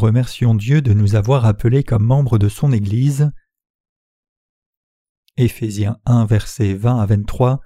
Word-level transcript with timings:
remercions 0.00 0.54
Dieu 0.54 0.82
de 0.82 0.92
nous 0.92 1.14
avoir 1.14 1.44
appelés 1.44 1.84
comme 1.84 2.04
membres 2.04 2.38
de 2.38 2.48
son 2.48 2.72
Église. 2.72 3.30
Éphésiens 5.36 5.98
1 6.06 6.26
versets 6.26 6.74
20 6.74 7.00
à 7.00 7.06
23 7.06 7.60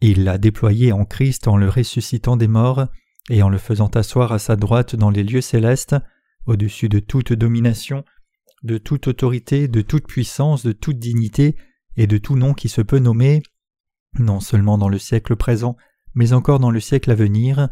Il 0.00 0.24
l'a 0.24 0.38
déployé 0.38 0.92
en 0.92 1.04
Christ 1.04 1.48
en 1.48 1.56
le 1.56 1.68
ressuscitant 1.68 2.36
des 2.36 2.48
morts 2.48 2.86
et 3.28 3.42
en 3.42 3.48
le 3.48 3.58
faisant 3.58 3.88
asseoir 3.88 4.32
à 4.32 4.38
sa 4.38 4.56
droite 4.56 4.96
dans 4.96 5.10
les 5.10 5.24
lieux 5.24 5.40
célestes, 5.40 5.96
au-dessus 6.46 6.88
de 6.88 7.00
toute 7.00 7.32
domination, 7.32 8.04
de 8.62 8.78
toute 8.78 9.08
autorité, 9.08 9.68
de 9.68 9.82
toute 9.82 10.06
puissance, 10.06 10.64
de 10.64 10.72
toute 10.72 10.98
dignité, 10.98 11.56
et 11.96 12.06
de 12.06 12.18
tout 12.18 12.36
nom 12.36 12.54
qui 12.54 12.68
se 12.68 12.80
peut 12.80 12.98
nommer, 12.98 13.42
non 14.18 14.40
seulement 14.40 14.78
dans 14.78 14.88
le 14.88 14.98
siècle 14.98 15.36
présent, 15.36 15.76
mais 16.14 16.32
encore 16.32 16.58
dans 16.58 16.70
le 16.70 16.80
siècle 16.80 17.10
à 17.10 17.14
venir. 17.14 17.68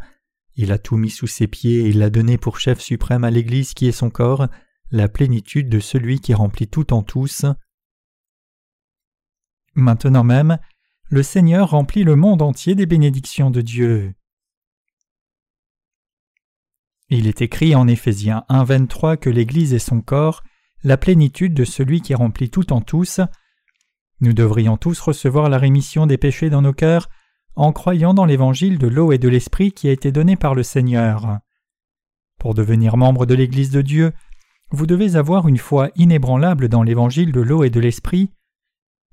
Il 0.61 0.73
a 0.73 0.77
tout 0.77 0.97
mis 0.97 1.09
sous 1.09 1.25
ses 1.25 1.47
pieds 1.47 1.85
et 1.85 1.87
il 1.87 1.99
l'a 1.99 2.09
donné 2.09 2.37
pour 2.37 2.59
chef 2.59 2.81
suprême 2.81 3.23
à 3.23 3.31
l'Église 3.31 3.73
qui 3.73 3.87
est 3.87 3.93
son 3.93 4.09
corps, 4.09 4.49
la 4.91 5.07
plénitude 5.07 5.69
de 5.69 5.79
celui 5.79 6.19
qui 6.19 6.33
remplit 6.33 6.67
tout 6.67 6.91
en 6.91 7.01
tous. 7.01 7.45
Maintenant 9.73 10.25
même, 10.25 10.57
le 11.07 11.23
Seigneur 11.23 11.69
remplit 11.69 12.03
le 12.03 12.17
monde 12.17 12.41
entier 12.41 12.75
des 12.75 12.85
bénédictions 12.85 13.51
de 13.51 13.61
Dieu. 13.61 14.13
Il 17.07 17.25
est 17.25 17.41
écrit 17.41 17.73
en 17.73 17.87
Éphésiens 17.87 18.43
1.23 18.49 19.15
que 19.15 19.29
l'Église 19.29 19.73
est 19.73 19.79
son 19.79 20.01
corps, 20.01 20.43
la 20.83 20.97
plénitude 20.97 21.53
de 21.53 21.63
celui 21.63 22.01
qui 22.01 22.13
remplit 22.15 22.49
tout 22.49 22.73
en 22.73 22.81
tous. 22.81 23.21
Nous 24.19 24.33
devrions 24.33 24.75
tous 24.75 24.99
recevoir 24.99 25.47
la 25.47 25.57
rémission 25.57 26.05
des 26.05 26.17
péchés 26.17 26.49
dans 26.49 26.63
nos 26.63 26.73
cœurs 26.73 27.07
en 27.59 27.73
croyant 27.73 28.13
dans 28.13 28.23
l'évangile 28.23 28.77
de 28.77 28.87
l'eau 28.87 29.11
et 29.11 29.17
de 29.17 29.27
l'esprit 29.27 29.73
qui 29.73 29.89
a 29.89 29.91
été 29.91 30.13
donné 30.13 30.37
par 30.37 30.55
le 30.55 30.63
Seigneur. 30.63 31.39
Pour 32.39 32.53
devenir 32.53 32.95
membre 32.95 33.25
de 33.25 33.35
l'Église 33.35 33.69
de 33.69 33.81
Dieu, 33.81 34.13
vous 34.71 34.85
devez 34.85 35.17
avoir 35.17 35.45
une 35.45 35.57
foi 35.57 35.89
inébranlable 35.97 36.69
dans 36.69 36.83
l'évangile 36.83 37.33
de 37.33 37.41
l'eau 37.41 37.65
et 37.65 37.69
de 37.69 37.81
l'esprit. 37.81 38.31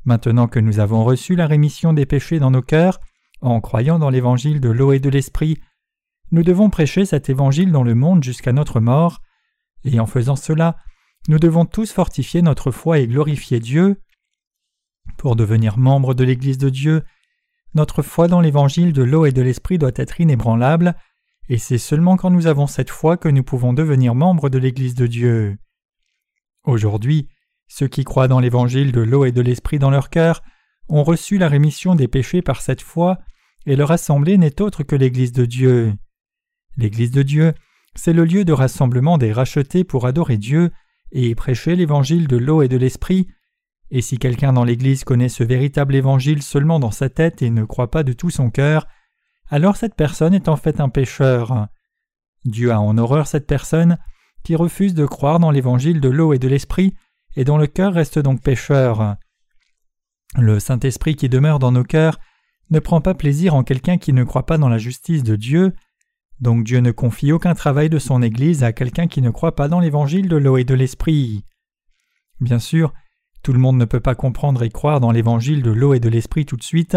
Maintenant 0.05 0.47
que 0.47 0.61
nous 0.61 0.79
avons 0.79 1.03
reçu 1.03 1.35
la 1.35 1.49
rémission 1.49 1.93
des 1.93 2.07
péchés 2.07 2.39
dans 2.39 2.53
nos 2.53 2.63
cœurs, 2.63 3.01
en 3.41 3.61
croyant 3.61 3.99
dans 3.99 4.11
l'évangile 4.11 4.61
de 4.61 4.69
l'eau 4.69 4.93
et 4.93 5.01
de 5.01 5.11
l'esprit, 5.11 5.59
nous 6.31 6.45
devons 6.45 6.71
prêcher 6.71 7.05
cet 7.05 7.29
évangile 7.29 7.73
dans 7.73 7.83
le 7.83 7.97
monde 7.97 8.23
jusqu'à 8.23 8.53
notre 8.53 8.79
mort, 8.79 9.23
et 9.83 9.99
en 9.99 10.07
faisant 10.07 10.37
cela, 10.37 10.77
nous 11.27 11.41
devons 11.41 11.65
tous 11.65 11.91
fortifier 11.91 12.43
notre 12.43 12.71
foi 12.71 13.01
et 13.01 13.09
glorifier 13.09 13.59
Dieu. 13.59 14.01
Pour 15.17 15.35
devenir 15.35 15.79
membre 15.79 16.15
de 16.15 16.23
l'Église 16.23 16.59
de 16.59 16.69
Dieu, 16.69 17.03
notre 17.77 18.03
foi 18.03 18.27
dans 18.27 18.41
l'évangile 18.41 18.93
de 18.93 19.03
l'eau 19.03 19.27
et 19.27 19.33
de 19.33 19.43
l'esprit 19.43 19.79
doit 19.79 19.93
être 19.95 20.21
inébranlable, 20.21 20.97
et 21.49 21.59
c'est 21.59 21.79
seulement 21.79 22.17
quand 22.17 22.31
nous 22.31 22.49
avons 22.49 22.67
cette 22.67 22.91
foi 22.91 23.17
que 23.17 23.29
nous 23.29 23.45
pouvons 23.45 23.73
devenir 23.73 24.15
membres 24.15 24.49
de 24.49 24.59
l'Église 24.59 24.97
de 24.97 25.07
Dieu. 25.07 25.57
Aujourd'hui, 26.65 27.29
ceux 27.69 27.87
qui 27.87 28.03
croient 28.05 28.29
dans 28.29 28.41
l'évangile 28.41 28.91
de 28.91 29.01
l'eau 29.01 29.25
et 29.25 29.33
de 29.33 29.41
l'esprit 29.41 29.79
dans 29.79 29.91
leur 29.91 30.11
cœur 30.11 30.43
ont 30.89 31.05
reçu 31.05 31.39
la 31.39 31.49
rémission 31.49 31.95
des 31.95 32.09
péchés 32.09 32.43
par 32.43 32.61
cette 32.61 32.83
foi, 32.83 33.19
et 33.67 33.77
leur 33.77 33.91
assemblée 33.91 34.39
n'est 34.39 34.61
autre 34.61 34.83
que 34.83 34.97
l'Église 34.97 35.33
de 35.33 35.45
Dieu. 35.45 35.95
L'Église 36.77 37.11
de 37.11 37.23
Dieu, 37.23 37.53
c'est 37.95 38.13
le 38.13 38.25
lieu 38.25 38.45
de 38.45 38.53
rassemblement 38.53 39.19
des 39.19 39.33
rachetés 39.33 39.85
pour 39.85 40.07
adorer 40.07 40.37
Dieu 40.37 40.71
et 41.13 41.35
prêcher 41.35 41.77
l'évangile 41.77 42.27
de 42.27 42.37
l'eau 42.37 42.63
et 42.63 42.69
de 42.69 42.77
l'esprit, 42.77 43.29
et 43.91 44.03
si 44.03 44.19
quelqu'un 44.19 44.53
dans 44.53 44.65
l'Église 44.65 45.05
connaît 45.05 45.29
ce 45.29 45.45
véritable 45.45 45.95
évangile 45.95 46.43
seulement 46.43 46.81
dans 46.81 46.91
sa 46.91 47.09
tête 47.09 47.43
et 47.43 47.51
ne 47.51 47.65
croit 47.65 47.91
pas 47.91 48.03
de 48.03 48.13
tout 48.13 48.31
son 48.31 48.51
cœur, 48.51 48.87
alors 49.49 49.77
cette 49.77 49.95
personne 49.95 50.35
est 50.35 50.49
en 50.49 50.57
fait 50.57 50.81
un 50.81 50.89
pécheur. 50.89 51.69
Dieu 52.45 52.73
a 52.73 52.81
en 52.81 52.99
horreur 52.99 53.27
cette 53.27 53.47
personne 53.47 53.99
qui 54.43 54.57
refuse 54.57 54.95
de 54.95 55.07
croire 55.07 55.39
dans 55.39 55.51
l'évangile 55.51 56.01
de 56.01 56.09
l'eau 56.09 56.33
et 56.33 56.39
de 56.39 56.49
l'esprit 56.49 56.95
et 57.37 57.45
dont 57.45 57.59
le 57.59 57.67
cœur 57.67 57.93
reste 57.93 58.19
donc 58.19 58.43
pécheur. 58.43 59.17
Le 60.37 60.59
Saint-Esprit 60.59 61.17
qui 61.17 61.29
demeure 61.29 61.59
dans 61.59 61.73
nos 61.73 61.85
cœurs 61.85 62.19
ne 62.71 62.81
prend 62.81 63.01
pas 63.01 63.15
plaisir 63.15 63.55
en 63.55 63.63
quelqu'un 63.63 63.99
qui 63.99 64.13
ne 64.13 64.25
croit 64.25 64.47
pas 64.47 64.59
dans 64.59 64.69
la 64.69 64.79
justice 64.79 65.23
de 65.23 65.37
Dieu, 65.37 65.73
donc 66.41 66.65
Dieu 66.65 66.81
ne 66.81 66.91
confie 66.91 67.33
aucun 67.33 67.55
travail 67.55 67.89
de 67.89 67.99
son 67.99 68.23
Église 68.23 68.65
à 68.65 68.73
quelqu'un 68.73 69.07
qui 69.07 69.23
ne 69.23 69.31
croit 69.31 69.55
pas 69.55 69.69
dans 69.69 69.81
l'évangile 69.81 70.29
de 70.29 70.37
l'eau 70.37 70.57
et 70.57 70.65
de 70.65 70.75
l'esprit. 70.75 71.45
Bien 72.41 72.59
sûr, 72.59 72.93
tout 73.47 73.53
le 73.53 73.61
monde 73.61 73.77
ne 73.77 73.85
peut 73.85 74.01
pas 74.01 74.17
comprendre 74.17 74.65
et 74.65 74.71
croire 74.71 74.99
dans 74.99 75.13
l'évangile 75.13 75.63
de 75.63 75.71
l'eau 75.71 75.95
et 75.95 76.01
de 76.01 76.09
l'esprit 76.09 76.47
tout 76.47 76.57
de 76.57 76.65
suite. 76.65 76.97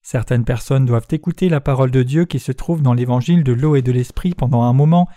Certaines 0.00 0.44
personnes 0.44 0.86
doivent 0.86 1.08
écouter 1.10 1.48
la 1.48 1.60
parole 1.60 1.90
de 1.90 2.04
Dieu 2.04 2.24
qui 2.24 2.38
se 2.38 2.52
trouve 2.52 2.82
dans 2.82 2.94
l'évangile 2.94 3.42
de 3.42 3.52
l'eau 3.52 3.74
et 3.74 3.82
de 3.82 3.90
l'esprit 3.90 4.32
pendant 4.32 4.62
un 4.62 4.72
moment 4.72 5.08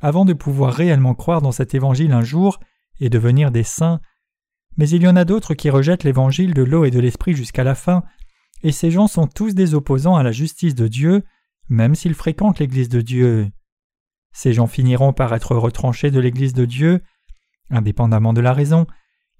avant 0.00 0.24
de 0.24 0.32
pouvoir 0.32 0.74
réellement 0.74 1.14
croire 1.14 1.40
dans 1.40 1.52
cet 1.52 1.72
évangile 1.72 2.10
un 2.10 2.24
jour 2.24 2.58
et 2.98 3.10
devenir 3.10 3.52
des 3.52 3.62
saints. 3.62 4.00
Mais 4.76 4.88
il 4.88 5.04
y 5.04 5.06
en 5.06 5.14
a 5.14 5.24
d'autres 5.24 5.54
qui 5.54 5.70
rejettent 5.70 6.02
l'évangile 6.02 6.52
de 6.52 6.64
l'eau 6.64 6.84
et 6.84 6.90
de 6.90 6.98
l'esprit 6.98 7.34
jusqu'à 7.34 7.62
la 7.62 7.76
fin, 7.76 8.02
et 8.64 8.72
ces 8.72 8.90
gens 8.90 9.06
sont 9.06 9.28
tous 9.28 9.54
des 9.54 9.74
opposants 9.74 10.16
à 10.16 10.24
la 10.24 10.32
justice 10.32 10.74
de 10.74 10.88
Dieu, 10.88 11.22
même 11.68 11.94
s'ils 11.94 12.14
fréquentent 12.14 12.58
l'Église 12.58 12.88
de 12.88 13.02
Dieu. 13.02 13.52
Ces 14.32 14.52
gens 14.52 14.66
finiront 14.66 15.12
par 15.12 15.32
être 15.32 15.54
retranchés 15.54 16.10
de 16.10 16.18
l'Église 16.18 16.54
de 16.54 16.64
Dieu. 16.64 17.02
Indépendamment 17.70 18.32
de 18.32 18.40
la 18.40 18.52
raison, 18.52 18.88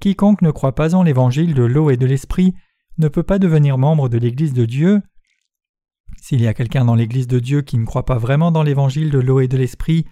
quiconque 0.00 0.42
ne 0.42 0.50
croit 0.50 0.74
pas 0.74 0.94
en 0.94 1.02
l'Évangile 1.02 1.54
de 1.54 1.64
l'eau 1.64 1.90
et 1.90 1.96
de 1.96 2.06
l'Esprit 2.06 2.54
ne 2.98 3.08
peut 3.08 3.22
pas 3.22 3.38
devenir 3.38 3.78
membre 3.78 4.08
de 4.08 4.18
l'Église 4.18 4.52
de 4.52 4.64
Dieu. 4.64 5.02
S'il 6.20 6.40
y 6.40 6.46
a 6.46 6.54
quelqu'un 6.54 6.84
dans 6.84 6.94
l'Église 6.94 7.28
de 7.28 7.38
Dieu 7.38 7.62
qui 7.62 7.78
ne 7.78 7.84
croit 7.84 8.04
pas 8.04 8.18
vraiment 8.18 8.50
dans 8.50 8.62
l'Évangile 8.62 9.10
de 9.10 9.18
l'eau 9.18 9.40
et 9.40 9.48
de 9.48 9.56
l'Esprit, 9.56 10.04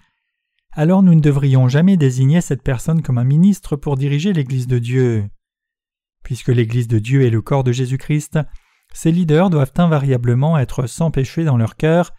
alors 0.71 1.03
nous 1.03 1.15
ne 1.15 1.21
devrions 1.21 1.67
jamais 1.67 1.97
désigner 1.97 2.41
cette 2.41 2.63
personne 2.63 3.01
comme 3.01 3.17
un 3.17 3.23
ministre 3.23 3.75
pour 3.75 3.97
diriger 3.97 4.33
l'Église 4.33 4.67
de 4.67 4.79
Dieu. 4.79 5.27
Puisque 6.23 6.49
l'Église 6.49 6.87
de 6.87 6.99
Dieu 6.99 7.25
est 7.25 7.29
le 7.29 7.41
corps 7.41 7.63
de 7.63 7.71
Jésus-Christ, 7.71 8.39
ces 8.93 9.11
leaders 9.11 9.49
doivent 9.49 9.73
invariablement 9.77 10.57
être 10.57 10.87
sans 10.87 11.11
péché 11.11 11.43
dans 11.43 11.57
leur 11.57 11.75
cœur. 11.75 12.13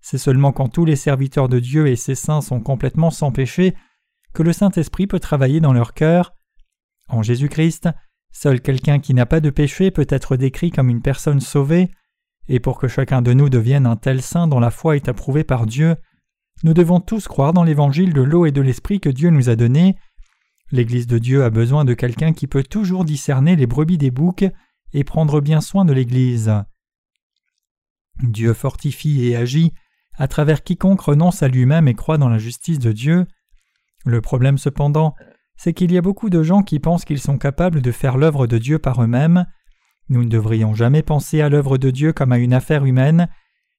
C'est 0.00 0.18
seulement 0.18 0.52
quand 0.52 0.68
tous 0.68 0.84
les 0.84 0.96
serviteurs 0.96 1.48
de 1.48 1.58
Dieu 1.58 1.86
et 1.86 1.96
ses 1.96 2.14
saints 2.14 2.40
sont 2.40 2.60
complètement 2.60 3.10
sans 3.10 3.32
péché 3.32 3.74
que 4.32 4.42
le 4.42 4.52
Saint-Esprit 4.52 5.06
peut 5.06 5.20
travailler 5.20 5.60
dans 5.60 5.72
leur 5.72 5.92
cœur. 5.92 6.34
En 7.10 7.22
Jésus-Christ, 7.22 7.88
seul 8.32 8.60
quelqu'un 8.60 9.00
qui 9.00 9.14
n'a 9.14 9.26
pas 9.26 9.40
de 9.40 9.50
péché 9.50 9.90
peut 9.90 10.06
être 10.08 10.36
décrit 10.36 10.70
comme 10.70 10.88
une 10.88 11.02
personne 11.02 11.40
sauvée, 11.40 11.90
et 12.48 12.60
pour 12.60 12.78
que 12.78 12.88
chacun 12.88 13.20
de 13.20 13.32
nous 13.32 13.48
devienne 13.48 13.86
un 13.86 13.96
tel 13.96 14.22
saint 14.22 14.46
dont 14.46 14.60
la 14.60 14.70
foi 14.70 14.96
est 14.96 15.08
approuvée 15.08 15.44
par 15.44 15.66
Dieu, 15.66 15.96
nous 16.62 16.74
devons 16.74 17.00
tous 17.00 17.26
croire 17.26 17.52
dans 17.52 17.64
l'évangile 17.64 18.12
de 18.12 18.22
l'eau 18.22 18.46
et 18.46 18.52
de 18.52 18.60
l'esprit 18.60 19.00
que 19.00 19.08
Dieu 19.08 19.30
nous 19.30 19.48
a 19.48 19.56
donné. 19.56 19.96
L'Église 20.70 21.06
de 21.06 21.18
Dieu 21.18 21.42
a 21.42 21.50
besoin 21.50 21.84
de 21.84 21.94
quelqu'un 21.94 22.32
qui 22.32 22.46
peut 22.46 22.62
toujours 22.62 23.04
discerner 23.04 23.56
les 23.56 23.66
brebis 23.66 23.98
des 23.98 24.10
boucs 24.10 24.44
et 24.92 25.04
prendre 25.04 25.40
bien 25.40 25.60
soin 25.60 25.84
de 25.84 25.92
l'Église. 25.92 26.52
Dieu 28.22 28.52
fortifie 28.52 29.26
et 29.26 29.36
agit 29.36 29.72
à 30.16 30.28
travers 30.28 30.62
quiconque 30.62 31.00
renonce 31.00 31.42
à 31.42 31.48
lui-même 31.48 31.88
et 31.88 31.94
croit 31.94 32.18
dans 32.18 32.28
la 32.28 32.38
justice 32.38 32.78
de 32.78 32.92
Dieu. 32.92 33.26
Le 34.04 34.20
problème 34.20 34.58
cependant, 34.58 35.14
c'est 35.62 35.74
qu'il 35.74 35.92
y 35.92 35.98
a 35.98 36.00
beaucoup 36.00 36.30
de 36.30 36.42
gens 36.42 36.62
qui 36.62 36.78
pensent 36.78 37.04
qu'ils 37.04 37.20
sont 37.20 37.36
capables 37.36 37.82
de 37.82 37.92
faire 37.92 38.16
l'œuvre 38.16 38.46
de 38.46 38.56
Dieu 38.56 38.78
par 38.78 39.02
eux-mêmes. 39.02 39.44
Nous 40.08 40.24
ne 40.24 40.30
devrions 40.30 40.72
jamais 40.72 41.02
penser 41.02 41.42
à 41.42 41.50
l'œuvre 41.50 41.76
de 41.76 41.90
Dieu 41.90 42.14
comme 42.14 42.32
à 42.32 42.38
une 42.38 42.54
affaire 42.54 42.86
humaine, 42.86 43.28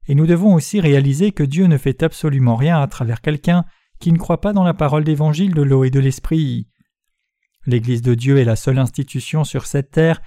et 0.07 0.13
nous 0.13 0.27
devons 0.27 0.53
aussi 0.53 0.79
réaliser 0.79 1.31
que 1.31 1.41
Dieu 1.41 1.65
ne 1.65 1.79
fait 1.79 2.03
absolument 2.03 2.55
rien 2.55 2.79
à 2.79 2.85
travers 2.85 3.19
quelqu'un 3.19 3.65
qui 3.99 4.11
ne 4.11 4.19
croit 4.19 4.41
pas 4.41 4.53
dans 4.53 4.63
la 4.63 4.75
parole 4.75 5.03
d'évangile 5.03 5.55
de 5.55 5.63
l'eau 5.63 5.83
et 5.83 5.89
de 5.89 5.99
l'esprit. 5.99 6.67
L'Église 7.65 8.03
de 8.03 8.13
Dieu 8.13 8.37
est 8.37 8.45
la 8.45 8.55
seule 8.55 8.77
institution 8.77 9.43
sur 9.43 9.65
cette 9.65 9.89
terre 9.89 10.21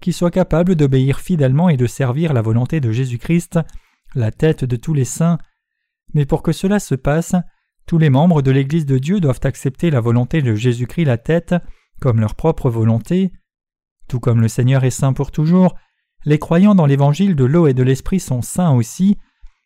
qui 0.00 0.12
soit 0.12 0.30
capable 0.30 0.76
d'obéir 0.76 1.18
fidèlement 1.18 1.68
et 1.68 1.76
de 1.76 1.86
servir 1.88 2.32
la 2.32 2.40
volonté 2.40 2.78
de 2.78 2.92
Jésus-Christ, 2.92 3.58
la 4.14 4.30
tête 4.30 4.64
de 4.64 4.76
tous 4.76 4.94
les 4.94 5.04
saints. 5.04 5.38
Mais 6.14 6.24
pour 6.24 6.44
que 6.44 6.52
cela 6.52 6.78
se 6.78 6.94
passe, 6.94 7.34
tous 7.90 7.98
les 7.98 8.08
membres 8.08 8.40
de 8.40 8.52
l'Église 8.52 8.86
de 8.86 8.98
Dieu 8.98 9.18
doivent 9.18 9.40
accepter 9.42 9.90
la 9.90 9.98
volonté 9.98 10.42
de 10.42 10.54
Jésus-Christ 10.54 11.06
la 11.06 11.18
tête 11.18 11.56
comme 12.00 12.20
leur 12.20 12.36
propre 12.36 12.70
volonté. 12.70 13.32
Tout 14.06 14.20
comme 14.20 14.40
le 14.40 14.46
Seigneur 14.46 14.84
est 14.84 14.90
saint 14.90 15.12
pour 15.12 15.32
toujours, 15.32 15.74
les 16.24 16.38
croyants 16.38 16.76
dans 16.76 16.86
l'évangile 16.86 17.34
de 17.34 17.44
l'eau 17.44 17.66
et 17.66 17.74
de 17.74 17.82
l'esprit 17.82 18.20
sont 18.20 18.42
saints 18.42 18.70
aussi, 18.70 19.18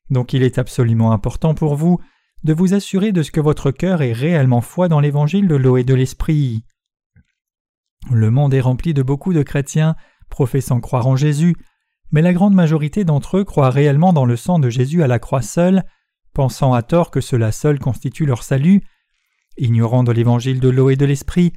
donc 0.09 0.33
il 0.33 0.43
est 0.43 0.57
absolument 0.57 1.13
important 1.13 1.55
pour 1.55 1.77
vous 1.77 1.99
de 2.45 2.55
vous 2.55 2.73
assurer 2.73 3.13
de 3.13 3.23
ce 3.23 3.31
que 3.31 3.43
votre 3.43 3.71
cœur 3.71 4.01
est 4.01 4.15
réellement 4.15 4.63
foi 4.63 4.89
dans 4.89 5.01
l'évangile 5.01 5.47
de 5.47 5.57
l'eau 5.57 5.77
et 5.77 5.85
de 5.85 5.93
l'esprit. 5.93 6.65
Le 8.11 8.31
monde 8.31 8.55
est 8.55 8.63
rempli 8.63 8.95
de 8.95 9.03
beaucoup 9.03 9.35
de 9.35 9.43
chrétiens 9.43 9.97
professant 10.31 10.81
croire 10.81 11.09
en 11.09 11.17
Jésus, 11.17 11.57
mais 12.11 12.23
la 12.23 12.33
grande 12.33 12.55
majorité 12.55 13.05
d'entre 13.05 13.37
eux 13.37 13.45
croient 13.45 13.69
réellement 13.69 14.15
dans 14.15 14.25
le 14.25 14.37
sang 14.37 14.59
de 14.59 14.71
Jésus 14.71 15.03
à 15.03 15.09
la 15.09 15.19
croix 15.19 15.43
seule, 15.43 15.85
pensant 16.35 16.75
à 16.75 16.83
tort 16.83 17.11
que 17.11 17.21
cela 17.21 17.53
seul 17.53 17.79
constitue 17.79 18.27
leur 18.27 18.43
salut. 18.43 18.83
Ignorant 19.57 20.05
de 20.05 20.13
l'évangile 20.13 20.61
de 20.61 20.69
l'eau 20.69 20.91
et 20.91 20.97
de 20.97 21.07
l'esprit, 21.07 21.53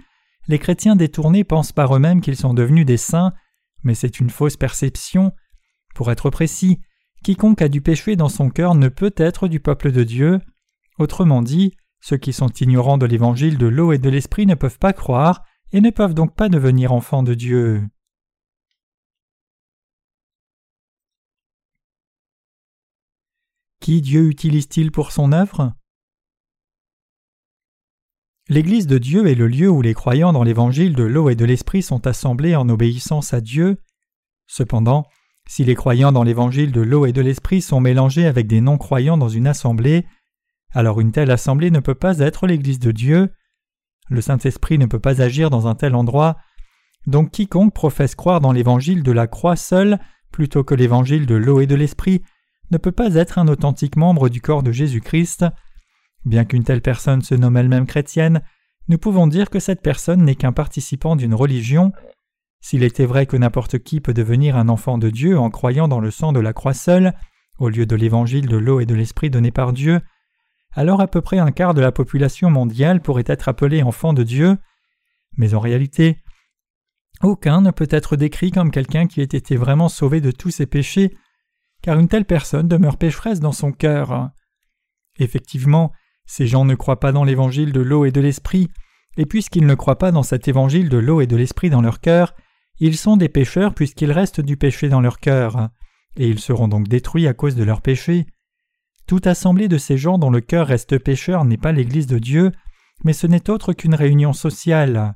les 0.48 0.60
chrétiens 0.60 0.96
détournés 0.96 1.44
pensent 1.44 1.74
par 1.74 1.96
eux-mêmes 1.96 2.22
qu'ils 2.22 2.38
sont 2.38 2.54
devenus 2.54 2.86
des 2.86 2.98
saints, 2.98 3.34
mais 3.84 3.96
c'est 3.96 4.20
une 4.20 4.30
fausse 4.30 4.56
perception. 4.56 5.34
Pour 5.94 6.12
être 6.12 6.30
précis, 6.30 6.80
quiconque 7.24 7.62
a 7.62 7.68
du 7.68 7.82
péché 7.82 8.16
dans 8.16 8.30
son 8.30 8.50
cœur 8.50 8.76
ne 8.76 8.88
peut 8.88 9.14
être 9.18 9.48
du 9.48 9.60
peuple 9.60 9.92
de 9.92 10.04
Dieu. 10.04 10.40
Autrement 11.00 11.42
dit, 11.42 11.74
Ceux 12.00 12.18
qui 12.18 12.32
sont 12.32 12.50
ignorants 12.50 12.98
de 12.98 13.06
l'évangile 13.06 13.58
de 13.58 13.68
l'eau 13.68 13.92
et 13.92 13.98
de 13.98 14.10
l'esprit 14.10 14.46
ne 14.46 14.56
peuvent 14.56 14.80
pas 14.80 14.94
croire 14.94 15.44
et 15.74 15.82
ne 15.82 15.90
peuvent 15.90 16.14
donc 16.14 16.36
pas 16.36 16.48
devenir 16.48 16.94
enfants 16.94 17.24
de 17.24 17.34
Dieu. 17.34 17.84
Qui 23.80 24.02
Dieu 24.02 24.28
utilise-t-il 24.28 24.92
pour 24.92 25.12
son 25.12 25.32
œuvre? 25.32 25.74
L'Église 28.50 28.88
de 28.88 28.98
Dieu 28.98 29.28
est 29.28 29.36
le 29.36 29.48
lieu 29.48 29.70
où 29.70 29.82
les 29.82 29.94
croyants 29.94 30.34
dans 30.34 30.44
l'évangile 30.44 30.96
de 30.96 31.04
l'eau 31.04 31.30
et 31.30 31.36
de 31.36 31.46
l'esprit 31.46 31.84
sont 31.84 32.08
assemblés 32.08 32.56
en 32.56 32.70
obéissance 32.70 33.34
à 33.34 33.42
Dieu. 33.42 33.78
Cependant, 34.48 35.06
si 35.48 35.64
les 35.64 35.76
croyants 35.76 36.12
dans 36.12 36.24
l'évangile 36.24 36.72
de 36.72 36.82
l'eau 36.82 37.06
et 37.06 37.14
de 37.14 37.22
l'esprit 37.22 37.62
sont 37.62 37.80
mélangés 37.80 38.26
avec 38.26 38.48
des 38.48 38.62
non-croyants 38.62 39.18
dans 39.18 39.30
une 39.30 39.48
assemblée, 39.48 40.06
alors 40.72 41.00
une 41.00 41.12
telle 41.12 41.32
assemblée 41.32 41.72
ne 41.72 41.80
peut 41.80 41.96
pas 41.96 42.20
être 42.20 42.48
l'Église 42.48 42.80
de 42.80 42.92
Dieu. 42.92 43.32
Le 44.10 44.22
Saint-Esprit 44.22 44.78
ne 44.78 44.86
peut 44.86 45.00
pas 45.00 45.22
agir 45.22 45.50
dans 45.50 45.68
un 45.68 45.76
tel 45.76 45.96
endroit. 45.96 46.38
Donc 47.06 47.32
quiconque 47.32 47.74
professe 47.74 48.16
croire 48.16 48.42
dans 48.42 48.52
l'évangile 48.52 49.04
de 49.04 49.12
la 49.12 49.28
croix 49.28 49.56
seul, 49.56 50.00
plutôt 50.32 50.64
que 50.64 50.76
l'évangile 50.76 51.26
de 51.26 51.36
l'eau 51.36 51.62
et 51.62 51.68
de 51.68 51.76
l'esprit, 51.76 52.22
ne 52.72 52.78
peut 52.78 52.92
pas 52.92 53.16
être 53.16 53.38
un 53.38 53.48
authentique 53.48 53.96
membre 53.96 54.30
du 54.30 54.42
corps 54.42 54.64
de 54.64 54.72
Jésus-Christ. 54.72 55.46
Bien 56.26 56.46
qu'une 56.46 56.64
telle 56.64 56.82
personne 56.82 57.22
se 57.22 57.36
nomme 57.36 57.58
elle-même 57.58 57.86
chrétienne, 57.86 58.42
nous 58.90 58.98
pouvons 58.98 59.28
dire 59.28 59.50
que 59.50 59.60
cette 59.60 59.82
personne 59.82 60.24
n'est 60.24 60.36
qu'un 60.36 60.54
participant 60.54 61.16
d'une 61.16 61.34
religion. 61.34 61.92
S'il 62.62 62.84
était 62.84 63.06
vrai 63.06 63.26
que 63.26 63.38
n'importe 63.38 63.80
qui 63.80 64.02
peut 64.02 64.14
devenir 64.14 64.56
un 64.56 64.70
enfant 64.70 64.98
de 64.98 65.10
Dieu 65.10 65.38
en 65.38 65.50
croyant 65.50 65.88
dans 65.88 66.00
le 66.00 66.12
sang 66.12 66.32
de 66.32 66.40
la 66.40 66.54
croix 66.54 66.74
seule, 66.74 67.14
au 67.60 67.70
lieu 67.70 67.86
de 67.86 67.96
l'évangile 67.96 68.48
de 68.48 68.58
l'eau 68.58 68.80
et 68.80 68.86
de 68.86 68.96
l'esprit 68.96 69.30
donné 69.30 69.52
par 69.52 69.74
Dieu, 69.74 70.02
alors 70.74 71.02
à 71.02 71.08
peu 71.08 71.22
près 71.22 71.40
un 71.40 71.52
quart 71.52 71.74
de 71.74 71.82
la 71.82 71.92
population 71.92 72.50
mondiale 72.50 73.02
pourrait 73.02 73.24
être 73.26 73.50
appelé 73.50 73.84
enfant 73.84 74.14
de 74.14 74.24
Dieu. 74.24 74.58
Mais 75.38 75.54
en 75.54 75.60
réalité, 75.60 76.18
aucun 77.22 77.62
ne 77.62 77.72
peut 77.72 77.88
être 77.90 78.16
décrit 78.16 78.52
comme 78.52 78.72
quelqu'un 78.72 79.08
qui 79.08 79.22
ait 79.22 79.24
été 79.24 79.56
vraiment 79.56 79.90
sauvé 79.90 80.22
de 80.22 80.32
tous 80.32 80.52
ses 80.52 80.66
péchés, 80.66 81.16
car 81.82 82.00
une 82.00 82.08
telle 82.08 82.26
personne 82.26 82.68
demeure 82.68 82.98
pécheresse 82.98 83.40
dans 83.40 83.52
son 83.52 83.72
cœur. 83.72 84.32
Effectivement, 85.20 85.92
ces 86.26 86.48
gens 86.48 86.66
ne 86.66 86.76
croient 86.76 87.00
pas 87.00 87.12
dans 87.12 87.24
l'évangile 87.24 87.72
de 87.72 87.82
l'eau 87.82 88.06
et 88.06 88.12
de 88.12 88.22
l'esprit, 88.22 88.70
et 89.18 89.26
puisqu'ils 89.26 89.66
ne 89.66 89.76
croient 89.76 89.98
pas 89.98 90.12
dans 90.12 90.24
cet 90.24 90.48
évangile 90.48 90.90
de 90.90 90.98
l'eau 90.98 91.22
et 91.22 91.28
de 91.28 91.36
l'esprit 91.36 91.70
dans 91.70 91.82
leur 91.82 92.00
cœur, 92.00 92.36
ils 92.80 92.98
sont 92.98 93.18
des 93.18 93.30
pécheurs 93.30 93.74
puisqu'il 93.74 94.12
reste 94.12 94.42
du 94.42 94.58
péché 94.58 94.90
dans 94.90 95.02
leur 95.02 95.20
cœur, 95.20 95.70
et 96.16 96.28
ils 96.28 96.40
seront 96.40 96.68
donc 96.68 96.88
détruits 96.88 97.28
à 97.28 97.34
cause 97.34 97.56
de 97.56 97.64
leur 97.64 97.82
péché. 97.82 98.28
Toute 99.08 99.26
assemblée 99.26 99.68
de 99.68 99.78
ces 99.78 99.98
gens 99.98 100.18
dont 100.18 100.30
le 100.30 100.42
cœur 100.42 100.68
reste 100.68 101.00
pécheur 101.00 101.46
n'est 101.46 101.58
pas 101.58 101.72
l'Église 101.72 102.08
de 102.08 102.20
Dieu, 102.20 102.52
mais 103.04 103.14
ce 103.14 103.26
n'est 103.26 103.50
autre 103.50 103.74
qu'une 103.74 103.96
réunion 103.96 104.34
sociale. 104.34 105.16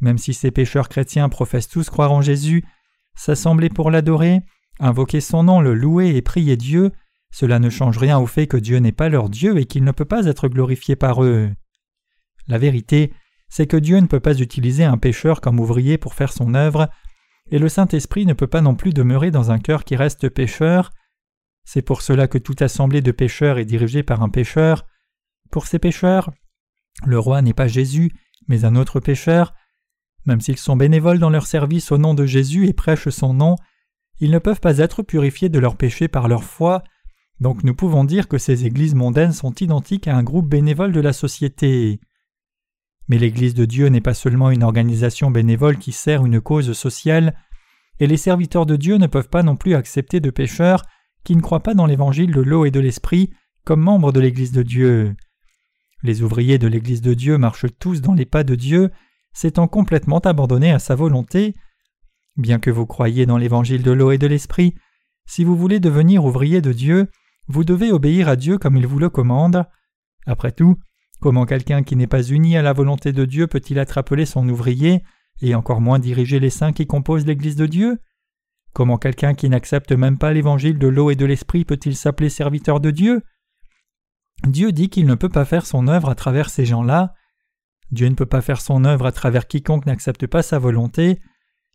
Même 0.00 0.18
si 0.18 0.32
ces 0.32 0.50
pécheurs 0.50 0.88
chrétiens 0.88 1.28
professent 1.28 1.68
tous 1.68 1.90
croire 1.90 2.12
en 2.12 2.22
Jésus, 2.22 2.64
s'assembler 3.16 3.68
pour 3.68 3.90
l'adorer, 3.90 4.40
invoquer 4.80 5.20
son 5.20 5.44
nom, 5.44 5.60
le 5.60 5.74
louer 5.74 6.16
et 6.16 6.22
prier 6.22 6.56
Dieu, 6.56 6.92
cela 7.30 7.58
ne 7.58 7.70
change 7.70 7.98
rien 7.98 8.18
au 8.18 8.26
fait 8.26 8.46
que 8.46 8.56
Dieu 8.56 8.78
n'est 8.78 8.92
pas 8.92 9.08
leur 9.08 9.28
Dieu 9.28 9.58
et 9.58 9.66
qu'il 9.66 9.84
ne 9.84 9.92
peut 9.92 10.04
pas 10.04 10.26
être 10.26 10.48
glorifié 10.48 10.96
par 10.96 11.22
eux. 11.22 11.50
La 12.46 12.58
vérité, 12.58 13.12
c'est 13.48 13.66
que 13.66 13.76
Dieu 13.76 13.98
ne 13.98 14.06
peut 14.06 14.20
pas 14.20 14.38
utiliser 14.38 14.84
un 14.84 14.98
pécheur 14.98 15.40
comme 15.40 15.60
ouvrier 15.60 15.98
pour 15.98 16.14
faire 16.14 16.32
son 16.32 16.54
œuvre, 16.54 16.88
et 17.50 17.58
le 17.58 17.68
Saint-Esprit 17.68 18.26
ne 18.26 18.34
peut 18.34 18.46
pas 18.46 18.60
non 18.60 18.74
plus 18.74 18.92
demeurer 18.92 19.30
dans 19.30 19.50
un 19.50 19.58
cœur 19.58 19.84
qui 19.84 19.96
reste 19.96 20.28
pécheur. 20.28 20.90
C'est 21.64 21.82
pour 21.82 22.02
cela 22.02 22.28
que 22.28 22.38
toute 22.38 22.62
assemblée 22.62 23.00
de 23.00 23.12
pécheurs 23.12 23.58
est 23.58 23.64
dirigée 23.64 24.02
par 24.02 24.22
un 24.22 24.28
pécheur. 24.28 24.86
Pour 25.50 25.66
ces 25.66 25.78
pécheurs, 25.78 26.30
le 27.06 27.18
roi 27.18 27.40
n'est 27.42 27.54
pas 27.54 27.68
Jésus, 27.68 28.12
mais 28.48 28.64
un 28.64 28.76
autre 28.76 29.00
pécheur. 29.00 29.54
Même 30.26 30.40
s'ils 30.40 30.58
sont 30.58 30.76
bénévoles 30.76 31.18
dans 31.18 31.30
leur 31.30 31.46
service 31.46 31.90
au 31.90 31.98
nom 31.98 32.14
de 32.14 32.26
Jésus 32.26 32.66
et 32.66 32.74
prêchent 32.74 33.08
son 33.08 33.32
nom, 33.32 33.56
ils 34.20 34.30
ne 34.30 34.38
peuvent 34.38 34.60
pas 34.60 34.78
être 34.78 35.02
purifiés 35.02 35.48
de 35.48 35.58
leurs 35.58 35.76
péchés 35.76 36.08
par 36.08 36.28
leur 36.28 36.44
foi. 36.44 36.82
Donc 37.40 37.62
nous 37.64 37.74
pouvons 37.74 38.04
dire 38.04 38.28
que 38.28 38.38
ces 38.38 38.66
églises 38.66 38.94
mondaines 38.94 39.32
sont 39.32 39.54
identiques 39.54 40.08
à 40.08 40.16
un 40.16 40.22
groupe 40.22 40.48
bénévole 40.48 40.92
de 40.92 41.00
la 41.00 41.12
société. 41.12 42.00
Mais 43.08 43.18
l'Église 43.18 43.54
de 43.54 43.64
Dieu 43.64 43.88
n'est 43.88 44.00
pas 44.00 44.14
seulement 44.14 44.50
une 44.50 44.62
organisation 44.62 45.30
bénévole 45.30 45.78
qui 45.78 45.92
sert 45.92 46.26
une 46.26 46.40
cause 46.40 46.72
sociale, 46.72 47.34
et 48.00 48.06
les 48.06 48.16
serviteurs 48.16 48.66
de 48.66 48.76
Dieu 48.76 48.96
ne 48.96 49.06
peuvent 49.06 49.30
pas 49.30 49.42
non 49.42 49.56
plus 49.56 49.74
accepter 49.74 50.20
de 50.20 50.30
pécheurs 50.30 50.84
qui 51.24 51.34
ne 51.34 51.40
croient 51.40 51.62
pas 51.62 51.74
dans 51.74 51.86
l'évangile 51.86 52.32
de 52.32 52.40
l'eau 52.40 52.64
et 52.64 52.70
de 52.70 52.80
l'esprit 52.80 53.30
comme 53.64 53.80
membres 53.80 54.12
de 54.12 54.20
l'Église 54.20 54.52
de 54.52 54.62
Dieu. 54.62 55.16
Les 56.02 56.22
ouvriers 56.22 56.58
de 56.58 56.68
l'Église 56.68 57.02
de 57.02 57.14
Dieu 57.14 57.38
marchent 57.38 57.66
tous 57.78 58.00
dans 58.00 58.14
les 58.14 58.26
pas 58.26 58.44
de 58.44 58.54
Dieu, 58.54 58.90
s'étant 59.32 59.68
complètement 59.68 60.20
abandonnés 60.20 60.72
à 60.72 60.78
sa 60.78 60.94
volonté. 60.94 61.54
Bien 62.38 62.60
que 62.60 62.70
vous 62.70 62.86
croyiez 62.86 63.26
dans 63.26 63.36
l'évangile 63.36 63.82
de 63.82 63.90
l'eau 63.90 64.12
et 64.12 64.18
de 64.18 64.28
l'esprit, 64.28 64.76
si 65.26 65.42
vous 65.42 65.56
voulez 65.56 65.80
devenir 65.80 66.24
ouvrier 66.24 66.60
de 66.60 66.72
Dieu, 66.72 67.08
vous 67.48 67.64
devez 67.64 67.90
obéir 67.90 68.28
à 68.28 68.36
Dieu 68.36 68.58
comme 68.58 68.76
il 68.76 68.86
vous 68.86 69.00
le 69.00 69.10
commande. 69.10 69.64
Après 70.24 70.52
tout, 70.52 70.76
comment 71.20 71.46
quelqu'un 71.46 71.82
qui 71.82 71.96
n'est 71.96 72.06
pas 72.06 72.22
uni 72.22 72.56
à 72.56 72.62
la 72.62 72.72
volonté 72.72 73.12
de 73.12 73.24
Dieu 73.24 73.48
peut-il 73.48 73.76
être 73.76 73.98
appelé 73.98 74.24
son 74.24 74.48
ouvrier 74.48 75.02
et 75.42 75.56
encore 75.56 75.80
moins 75.80 75.98
diriger 75.98 76.38
les 76.38 76.50
saints 76.50 76.72
qui 76.72 76.86
composent 76.86 77.26
l'Église 77.26 77.56
de 77.56 77.66
Dieu? 77.66 77.98
Comment 78.72 78.98
quelqu'un 78.98 79.34
qui 79.34 79.48
n'accepte 79.48 79.90
même 79.90 80.16
pas 80.16 80.32
l'évangile 80.32 80.78
de 80.78 80.86
l'eau 80.86 81.10
et 81.10 81.16
de 81.16 81.26
l'esprit 81.26 81.64
peut-il 81.64 81.96
s'appeler 81.96 82.28
serviteur 82.28 82.78
de 82.78 82.92
Dieu? 82.92 83.22
Dieu 84.46 84.70
dit 84.70 84.90
qu'il 84.90 85.06
ne 85.06 85.16
peut 85.16 85.28
pas 85.28 85.44
faire 85.44 85.66
son 85.66 85.88
œuvre 85.88 86.08
à 86.08 86.14
travers 86.14 86.50
ces 86.50 86.64
gens-là. 86.64 87.14
Dieu 87.90 88.08
ne 88.08 88.14
peut 88.14 88.26
pas 88.26 88.42
faire 88.42 88.60
son 88.60 88.84
œuvre 88.84 89.06
à 89.06 89.12
travers 89.12 89.48
quiconque 89.48 89.86
n'accepte 89.86 90.28
pas 90.28 90.42
sa 90.42 90.60
volonté. 90.60 91.18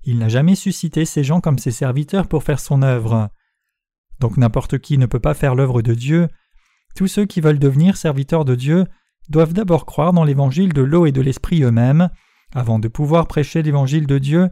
Il 0.05 0.19
n'a 0.19 0.29
jamais 0.29 0.55
suscité 0.55 1.05
ces 1.05 1.23
gens 1.23 1.39
comme 1.39 1.57
ses 1.57 1.71
serviteurs 1.71 2.27
pour 2.27 2.43
faire 2.43 2.59
son 2.59 2.81
œuvre. 2.81 3.29
Donc 4.19 4.37
n'importe 4.37 4.79
qui 4.79 4.97
ne 4.97 5.05
peut 5.05 5.19
pas 5.19 5.33
faire 5.33 5.55
l'œuvre 5.55 5.81
de 5.81 5.93
Dieu. 5.93 6.27
Tous 6.95 7.07
ceux 7.07 7.25
qui 7.25 7.41
veulent 7.41 7.59
devenir 7.59 7.97
serviteurs 7.97 8.45
de 8.45 8.55
Dieu 8.55 8.85
doivent 9.29 9.53
d'abord 9.53 9.85
croire 9.85 10.13
dans 10.13 10.23
l'évangile 10.23 10.73
de 10.73 10.81
l'eau 10.81 11.05
et 11.05 11.11
de 11.11 11.21
l'esprit 11.21 11.63
eux-mêmes, 11.63 12.09
avant 12.53 12.79
de 12.79 12.87
pouvoir 12.87 13.27
prêcher 13.27 13.63
l'évangile 13.63 14.05
de 14.05 14.17
Dieu, 14.17 14.49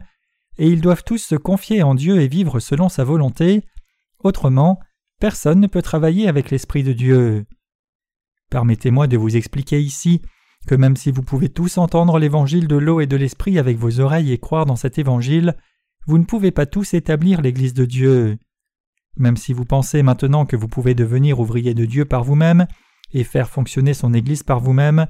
et 0.58 0.68
ils 0.68 0.80
doivent 0.80 1.04
tous 1.04 1.18
se 1.18 1.34
confier 1.34 1.82
en 1.82 1.94
Dieu 1.94 2.20
et 2.20 2.28
vivre 2.28 2.58
selon 2.58 2.88
sa 2.88 3.04
volonté. 3.04 3.62
Autrement, 4.18 4.80
personne 5.20 5.60
ne 5.60 5.66
peut 5.66 5.82
travailler 5.82 6.28
avec 6.28 6.50
l'esprit 6.50 6.82
de 6.82 6.92
Dieu. 6.92 7.46
Permettez-moi 8.50 9.06
de 9.06 9.16
vous 9.16 9.36
expliquer 9.36 9.80
ici 9.80 10.20
que 10.66 10.74
même 10.74 10.96
si 10.96 11.10
vous 11.10 11.22
pouvez 11.22 11.48
tous 11.48 11.78
entendre 11.78 12.18
l'évangile 12.18 12.68
de 12.68 12.76
l'eau 12.76 13.00
et 13.00 13.06
de 13.06 13.16
l'esprit 13.16 13.58
avec 13.58 13.78
vos 13.78 14.00
oreilles 14.00 14.32
et 14.32 14.38
croire 14.38 14.66
dans 14.66 14.76
cet 14.76 14.98
évangile, 14.98 15.56
vous 16.06 16.18
ne 16.18 16.24
pouvez 16.24 16.50
pas 16.50 16.66
tous 16.66 16.94
établir 16.94 17.40
l'Église 17.40 17.74
de 17.74 17.84
Dieu. 17.84 18.38
Même 19.16 19.36
si 19.36 19.52
vous 19.52 19.64
pensez 19.64 20.02
maintenant 20.02 20.46
que 20.46 20.56
vous 20.56 20.68
pouvez 20.68 20.94
devenir 20.94 21.40
ouvrier 21.40 21.74
de 21.74 21.84
Dieu 21.84 22.04
par 22.04 22.24
vous-même 22.24 22.66
et 23.12 23.24
faire 23.24 23.50
fonctionner 23.50 23.94
son 23.94 24.14
Église 24.14 24.42
par 24.42 24.60
vous-même, 24.60 25.06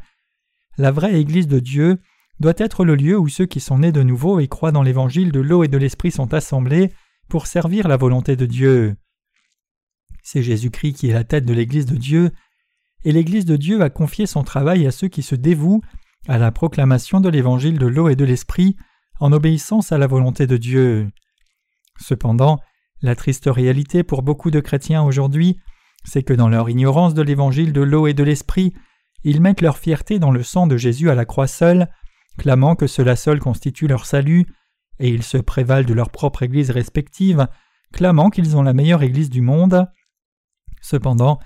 la 0.78 0.90
vraie 0.90 1.20
Église 1.20 1.46
de 1.46 1.60
Dieu 1.60 1.98
doit 2.40 2.54
être 2.56 2.84
le 2.84 2.96
lieu 2.96 3.18
où 3.18 3.28
ceux 3.28 3.46
qui 3.46 3.60
sont 3.60 3.78
nés 3.78 3.92
de 3.92 4.02
nouveau 4.02 4.40
et 4.40 4.48
croient 4.48 4.72
dans 4.72 4.82
l'Évangile 4.82 5.32
de 5.32 5.40
l'eau 5.40 5.64
et 5.64 5.68
de 5.68 5.78
l'Esprit 5.78 6.10
sont 6.10 6.34
assemblés 6.34 6.92
pour 7.28 7.46
servir 7.46 7.88
la 7.88 7.96
volonté 7.96 8.36
de 8.36 8.46
Dieu. 8.46 8.96
C'est 10.22 10.42
Jésus-Christ 10.42 10.94
qui 10.94 11.08
est 11.08 11.14
la 11.14 11.24
tête 11.24 11.44
de 11.44 11.52
l'Église 11.52 11.86
de 11.86 11.96
Dieu, 11.96 12.30
et 13.04 13.12
l'Église 13.12 13.44
de 13.44 13.56
Dieu 13.56 13.82
a 13.82 13.90
confié 13.90 14.26
son 14.26 14.42
travail 14.42 14.86
à 14.86 14.90
ceux 14.90 15.08
qui 15.08 15.22
se 15.22 15.34
dévouent 15.34 15.82
à 16.28 16.38
la 16.38 16.52
proclamation 16.52 17.20
de 17.20 17.28
l'Évangile 17.28 17.78
de 17.78 17.86
l'eau 17.86 18.08
et 18.08 18.16
de 18.16 18.24
l'Esprit 18.24 18.76
en 19.20 19.32
obéissance 19.32 19.92
à 19.92 19.98
la 19.98 20.06
volonté 20.06 20.46
de 20.46 20.56
Dieu. 20.56 21.08
Cependant, 22.00 22.58
la 23.02 23.14
triste 23.14 23.46
réalité 23.46 24.02
pour 24.02 24.22
beaucoup 24.22 24.50
de 24.50 24.60
chrétiens 24.60 25.02
aujourd'hui, 25.02 25.58
c'est 26.04 26.22
que 26.22 26.32
dans 26.32 26.48
leur 26.48 26.68
ignorance 26.70 27.14
de 27.14 27.22
l'évangile 27.22 27.72
de 27.72 27.80
l'eau 27.80 28.06
et 28.06 28.14
de 28.14 28.24
l'esprit, 28.24 28.72
ils 29.24 29.40
mettent 29.40 29.60
leur 29.60 29.78
fierté 29.78 30.18
dans 30.18 30.30
le 30.30 30.42
sang 30.42 30.66
de 30.66 30.76
Jésus 30.76 31.10
à 31.10 31.14
la 31.14 31.24
croix 31.24 31.46
seule, 31.46 31.88
clamant 32.38 32.74
que 32.74 32.86
cela 32.86 33.14
seul 33.14 33.38
constitue 33.38 33.86
leur 33.86 34.06
salut, 34.06 34.46
et 34.98 35.08
ils 35.08 35.22
se 35.22 35.38
prévalent 35.38 35.86
de 35.86 35.94
leur 35.94 36.10
propre 36.10 36.42
Église 36.42 36.70
respective, 36.70 37.46
clamant 37.92 38.30
qu'ils 38.30 38.56
ont 38.56 38.62
la 38.62 38.72
meilleure 38.72 39.02
Église 39.02 39.30
du 39.30 39.40
monde. 39.40 39.86
Cependant, 40.80 41.38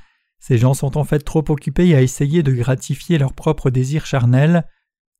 ces 0.46 0.58
gens 0.58 0.74
sont 0.74 0.96
en 0.96 1.02
fait 1.02 1.18
trop 1.18 1.42
occupés 1.48 1.96
à 1.96 2.02
essayer 2.02 2.44
de 2.44 2.52
gratifier 2.52 3.18
leurs 3.18 3.32
propres 3.32 3.68
désirs 3.68 4.06
charnels. 4.06 4.64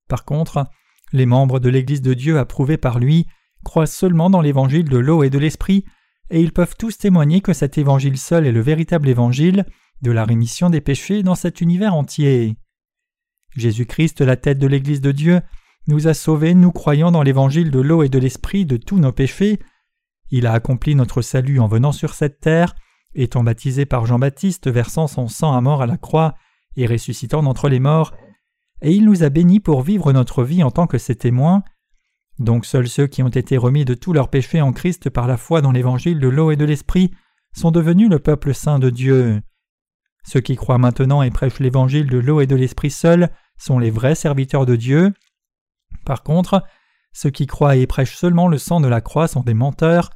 Par 0.08 0.24
contre, 0.24 0.68
les 1.12 1.26
membres 1.26 1.58
de 1.58 1.68
l'Église 1.68 2.00
de 2.00 2.14
Dieu 2.14 2.38
approuvés 2.38 2.76
par 2.76 3.00
lui 3.00 3.26
croient 3.64 3.88
seulement 3.88 4.30
dans 4.30 4.40
l'évangile 4.40 4.88
de 4.88 4.98
l'eau 4.98 5.24
et 5.24 5.30
de 5.30 5.38
l'esprit 5.40 5.84
et 6.30 6.40
ils 6.40 6.52
peuvent 6.52 6.76
tous 6.78 6.96
témoigner 6.96 7.40
que 7.40 7.52
cet 7.52 7.76
évangile 7.76 8.18
seul 8.18 8.46
est 8.46 8.52
le 8.52 8.60
véritable 8.60 9.08
évangile 9.08 9.66
de 10.00 10.12
la 10.12 10.24
rémission 10.24 10.70
des 10.70 10.80
péchés 10.80 11.24
dans 11.24 11.34
cet 11.34 11.60
univers 11.60 11.94
entier. 11.94 12.54
Jésus-Christ, 13.56 14.20
la 14.20 14.36
tête 14.36 14.60
de 14.60 14.68
l'Église 14.68 15.00
de 15.00 15.10
Dieu, 15.10 15.40
nous 15.88 16.06
a 16.06 16.14
sauvés, 16.14 16.54
nous 16.54 16.70
croyant 16.70 17.10
dans 17.10 17.24
l'évangile 17.24 17.72
de 17.72 17.80
l'eau 17.80 18.04
et 18.04 18.08
de 18.08 18.20
l'esprit 18.20 18.64
de 18.64 18.76
tous 18.76 19.00
nos 19.00 19.10
péchés. 19.10 19.58
Il 20.30 20.46
a 20.46 20.52
accompli 20.52 20.94
notre 20.94 21.20
salut 21.20 21.58
en 21.58 21.66
venant 21.66 21.90
sur 21.90 22.14
cette 22.14 22.38
terre, 22.38 22.76
étant 23.16 23.42
baptisé 23.42 23.86
par 23.86 24.06
Jean-Baptiste, 24.06 24.70
versant 24.70 25.06
son 25.06 25.26
sang 25.26 25.54
à 25.54 25.60
mort 25.60 25.82
à 25.82 25.86
la 25.86 25.96
croix 25.96 26.34
et 26.76 26.86
ressuscitant 26.86 27.42
d'entre 27.42 27.68
les 27.68 27.80
morts, 27.80 28.14
et 28.82 28.92
il 28.92 29.04
nous 29.04 29.22
a 29.22 29.30
bénis 29.30 29.60
pour 29.60 29.82
vivre 29.82 30.12
notre 30.12 30.44
vie 30.44 30.62
en 30.62 30.70
tant 30.70 30.86
que 30.86 30.98
ses 30.98 31.16
témoins. 31.16 31.62
Donc 32.38 32.66
seuls 32.66 32.88
ceux 32.88 33.06
qui 33.06 33.22
ont 33.22 33.28
été 33.28 33.56
remis 33.56 33.86
de 33.86 33.94
tous 33.94 34.12
leurs 34.12 34.28
péchés 34.28 34.60
en 34.60 34.72
Christ 34.72 35.08
par 35.08 35.26
la 35.26 35.38
foi 35.38 35.62
dans 35.62 35.72
l'évangile 35.72 36.20
de 36.20 36.28
l'eau 36.28 36.50
et 36.50 36.56
de 36.56 36.66
l'esprit 36.66 37.10
sont 37.54 37.70
devenus 37.70 38.10
le 38.10 38.18
peuple 38.18 38.52
saint 38.52 38.78
de 38.78 38.90
Dieu. 38.90 39.40
Ceux 40.24 40.40
qui 40.40 40.56
croient 40.56 40.76
maintenant 40.76 41.22
et 41.22 41.30
prêchent 41.30 41.60
l'évangile 41.60 42.08
de 42.08 42.18
l'eau 42.18 42.40
et 42.40 42.46
de 42.46 42.56
l'esprit 42.56 42.90
seul 42.90 43.30
sont 43.56 43.78
les 43.78 43.90
vrais 43.90 44.14
serviteurs 44.14 44.66
de 44.66 44.76
Dieu. 44.76 45.14
Par 46.04 46.22
contre, 46.22 46.62
ceux 47.12 47.30
qui 47.30 47.46
croient 47.46 47.76
et 47.76 47.86
prêchent 47.86 48.16
seulement 48.16 48.48
le 48.48 48.58
sang 48.58 48.80
de 48.80 48.88
la 48.88 49.00
croix 49.00 49.28
sont 49.28 49.42
des 49.42 49.54
menteurs. 49.54 50.10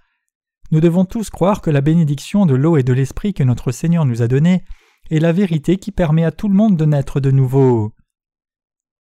Nous 0.73 0.81
devons 0.81 1.05
tous 1.05 1.31
croire 1.31 1.62
que 1.62 1.71
la 1.71 1.81
bénédiction 1.81 2.47
de 2.47 2.55
l'eau 2.55 2.77
et 2.77 2.83
de 2.83 2.93
l'esprit 2.93 3.35
que 3.35 3.43
notre 3.43 3.73
Seigneur 3.73 4.05
nous 4.05 4.23
a 4.23 4.29
donnée 4.29 4.62
est 5.11 5.19
la 5.19 5.33
vérité 5.33 5.77
qui 5.77 5.91
permet 5.91 6.25
à 6.25 6.31
tout 6.31 6.49
le 6.49 6.55
monde 6.55 6.77
de 6.77 6.85
naître 6.85 7.19
de 7.19 7.31
nouveau. 7.31 7.93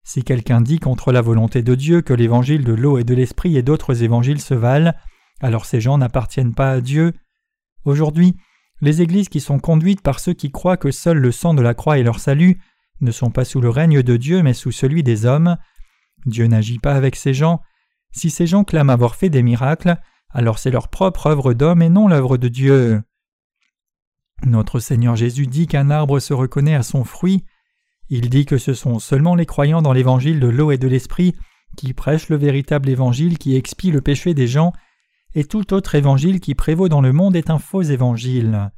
Si 0.02 0.24
quelqu'un 0.24 0.60
dit 0.60 0.80
contre 0.80 1.12
la 1.12 1.20
volonté 1.20 1.62
de 1.62 1.74
Dieu 1.76 2.00
que 2.02 2.12
l'évangile 2.14 2.64
de 2.64 2.72
l'eau 2.72 2.98
et 2.98 3.04
de 3.04 3.14
l'esprit 3.14 3.56
et 3.56 3.62
d'autres 3.62 4.02
évangiles 4.02 4.40
se 4.40 4.54
valent, 4.54 4.92
alors 5.40 5.64
ces 5.64 5.80
gens 5.80 5.98
n'appartiennent 5.98 6.54
pas 6.54 6.72
à 6.72 6.80
Dieu. 6.80 7.12
Aujourd'hui, 7.84 8.34
les 8.80 9.02
églises 9.02 9.28
qui 9.28 9.40
sont 9.40 9.60
conduites 9.60 10.02
par 10.02 10.18
ceux 10.18 10.32
qui 10.32 10.50
croient 10.50 10.76
que 10.76 10.90
seul 10.90 11.18
le 11.18 11.30
sang 11.30 11.54
de 11.54 11.62
la 11.62 11.74
croix 11.74 11.98
est 11.98 12.02
leur 12.02 12.18
salut 12.18 12.60
ne 13.00 13.12
sont 13.12 13.30
pas 13.30 13.44
sous 13.44 13.60
le 13.60 13.70
règne 13.70 14.02
de 14.02 14.16
Dieu 14.16 14.42
mais 14.42 14.54
sous 14.54 14.72
celui 14.72 15.02
des 15.02 15.26
hommes. 15.26 15.56
Dieu 16.26 16.46
n'agit 16.46 16.78
pas 16.78 16.94
avec 16.94 17.14
ces 17.14 17.32
gens. 17.32 17.60
Si 18.12 18.30
ces 18.30 18.46
gens 18.46 18.64
clament 18.64 18.92
avoir 18.92 19.14
fait 19.14 19.30
des 19.30 19.42
miracles, 19.42 19.96
alors 20.32 20.58
c'est 20.58 20.70
leur 20.70 20.88
propre 20.88 21.26
œuvre 21.26 21.54
d'homme 21.54 21.82
et 21.82 21.88
non 21.88 22.08
l'œuvre 22.08 22.36
de 22.36 22.48
Dieu. 22.48 23.02
Notre 24.44 24.78
Seigneur 24.78 25.16
Jésus 25.16 25.46
dit 25.46 25.66
qu'un 25.66 25.90
arbre 25.90 26.18
se 26.18 26.32
reconnaît 26.32 26.74
à 26.74 26.82
son 26.82 27.04
fruit. 27.04 27.44
Il 28.08 28.30
dit 28.30 28.46
que 28.46 28.58
ce 28.58 28.74
sont 28.74 28.98
seulement 28.98 29.34
les 29.34 29.46
croyants 29.46 29.82
dans 29.82 29.92
l'évangile 29.92 30.40
de 30.40 30.48
l'eau 30.48 30.70
et 30.70 30.78
de 30.78 30.88
l'esprit 30.88 31.34
qui 31.76 31.94
prêchent 31.94 32.28
le 32.28 32.36
véritable 32.36 32.88
évangile 32.88 33.38
qui 33.38 33.56
expie 33.56 33.90
le 33.90 34.00
péché 34.00 34.34
des 34.34 34.48
gens, 34.48 34.72
et 35.34 35.44
tout 35.44 35.72
autre 35.72 35.94
évangile 35.94 36.40
qui 36.40 36.54
prévaut 36.54 36.88
dans 36.88 37.00
le 37.00 37.12
monde 37.12 37.36
est 37.36 37.50
un 37.50 37.58
faux 37.58 37.82
évangile. 37.82 38.72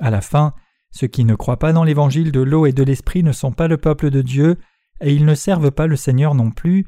À 0.00 0.10
la 0.10 0.20
fin, 0.20 0.54
ceux 0.90 1.06
qui 1.06 1.24
ne 1.24 1.34
croient 1.34 1.58
pas 1.58 1.72
dans 1.72 1.84
l'évangile 1.84 2.32
de 2.32 2.40
l'eau 2.40 2.66
et 2.66 2.72
de 2.72 2.82
l'esprit 2.82 3.22
ne 3.22 3.32
sont 3.32 3.52
pas 3.52 3.68
le 3.68 3.76
peuple 3.76 4.10
de 4.10 4.22
Dieu, 4.22 4.56
et 5.00 5.14
ils 5.14 5.24
ne 5.24 5.34
servent 5.34 5.70
pas 5.70 5.86
le 5.86 5.96
Seigneur 5.96 6.34
non 6.34 6.50
plus. 6.50 6.86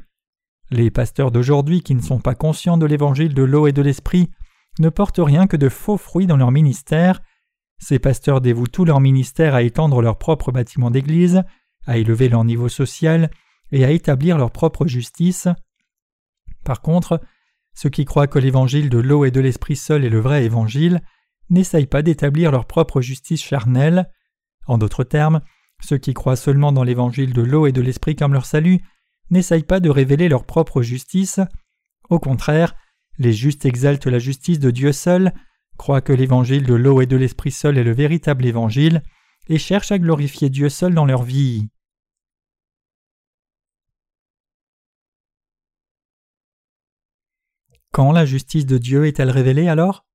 Les 0.70 0.90
pasteurs 0.90 1.32
d'aujourd'hui 1.32 1.82
qui 1.82 1.94
ne 1.94 2.02
sont 2.02 2.20
pas 2.20 2.34
conscients 2.34 2.78
de 2.78 2.86
l'évangile 2.86 3.34
de 3.34 3.42
l'eau 3.42 3.66
et 3.66 3.72
de 3.72 3.82
l'esprit 3.82 4.30
ne 4.78 4.88
portent 4.88 5.20
rien 5.22 5.46
que 5.46 5.56
de 5.56 5.68
faux 5.68 5.96
fruits 5.96 6.26
dans 6.26 6.36
leur 6.36 6.52
ministère. 6.52 7.20
Ces 7.78 7.98
pasteurs 7.98 8.40
dévouent 8.40 8.68
tout 8.68 8.84
leur 8.84 9.00
ministère 9.00 9.54
à 9.54 9.62
étendre 9.62 10.00
leur 10.00 10.18
propre 10.18 10.52
bâtiment 10.52 10.90
d'église, 10.90 11.42
à 11.86 11.98
élever 11.98 12.28
leur 12.28 12.44
niveau 12.44 12.68
social 12.68 13.30
et 13.72 13.84
à 13.84 13.90
établir 13.90 14.38
leur 14.38 14.52
propre 14.52 14.86
justice. 14.86 15.48
Par 16.64 16.82
contre, 16.82 17.20
ceux 17.74 17.90
qui 17.90 18.04
croient 18.04 18.26
que 18.26 18.38
l'évangile 18.38 18.90
de 18.90 18.98
l'eau 18.98 19.24
et 19.24 19.30
de 19.30 19.40
l'esprit 19.40 19.76
seul 19.76 20.04
est 20.04 20.10
le 20.10 20.20
vrai 20.20 20.44
évangile 20.44 21.00
n'essayent 21.48 21.86
pas 21.86 22.02
d'établir 22.02 22.52
leur 22.52 22.66
propre 22.66 23.00
justice 23.00 23.42
charnelle. 23.42 24.08
En 24.66 24.78
d'autres 24.78 25.04
termes, 25.04 25.40
ceux 25.80 25.98
qui 25.98 26.14
croient 26.14 26.36
seulement 26.36 26.72
dans 26.72 26.84
l'évangile 26.84 27.32
de 27.32 27.42
l'eau 27.42 27.66
et 27.66 27.72
de 27.72 27.80
l'esprit 27.80 28.14
comme 28.14 28.34
leur 28.34 28.46
salut 28.46 28.80
n'essayent 29.30 29.62
pas 29.62 29.80
de 29.80 29.90
révéler 29.90 30.28
leur 30.28 30.44
propre 30.44 30.82
justice. 30.82 31.40
Au 32.08 32.18
contraire, 32.18 32.74
les 33.18 33.32
justes 33.32 33.64
exaltent 33.64 34.06
la 34.06 34.18
justice 34.18 34.58
de 34.58 34.70
Dieu 34.70 34.92
seul, 34.92 35.32
croient 35.76 36.00
que 36.00 36.12
l'évangile 36.12 36.64
de 36.64 36.74
l'eau 36.74 37.00
et 37.00 37.06
de 37.06 37.16
l'esprit 37.16 37.50
seul 37.50 37.78
est 37.78 37.84
le 37.84 37.92
véritable 37.92 38.44
évangile, 38.46 39.02
et 39.48 39.58
cherchent 39.58 39.92
à 39.92 39.98
glorifier 39.98 40.50
Dieu 40.50 40.68
seul 40.68 40.94
dans 40.94 41.06
leur 41.06 41.22
vie. 41.22 41.68
Quand 47.92 48.12
la 48.12 48.24
justice 48.24 48.66
de 48.66 48.78
Dieu 48.78 49.06
est-elle 49.06 49.30
révélée 49.30 49.68
alors? 49.68 50.06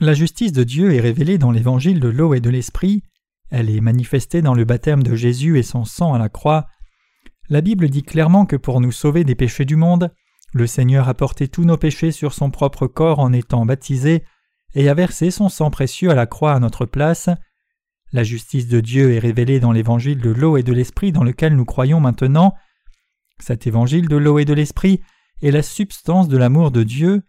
La 0.00 0.14
justice 0.14 0.52
de 0.52 0.64
Dieu 0.64 0.94
est 0.94 1.00
révélée 1.00 1.38
dans 1.38 1.50
l'évangile 1.50 2.00
de 2.00 2.08
l'eau 2.08 2.34
et 2.34 2.40
de 2.40 2.50
l'esprit, 2.50 3.02
elle 3.50 3.70
est 3.70 3.80
manifestée 3.80 4.42
dans 4.42 4.54
le 4.54 4.64
baptême 4.64 5.02
de 5.02 5.14
Jésus 5.14 5.58
et 5.58 5.62
son 5.62 5.84
sang 5.84 6.14
à 6.14 6.18
la 6.18 6.28
croix. 6.28 6.66
La 7.48 7.60
Bible 7.60 7.88
dit 7.88 8.02
clairement 8.02 8.46
que 8.46 8.56
pour 8.56 8.80
nous 8.80 8.92
sauver 8.92 9.24
des 9.24 9.34
péchés 9.34 9.64
du 9.64 9.76
monde, 9.76 10.12
le 10.52 10.66
Seigneur 10.66 11.08
a 11.08 11.14
porté 11.14 11.48
tous 11.48 11.64
nos 11.64 11.76
péchés 11.76 12.12
sur 12.12 12.34
son 12.34 12.50
propre 12.50 12.86
corps 12.86 13.18
en 13.18 13.32
étant 13.32 13.64
baptisé 13.66 14.24
et 14.74 14.88
a 14.88 14.94
versé 14.94 15.30
son 15.30 15.48
sang 15.48 15.70
précieux 15.70 16.10
à 16.10 16.14
la 16.14 16.26
croix 16.26 16.52
à 16.52 16.60
notre 16.60 16.86
place. 16.86 17.28
La 18.12 18.22
justice 18.22 18.68
de 18.68 18.80
Dieu 18.80 19.12
est 19.14 19.18
révélée 19.18 19.60
dans 19.60 19.72
l'évangile 19.72 20.20
de 20.20 20.30
l'eau 20.30 20.56
et 20.56 20.62
de 20.62 20.72
l'esprit 20.72 21.12
dans 21.12 21.24
lequel 21.24 21.56
nous 21.56 21.64
croyons 21.64 22.00
maintenant. 22.00 22.54
Cet 23.38 23.66
évangile 23.66 24.08
de 24.08 24.16
l'eau 24.16 24.38
et 24.38 24.44
de 24.44 24.52
l'esprit 24.52 25.00
est 25.40 25.50
la 25.50 25.62
substance 25.62 26.28
de 26.28 26.36
l'amour 26.36 26.70
de 26.70 26.82
Dieu. 26.82 27.22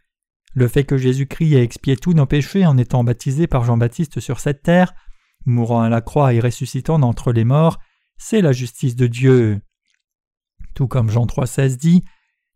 Le 0.53 0.67
fait 0.67 0.83
que 0.83 0.97
Jésus-Christ 0.97 1.53
ait 1.53 1.63
expié 1.63 1.95
tous 1.95 2.13
nos 2.13 2.25
péchés 2.25 2.65
en 2.65 2.77
étant 2.77 3.03
baptisé 3.03 3.47
par 3.47 3.63
Jean-Baptiste 3.63 4.19
sur 4.19 4.39
cette 4.39 4.61
terre, 4.61 4.93
mourant 5.45 5.81
à 5.81 5.89
la 5.89 6.01
croix 6.01 6.33
et 6.33 6.39
ressuscitant 6.39 6.99
d'entre 6.99 7.31
les 7.31 7.45
morts, 7.45 7.79
c'est 8.17 8.41
la 8.41 8.51
justice 8.51 8.95
de 8.95 9.07
Dieu. 9.07 9.61
Tout 10.73 10.87
comme 10.87 11.09
Jean 11.09 11.25
3,16 11.25 11.77
dit 11.77 12.03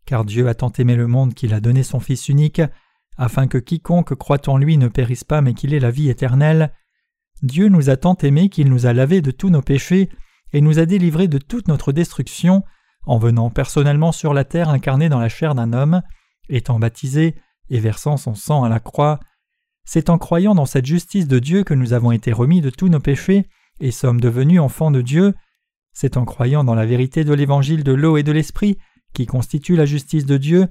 Car 0.06 0.24
Dieu 0.24 0.48
a 0.48 0.54
tant 0.54 0.72
aimé 0.72 0.96
le 0.96 1.06
monde 1.06 1.34
qu'il 1.34 1.54
a 1.54 1.60
donné 1.60 1.82
son 1.82 2.00
Fils 2.00 2.28
unique, 2.28 2.62
afin 3.16 3.46
que 3.46 3.58
quiconque 3.58 4.14
croit 4.14 4.48
en 4.48 4.56
lui 4.56 4.76
ne 4.76 4.88
périsse 4.88 5.24
pas 5.24 5.40
mais 5.40 5.54
qu'il 5.54 5.74
ait 5.74 5.80
la 5.80 5.90
vie 5.90 6.08
éternelle. 6.08 6.72
Dieu 7.42 7.68
nous 7.68 7.90
a 7.90 7.96
tant 7.96 8.16
aimés 8.16 8.48
qu'il 8.48 8.68
nous 8.68 8.86
a 8.86 8.92
lavés 8.92 9.22
de 9.22 9.30
tous 9.30 9.50
nos 9.50 9.62
péchés 9.62 10.08
et 10.52 10.60
nous 10.60 10.78
a 10.78 10.86
délivrés 10.86 11.28
de 11.28 11.38
toute 11.38 11.68
notre 11.68 11.92
destruction 11.92 12.62
en 13.06 13.18
venant 13.18 13.50
personnellement 13.50 14.12
sur 14.12 14.34
la 14.34 14.44
terre 14.44 14.68
incarné 14.68 15.08
dans 15.08 15.20
la 15.20 15.28
chair 15.28 15.54
d'un 15.54 15.72
homme, 15.72 16.02
étant 16.48 16.78
baptisé 16.78 17.36
et 17.70 17.80
versant 17.80 18.16
son 18.16 18.34
sang 18.34 18.64
à 18.64 18.68
la 18.68 18.80
croix. 18.80 19.20
C'est 19.84 20.10
en 20.10 20.18
croyant 20.18 20.54
dans 20.54 20.66
cette 20.66 20.86
justice 20.86 21.28
de 21.28 21.38
Dieu 21.38 21.64
que 21.64 21.74
nous 21.74 21.92
avons 21.92 22.12
été 22.12 22.32
remis 22.32 22.60
de 22.60 22.70
tous 22.70 22.88
nos 22.88 23.00
péchés 23.00 23.48
et 23.80 23.90
sommes 23.90 24.20
devenus 24.20 24.60
enfants 24.60 24.90
de 24.90 25.00
Dieu. 25.00 25.34
C'est 26.00 26.16
en 26.16 26.24
croyant 26.24 26.62
dans 26.62 26.76
la 26.76 26.86
vérité 26.86 27.24
de 27.24 27.34
l'évangile 27.34 27.82
de 27.82 27.90
l'eau 27.90 28.18
et 28.18 28.22
de 28.22 28.30
l'esprit, 28.30 28.78
qui 29.14 29.26
constitue 29.26 29.74
la 29.74 29.84
justice 29.84 30.26
de 30.26 30.36
Dieu, 30.36 30.68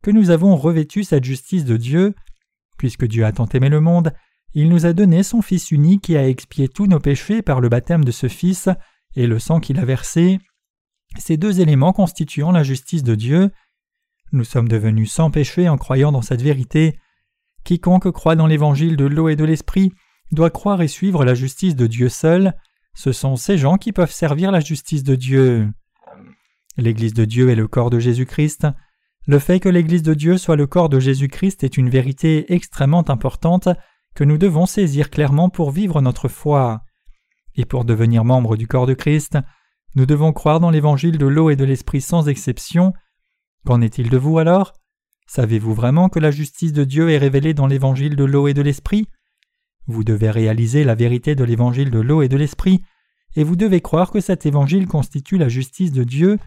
que 0.00 0.10
nous 0.10 0.30
avons 0.30 0.56
revêtu 0.56 1.04
cette 1.04 1.24
justice 1.24 1.66
de 1.66 1.76
Dieu. 1.76 2.14
Puisque 2.78 3.04
Dieu 3.04 3.26
a 3.26 3.32
tant 3.32 3.44
aimé 3.48 3.68
le 3.68 3.82
monde, 3.82 4.14
il 4.54 4.70
nous 4.70 4.86
a 4.86 4.94
donné 4.94 5.22
son 5.22 5.42
Fils 5.42 5.70
unique 5.70 6.04
qui 6.04 6.16
a 6.16 6.26
expié 6.26 6.66
tous 6.66 6.86
nos 6.86 6.98
péchés 6.98 7.42
par 7.42 7.60
le 7.60 7.68
baptême 7.68 8.06
de 8.06 8.10
ce 8.10 8.26
Fils 8.26 8.70
et 9.16 9.26
le 9.26 9.38
sang 9.38 9.60
qu'il 9.60 9.78
a 9.78 9.84
versé 9.84 10.38
ces 11.18 11.36
deux 11.36 11.60
éléments 11.60 11.92
constituant 11.92 12.50
la 12.50 12.62
justice 12.62 13.02
de 13.02 13.14
Dieu. 13.14 13.50
Nous 14.32 14.44
sommes 14.44 14.68
devenus 14.68 15.12
sans 15.12 15.30
péché 15.30 15.68
en 15.68 15.76
croyant 15.76 16.10
dans 16.10 16.22
cette 16.22 16.40
vérité. 16.40 16.98
Quiconque 17.64 18.10
croit 18.12 18.34
dans 18.34 18.46
l'évangile 18.46 18.96
de 18.96 19.04
l'eau 19.04 19.28
et 19.28 19.36
de 19.36 19.44
l'esprit 19.44 19.92
doit 20.32 20.48
croire 20.48 20.80
et 20.80 20.88
suivre 20.88 21.26
la 21.26 21.34
justice 21.34 21.76
de 21.76 21.86
Dieu 21.86 22.08
seul. 22.08 22.54
Ce 22.94 23.12
sont 23.12 23.36
ces 23.36 23.58
gens 23.58 23.76
qui 23.76 23.92
peuvent 23.92 24.12
servir 24.12 24.50
la 24.50 24.60
justice 24.60 25.04
de 25.04 25.14
Dieu. 25.14 25.68
L'Église 26.76 27.14
de 27.14 27.24
Dieu 27.24 27.50
est 27.50 27.54
le 27.54 27.68
corps 27.68 27.90
de 27.90 27.98
Jésus-Christ. 27.98 28.66
Le 29.26 29.38
fait 29.38 29.60
que 29.60 29.68
l'Église 29.68 30.02
de 30.02 30.14
Dieu 30.14 30.38
soit 30.38 30.56
le 30.56 30.66
corps 30.66 30.88
de 30.88 30.98
Jésus-Christ 31.00 31.62
est 31.64 31.76
une 31.76 31.90
vérité 31.90 32.52
extrêmement 32.52 33.08
importante 33.10 33.68
que 34.14 34.24
nous 34.24 34.38
devons 34.38 34.66
saisir 34.66 35.10
clairement 35.10 35.50
pour 35.50 35.70
vivre 35.70 36.00
notre 36.00 36.28
foi. 36.28 36.82
Et 37.54 37.64
pour 37.64 37.84
devenir 37.84 38.24
membre 38.24 38.56
du 38.56 38.66
corps 38.66 38.86
de 38.86 38.94
Christ, 38.94 39.38
nous 39.94 40.06
devons 40.06 40.32
croire 40.32 40.60
dans 40.60 40.70
l'évangile 40.70 41.18
de 41.18 41.26
l'eau 41.26 41.50
et 41.50 41.56
de 41.56 41.64
l'esprit 41.64 42.00
sans 42.00 42.28
exception. 42.28 42.92
Qu'en 43.66 43.80
est-il 43.80 44.08
de 44.08 44.16
vous 44.16 44.38
alors? 44.38 44.72
Savez-vous 45.26 45.74
vraiment 45.74 46.08
que 46.08 46.18
la 46.18 46.30
justice 46.30 46.72
de 46.72 46.84
Dieu 46.84 47.10
est 47.10 47.18
révélée 47.18 47.54
dans 47.54 47.66
l'évangile 47.66 48.16
de 48.16 48.24
l'eau 48.24 48.48
et 48.48 48.54
de 48.54 48.62
l'esprit? 48.62 49.08
Vous 49.90 50.04
devez 50.04 50.30
réaliser 50.30 50.84
la 50.84 50.94
vérité 50.94 51.34
de 51.34 51.42
l'évangile 51.42 51.90
de 51.90 51.98
l'eau 51.98 52.22
et 52.22 52.28
de 52.28 52.36
l'esprit, 52.36 52.84
et 53.34 53.42
vous 53.42 53.56
devez 53.56 53.80
croire 53.80 54.12
que 54.12 54.20
cet 54.20 54.46
évangile 54.46 54.86
constitue 54.86 55.36
la 55.36 55.48
justice 55.48 55.90
de 55.90 56.04
Dieu. 56.04 56.38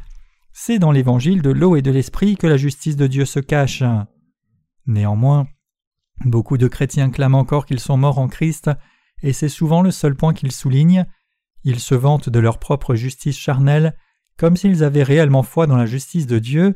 C'est 0.53 0.79
dans 0.79 0.93
l'évangile 0.93 1.41
de 1.41 1.50
l'eau 1.50 1.75
et 1.75 1.81
de 1.81 1.91
l'esprit 1.91 2.38
que 2.38 2.47
la 2.47 2.55
justice 2.55 2.95
de 2.95 3.05
Dieu 3.05 3.25
se 3.25 3.41
cache. 3.41 3.83
Néanmoins, 4.88 5.45
beaucoup 6.23 6.57
de 6.57 6.69
chrétiens 6.69 7.09
clament 7.09 7.39
encore 7.39 7.65
qu'ils 7.65 7.81
sont 7.81 7.97
morts 7.97 8.17
en 8.17 8.29
Christ, 8.29 8.71
et 9.23 9.33
c'est 9.33 9.50
souvent 9.50 9.81
le 9.81 9.91
seul 9.91 10.15
point 10.15 10.33
qu'ils 10.33 10.53
soulignent. 10.53 11.05
Ils 11.65 11.81
se 11.81 11.95
vantent 11.95 12.29
de 12.29 12.39
leur 12.39 12.59
propre 12.59 12.95
justice 12.95 13.38
charnelle, 13.38 13.93
comme 14.38 14.55
s'ils 14.55 14.85
avaient 14.85 15.03
réellement 15.03 15.43
foi 15.43 15.67
dans 15.67 15.77
la 15.77 15.85
justice 15.85 16.27
de 16.27 16.39
Dieu. 16.39 16.75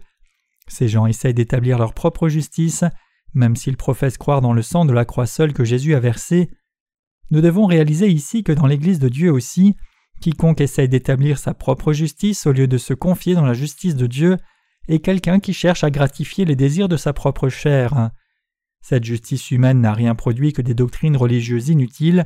Ces 0.67 0.89
gens 0.89 1.05
essayent 1.05 1.33
d'établir 1.33 1.77
leur 1.77 1.93
propre 1.93 2.27
justice, 2.27 2.83
même 3.33 3.55
s'ils 3.55 3.77
professent 3.77 4.17
croire 4.17 4.41
dans 4.41 4.53
le 4.53 4.61
sang 4.61 4.85
de 4.85 4.93
la 4.93 5.05
croix 5.05 5.27
seule 5.27 5.53
que 5.53 5.63
Jésus 5.63 5.95
a 5.95 5.99
versé. 5.99 6.49
Nous 7.29 7.41
devons 7.41 7.65
réaliser 7.65 8.07
ici 8.07 8.43
que 8.43 8.51
dans 8.51 8.67
l'Église 8.67 8.99
de 8.99 9.09
Dieu 9.09 9.31
aussi, 9.31 9.75
quiconque 10.21 10.61
essaye 10.61 10.89
d'établir 10.89 11.37
sa 11.37 11.53
propre 11.53 11.93
justice 11.93 12.47
au 12.47 12.51
lieu 12.51 12.67
de 12.67 12.77
se 12.77 12.93
confier 12.93 13.35
dans 13.35 13.45
la 13.45 13.53
justice 13.53 13.95
de 13.95 14.07
Dieu 14.07 14.37
est 14.87 14.99
quelqu'un 14.99 15.39
qui 15.39 15.53
cherche 15.53 15.83
à 15.83 15.91
gratifier 15.91 16.45
les 16.45 16.55
désirs 16.55 16.87
de 16.87 16.97
sa 16.97 17.13
propre 17.13 17.49
chair. 17.49 18.11
Cette 18.81 19.03
justice 19.03 19.51
humaine 19.51 19.81
n'a 19.81 19.93
rien 19.93 20.15
produit 20.15 20.53
que 20.53 20.61
des 20.61 20.73
doctrines 20.73 21.17
religieuses 21.17 21.69
inutiles, 21.69 22.25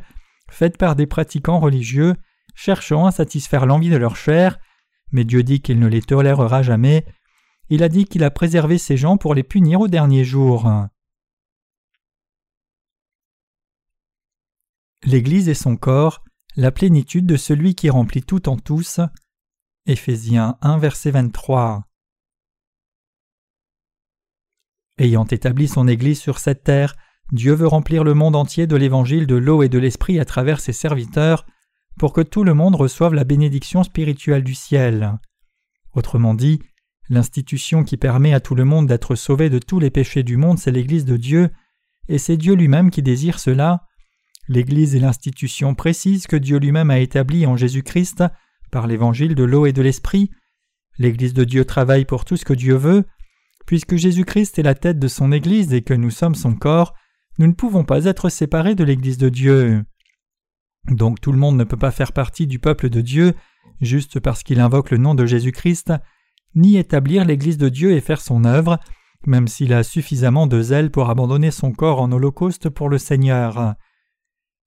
faites 0.50 0.78
par 0.78 0.96
des 0.96 1.08
pratiquants 1.08 1.60
religieux, 1.60 2.16
cherchant 2.54 3.06
à 3.06 3.12
satisfaire 3.12 3.66
l'envie 3.66 3.90
de 3.90 3.98
leur 3.98 4.16
chair, 4.16 4.60
mais 5.12 5.24
Dieu 5.24 5.44
dit 5.44 5.62
qu'il 5.62 5.80
ne 5.80 5.88
les 5.88 6.02
tolérera 6.02 6.62
jamais. 6.62 7.06
Il 7.74 7.84
a 7.84 7.90
dit 7.90 8.04
qu'il 8.04 8.26
a 8.26 8.32
préservé 8.32 8.78
ces 8.78 8.98
gens 8.98 9.16
pour 9.16 9.34
les 9.34 9.44
punir 9.44 9.80
au 9.80 9.88
dernier 9.88 10.26
jour. 10.26 10.70
L'Église 15.06 15.48
est 15.48 15.54
son 15.54 15.78
corps, 15.78 16.22
la 16.58 16.74
plénitude 16.74 17.26
de 17.26 17.38
celui 17.38 17.74
qui 17.74 17.90
remplit 17.90 18.24
tout 18.24 18.50
en 18.50 18.58
tous. 18.58 19.00
Éphésiens 19.86 20.58
1 20.62 20.80
verset 20.80 21.12
23. 21.12 21.86
Ayant 24.98 25.26
établi 25.26 25.70
son 25.70 25.88
Église 25.88 26.20
sur 26.20 26.40
cette 26.40 26.66
terre, 26.66 26.98
Dieu 27.32 27.54
veut 27.54 27.68
remplir 27.68 28.04
le 28.04 28.14
monde 28.14 28.36
entier 28.36 28.68
de 28.68 28.76
l'évangile 28.76 29.28
de 29.28 29.36
l'eau 29.36 29.64
et 29.64 29.70
de 29.70 29.80
l'esprit 29.80 30.20
à 30.20 30.26
travers 30.26 30.60
ses 30.60 30.74
serviteurs, 30.74 31.46
pour 31.98 32.12
que 32.12 32.20
tout 32.20 32.44
le 32.44 32.54
monde 32.54 32.76
reçoive 32.76 33.14
la 33.14 33.24
bénédiction 33.24 33.86
spirituelle 33.86 34.44
du 34.44 34.56
ciel. 34.56 35.18
Autrement 35.94 36.34
dit, 36.34 36.60
l'institution 37.12 37.84
qui 37.84 37.98
permet 37.98 38.34
à 38.34 38.40
tout 38.40 38.56
le 38.56 38.66
monde 38.66 38.88
d'être 38.88 39.16
sauvé 39.16 39.50
de 39.50 39.60
tous 39.60 39.80
les 39.80 39.92
péchés 39.92 40.24
du 40.24 40.38
monde, 40.38 40.58
c'est 40.58 40.72
l'Église 40.72 41.06
de 41.06 41.18
Dieu, 41.18 41.50
et 42.08 42.18
c'est 42.18 42.38
Dieu 42.38 42.56
lui-même 42.56 42.90
qui 42.90 43.04
désire 43.04 43.38
cela. 43.38 43.86
L'Église 44.48 44.96
est 44.96 45.00
l'institution 45.00 45.76
précise 45.76 46.26
que 46.26 46.38
Dieu 46.38 46.58
lui-même 46.58 46.90
a 46.90 47.00
établie 47.00 47.46
en 47.46 47.58
Jésus-Christ 47.58 48.24
par 48.72 48.88
l'évangile 48.88 49.36
de 49.36 49.44
l'eau 49.44 49.66
et 49.66 49.74
de 49.74 49.82
l'esprit. 49.82 50.32
L'Église 50.98 51.34
de 51.34 51.44
Dieu 51.44 51.66
travaille 51.66 52.06
pour 52.06 52.24
tout 52.24 52.38
ce 52.38 52.46
que 52.46 52.54
Dieu 52.54 52.76
veut. 52.76 53.04
Puisque 53.68 53.98
Jésus-Christ 53.98 54.58
est 54.58 54.64
la 54.64 54.74
tête 54.74 54.98
de 54.98 55.08
son 55.08 55.32
Église 55.32 55.74
et 55.74 55.82
que 55.82 55.94
nous 55.94 56.10
sommes 56.10 56.36
son 56.36 56.56
corps, 56.56 56.96
nous 57.38 57.48
ne 57.48 57.54
pouvons 57.54 57.84
pas 57.84 58.06
être 58.06 58.30
séparés 58.30 58.76
de 58.76 58.84
l'Église 58.84 59.18
de 59.18 59.30
Dieu. 59.30 59.84
Donc 60.90 61.20
tout 61.20 61.32
le 61.32 61.38
monde 61.38 61.58
ne 61.58 61.64
peut 61.64 61.78
pas 61.78 61.92
faire 61.92 62.14
partie 62.14 62.48
du 62.48 62.58
peuple 62.58 62.90
de 62.90 63.02
Dieu 63.02 63.34
juste 63.82 64.20
parce 64.20 64.44
qu'il 64.44 64.60
invoque 64.60 64.92
le 64.92 64.98
nom 64.98 65.14
de 65.14 65.26
Jésus-Christ, 65.26 65.94
ni 66.56 66.78
établir 66.78 67.26
l'Église 67.26 67.58
de 67.58 67.70
Dieu 67.70 67.94
et 67.94 68.02
faire 68.02 68.22
son 68.22 68.44
œuvre, 68.44 68.80
même 69.26 69.48
s'il 69.48 69.74
a 69.74 69.84
suffisamment 69.84 70.48
de 70.48 70.62
zèle 70.62 70.92
pour 70.92 71.10
abandonner 71.10 71.52
son 71.52 71.72
corps 71.72 72.02
en 72.02 72.12
holocauste 72.12 72.70
pour 72.70 72.90
le 72.90 72.98
Seigneur. 72.98 73.76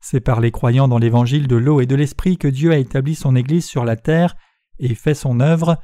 C'est 0.00 0.20
par 0.20 0.40
les 0.40 0.50
croyants 0.50 0.88
dans 0.88 0.98
l'évangile 0.98 1.48
de 1.48 1.56
l'eau 1.56 1.80
et 1.80 1.86
de 1.86 1.94
l'esprit 1.94 2.36
que 2.36 2.48
Dieu 2.48 2.72
a 2.72 2.76
établi 2.76 3.14
son 3.14 3.34
Église 3.36 3.66
sur 3.66 3.84
la 3.84 3.96
terre 3.96 4.36
et 4.78 4.94
fait 4.94 5.14
son 5.14 5.40
œuvre. 5.40 5.78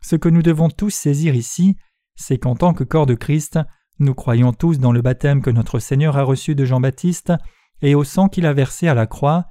Ce 0.00 0.16
que 0.16 0.28
nous 0.28 0.42
devons 0.42 0.70
tous 0.70 0.90
saisir 0.90 1.34
ici, 1.34 1.76
c'est 2.14 2.38
qu'en 2.38 2.54
tant 2.54 2.72
que 2.72 2.84
corps 2.84 3.06
de 3.06 3.14
Christ, 3.14 3.58
nous 3.98 4.14
croyons 4.14 4.52
tous 4.52 4.78
dans 4.78 4.92
le 4.92 5.02
baptême 5.02 5.42
que 5.42 5.50
notre 5.50 5.80
Seigneur 5.80 6.16
a 6.16 6.22
reçu 6.22 6.54
de 6.54 6.64
Jean-Baptiste 6.64 7.32
et 7.82 7.94
au 7.94 8.04
sang 8.04 8.28
qu'il 8.28 8.46
a 8.46 8.52
versé 8.52 8.86
à 8.86 8.94
la 8.94 9.06
croix. 9.06 9.46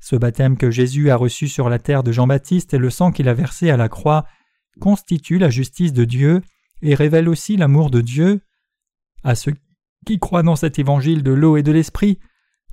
Ce 0.00 0.16
baptême 0.16 0.56
que 0.56 0.70
Jésus 0.70 1.10
a 1.10 1.16
reçu 1.16 1.48
sur 1.48 1.68
la 1.68 1.78
terre 1.78 2.02
de 2.02 2.12
Jean-Baptiste 2.12 2.74
et 2.74 2.78
le 2.78 2.90
sang 2.90 3.12
qu'il 3.12 3.28
a 3.28 3.34
versé 3.34 3.70
à 3.70 3.76
la 3.76 3.88
croix 3.88 4.24
constitue 4.80 5.38
la 5.38 5.50
justice 5.50 5.92
de 5.92 6.04
Dieu 6.04 6.42
et 6.82 6.94
révèle 6.94 7.28
aussi 7.28 7.56
l'amour 7.56 7.90
de 7.90 8.00
Dieu. 8.00 8.40
À 9.24 9.34
ceux 9.34 9.54
qui 10.04 10.18
croient 10.18 10.42
dans 10.42 10.56
cet 10.56 10.78
évangile 10.78 11.22
de 11.22 11.32
l'eau 11.32 11.56
et 11.56 11.62
de 11.62 11.72
l'esprit, 11.72 12.18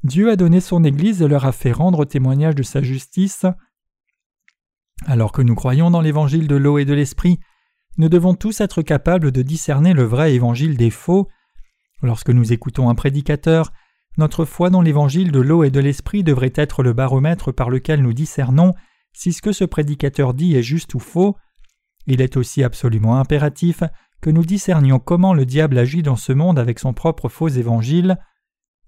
Dieu 0.03 0.29
a 0.29 0.35
donné 0.35 0.59
son 0.59 0.83
Église 0.83 1.21
et 1.21 1.27
leur 1.27 1.45
a 1.45 1.51
fait 1.51 1.71
rendre 1.71 2.05
témoignage 2.05 2.55
de 2.55 2.63
sa 2.63 2.81
justice. 2.81 3.45
Alors 5.05 5.31
que 5.31 5.41
nous 5.41 5.55
croyons 5.55 5.91
dans 5.91 6.01
l'évangile 6.01 6.47
de 6.47 6.55
l'eau 6.55 6.77
et 6.77 6.85
de 6.85 6.93
l'esprit, 6.93 7.39
nous 7.97 8.09
devons 8.09 8.35
tous 8.35 8.61
être 8.61 8.81
capables 8.81 9.31
de 9.31 9.41
discerner 9.41 9.93
le 9.93 10.03
vrai 10.03 10.33
évangile 10.33 10.77
des 10.77 10.89
faux. 10.89 11.29
Lorsque 12.01 12.29
nous 12.29 12.51
écoutons 12.51 12.89
un 12.89 12.95
prédicateur, 12.95 13.71
notre 14.17 14.45
foi 14.45 14.69
dans 14.69 14.81
l'évangile 14.81 15.31
de 15.31 15.39
l'eau 15.39 15.63
et 15.63 15.71
de 15.71 15.79
l'esprit 15.79 16.23
devrait 16.23 16.53
être 16.55 16.83
le 16.83 16.93
baromètre 16.93 17.53
par 17.53 17.69
lequel 17.69 18.01
nous 18.01 18.13
discernons 18.13 18.73
si 19.13 19.31
ce 19.31 19.41
que 19.41 19.51
ce 19.51 19.63
prédicateur 19.63 20.33
dit 20.33 20.55
est 20.55 20.63
juste 20.63 20.93
ou 20.95 20.99
faux. 20.99 21.35
Il 22.07 22.21
est 22.21 22.37
aussi 22.37 22.63
absolument 22.63 23.17
impératif 23.17 23.83
que 24.21 24.29
nous 24.29 24.45
discernions 24.45 24.99
comment 24.99 25.33
le 25.33 25.45
diable 25.45 25.77
agit 25.77 26.01
dans 26.01 26.15
ce 26.15 26.33
monde 26.33 26.59
avec 26.59 26.79
son 26.79 26.93
propre 26.93 27.29
faux 27.29 27.49
évangile. 27.49 28.17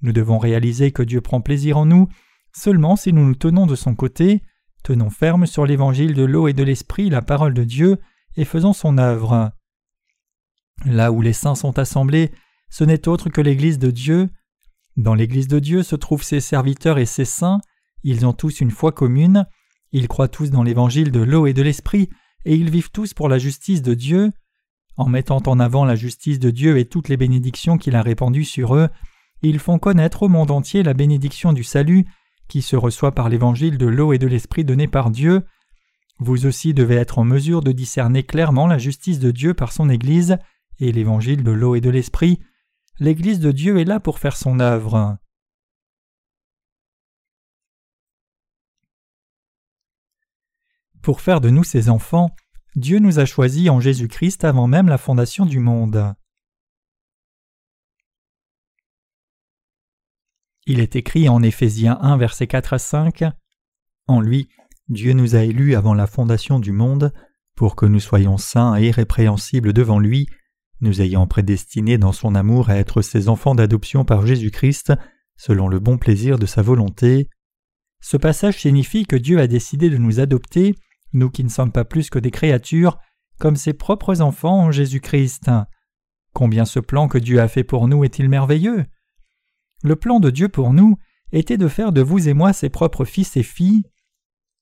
Nous 0.01 0.11
devons 0.11 0.37
réaliser 0.37 0.91
que 0.91 1.03
Dieu 1.03 1.21
prend 1.21 1.41
plaisir 1.41 1.77
en 1.77 1.85
nous 1.85 2.07
seulement 2.55 2.95
si 2.95 3.13
nous 3.13 3.25
nous 3.25 3.35
tenons 3.35 3.67
de 3.67 3.75
son 3.75 3.95
côté, 3.95 4.41
tenons 4.83 5.09
ferme 5.09 5.45
sur 5.45 5.65
l'évangile 5.65 6.13
de 6.13 6.23
l'eau 6.23 6.47
et 6.47 6.53
de 6.53 6.63
l'esprit, 6.63 7.09
la 7.09 7.21
parole 7.21 7.53
de 7.53 7.63
Dieu, 7.63 7.99
et 8.37 8.45
faisons 8.45 8.73
son 8.73 8.97
œuvre. 8.97 9.51
Là 10.85 11.11
où 11.11 11.21
les 11.21 11.33
saints 11.33 11.55
sont 11.55 11.77
assemblés, 11.77 12.31
ce 12.69 12.83
n'est 12.83 13.07
autre 13.07 13.29
que 13.29 13.41
l'Église 13.41 13.79
de 13.79 13.91
Dieu. 13.91 14.29
Dans 14.97 15.15
l'Église 15.15 15.47
de 15.47 15.59
Dieu 15.59 15.83
se 15.83 15.95
trouvent 15.95 16.23
ses 16.23 16.39
serviteurs 16.39 16.97
et 16.97 17.05
ses 17.05 17.25
saints, 17.25 17.59
ils 18.03 18.25
ont 18.25 18.33
tous 18.33 18.61
une 18.61 18.71
foi 18.71 18.91
commune, 18.91 19.45
ils 19.91 20.07
croient 20.07 20.27
tous 20.27 20.49
dans 20.49 20.63
l'évangile 20.63 21.11
de 21.11 21.21
l'eau 21.21 21.47
et 21.47 21.53
de 21.53 21.61
l'esprit, 21.61 22.09
et 22.45 22.55
ils 22.55 22.69
vivent 22.69 22.91
tous 22.91 23.13
pour 23.13 23.29
la 23.29 23.37
justice 23.37 23.81
de 23.81 23.93
Dieu. 23.93 24.31
En 24.97 25.09
mettant 25.09 25.41
en 25.45 25.59
avant 25.59 25.83
la 25.83 25.95
justice 25.95 26.39
de 26.39 26.51
Dieu 26.51 26.77
et 26.77 26.85
toutes 26.85 27.09
les 27.09 27.17
bénédictions 27.17 27.77
qu'il 27.77 27.95
a 27.95 28.01
répandues 28.01 28.45
sur 28.45 28.75
eux, 28.75 28.87
ils 29.41 29.59
font 29.59 29.77
connaître 29.77 30.23
au 30.23 30.29
monde 30.29 30.51
entier 30.51 30.83
la 30.83 30.93
bénédiction 30.93 31.53
du 31.53 31.63
salut 31.63 32.05
qui 32.47 32.61
se 32.61 32.75
reçoit 32.75 33.11
par 33.11 33.27
l'évangile 33.27 33.77
de 33.77 33.87
l'eau 33.87 34.13
et 34.13 34.17
de 34.17 34.27
l'esprit 34.27 34.63
donné 34.63 34.87
par 34.87 35.09
Dieu. 35.09 35.43
Vous 36.19 36.45
aussi 36.45 36.73
devez 36.73 36.95
être 36.95 37.19
en 37.19 37.25
mesure 37.25 37.61
de 37.61 37.71
discerner 37.71 38.23
clairement 38.23 38.67
la 38.67 38.77
justice 38.77 39.19
de 39.19 39.31
Dieu 39.31 39.53
par 39.53 39.73
son 39.73 39.89
Église 39.89 40.37
et 40.79 40.91
l'évangile 40.91 41.43
de 41.43 41.51
l'eau 41.51 41.75
et 41.75 41.81
de 41.81 41.89
l'esprit. 41.89 42.39
L'Église 42.99 43.39
de 43.39 43.51
Dieu 43.51 43.79
est 43.79 43.85
là 43.85 43.99
pour 43.99 44.19
faire 44.19 44.37
son 44.37 44.59
œuvre. 44.59 45.17
Pour 51.05 51.21
faire 51.21 51.39
de 51.39 51.51
nous 51.51 51.63
ses 51.63 51.89
enfants, 51.89 52.31
Dieu 52.75 52.97
nous 52.97 53.19
a 53.19 53.25
choisis 53.25 53.69
en 53.69 53.79
Jésus-Christ 53.79 54.43
avant 54.43 54.65
même 54.65 54.87
la 54.87 54.97
fondation 54.97 55.45
du 55.45 55.59
monde. 55.59 56.15
Il 60.65 60.79
est 60.79 60.95
écrit 60.95 61.29
en 61.29 61.43
Éphésiens 61.43 61.99
1 62.01 62.17
versets 62.17 62.47
4 62.47 62.73
à 62.73 62.79
5 62.79 63.23
En 64.07 64.19
lui, 64.19 64.49
Dieu 64.89 65.13
nous 65.13 65.35
a 65.35 65.43
élus 65.43 65.75
avant 65.75 65.93
la 65.93 66.07
fondation 66.07 66.57
du 66.57 66.71
monde 66.71 67.13
pour 67.55 67.75
que 67.75 67.85
nous 67.85 67.99
soyons 67.99 68.39
saints 68.39 68.75
et 68.75 68.87
irrépréhensibles 68.87 69.73
devant 69.73 69.99
lui, 69.99 70.25
nous 70.81 71.03
ayant 71.03 71.27
prédestinés 71.27 71.99
dans 71.99 72.13
son 72.13 72.33
amour 72.33 72.71
à 72.71 72.77
être 72.77 73.03
ses 73.03 73.29
enfants 73.29 73.53
d'adoption 73.53 74.05
par 74.05 74.25
Jésus-Christ, 74.25 74.91
selon 75.37 75.67
le 75.67 75.77
bon 75.77 75.99
plaisir 75.99 76.39
de 76.39 76.47
sa 76.47 76.63
volonté. 76.63 77.29
Ce 78.01 78.17
passage 78.17 78.59
signifie 78.59 79.05
que 79.05 79.15
Dieu 79.15 79.39
a 79.39 79.45
décidé 79.45 79.91
de 79.91 79.97
nous 79.97 80.19
adopter, 80.19 80.73
nous 81.15 81.29
qui 81.29 81.43
ne 81.43 81.49
sommes 81.49 81.71
pas 81.71 81.85
plus 81.85 82.09
que 82.09 82.19
des 82.19 82.31
créatures, 82.31 82.99
comme 83.39 83.55
ses 83.55 83.73
propres 83.73 84.21
enfants 84.21 84.61
en 84.65 84.71
Jésus-Christ. 84.71 85.49
Combien 86.33 86.65
ce 86.65 86.79
plan 86.79 87.07
que 87.07 87.17
Dieu 87.17 87.39
a 87.39 87.47
fait 87.47 87.63
pour 87.63 87.87
nous 87.87 88.03
est-il 88.03 88.29
merveilleux 88.29 88.85
le 89.85 89.95
plan 89.95 90.19
de 90.19 90.31
Dieu 90.31 90.49
pour 90.49 90.73
nous 90.73 90.97
était 91.31 91.57
de 91.57 91.67
faire 91.67 91.91
de 91.91 92.01
vous 92.01 92.27
et 92.27 92.33
moi 92.33 92.53
ses 92.53 92.69
propres 92.69 93.05
fils 93.05 93.37
et 93.37 93.43
filles. 93.43 93.83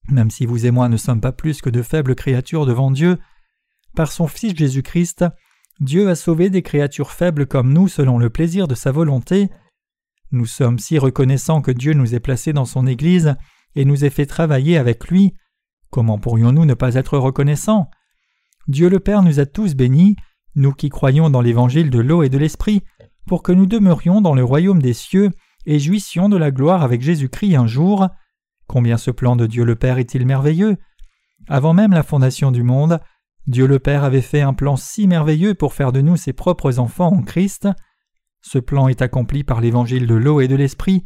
Même 0.09 0.29
si 0.29 0.45
vous 0.45 0.65
et 0.65 0.71
moi 0.71 0.89
ne 0.89 0.97
sommes 0.97 1.21
pas 1.21 1.31
plus 1.31 1.61
que 1.61 1.69
de 1.69 1.81
faibles 1.81 2.13
créatures 2.13 2.65
devant 2.65 2.91
Dieu, 2.91 3.17
par 3.95 4.11
son 4.11 4.27
Fils 4.27 4.53
Jésus-Christ, 4.53 5.23
Dieu 5.79 6.09
a 6.09 6.15
sauvé 6.15 6.49
des 6.49 6.61
créatures 6.61 7.11
faibles 7.11 7.45
comme 7.45 7.71
nous 7.71 7.87
selon 7.87 8.17
le 8.17 8.29
plaisir 8.29 8.67
de 8.67 8.75
sa 8.75 8.91
volonté. 8.91 9.49
Nous 10.31 10.45
sommes 10.45 10.79
si 10.79 10.97
reconnaissants 10.97 11.61
que 11.61 11.71
Dieu 11.71 11.93
nous 11.93 12.15
ait 12.15 12.19
placés 12.19 12.51
dans 12.51 12.65
son 12.65 12.85
Église 12.85 13.35
et 13.75 13.85
nous 13.85 14.03
ait 14.03 14.09
fait 14.09 14.25
travailler 14.25 14.77
avec 14.77 15.07
lui. 15.07 15.35
Comment 15.93 16.17
pourrions-nous 16.17 16.65
ne 16.65 16.73
pas 16.73 16.95
être 16.95 17.19
reconnaissants? 17.19 17.91
Dieu 18.67 18.89
le 18.89 18.99
Père 18.99 19.21
nous 19.21 19.39
a 19.39 19.45
tous 19.45 19.75
bénis, 19.75 20.15
nous 20.55 20.71
qui 20.71 20.89
croyons 20.89 21.29
dans 21.29 21.41
l'évangile 21.41 21.91
de 21.91 21.99
l'eau 21.99 22.23
et 22.23 22.29
de 22.29 22.39
l'esprit, 22.39 22.81
pour 23.27 23.43
que 23.43 23.51
nous 23.51 23.67
demeurions 23.67 24.19
dans 24.19 24.33
le 24.33 24.43
royaume 24.43 24.81
des 24.81 24.93
cieux 24.93 25.29
et 25.67 25.77
jouissions 25.77 26.29
de 26.29 26.35
la 26.37 26.49
gloire 26.49 26.81
avec 26.81 27.03
Jésus-Christ 27.03 27.55
un 27.55 27.67
jour. 27.67 28.07
Combien 28.65 28.97
ce 28.97 29.11
plan 29.11 29.35
de 29.35 29.45
Dieu 29.45 29.65
le 29.65 29.75
Père 29.75 29.99
est-il 29.99 30.25
merveilleux 30.25 30.77
Avant 31.47 31.75
même 31.75 31.93
la 31.93 32.01
fondation 32.01 32.51
du 32.51 32.63
monde, 32.63 32.99
Dieu 33.45 33.67
le 33.67 33.77
Père 33.77 34.03
avait 34.03 34.21
fait 34.21 34.41
un 34.41 34.55
plan 34.55 34.77
si 34.77 35.05
merveilleux 35.07 35.53
pour 35.53 35.75
faire 35.75 35.91
de 35.91 36.01
nous 36.01 36.17
ses 36.17 36.33
propres 36.33 36.79
enfants 36.79 37.13
en 37.13 37.21
Christ. 37.21 37.67
Ce 38.41 38.57
plan 38.57 38.87
est 38.87 39.03
accompli 39.03 39.43
par 39.43 39.61
l'évangile 39.61 40.07
de 40.07 40.15
l'eau 40.15 40.41
et 40.41 40.47
de 40.47 40.55
l'esprit. 40.55 41.03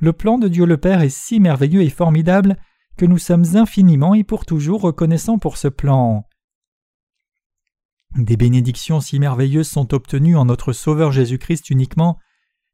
Le 0.00 0.12
plan 0.12 0.38
de 0.38 0.46
Dieu 0.46 0.64
le 0.64 0.76
Père 0.76 1.00
est 1.00 1.08
si 1.08 1.40
merveilleux 1.40 1.82
et 1.82 1.90
formidable 1.90 2.56
que 2.96 3.06
nous 3.06 3.18
sommes 3.18 3.56
infiniment 3.56 4.14
et 4.14 4.24
pour 4.24 4.44
toujours 4.44 4.82
reconnaissants 4.82 5.38
pour 5.38 5.56
ce 5.56 5.68
plan. 5.68 6.26
Des 8.16 8.36
bénédictions 8.36 9.00
si 9.00 9.18
merveilleuses 9.18 9.68
sont 9.68 9.94
obtenues 9.94 10.36
en 10.36 10.44
notre 10.44 10.72
Sauveur 10.72 11.12
Jésus-Christ 11.12 11.70
uniquement, 11.70 12.18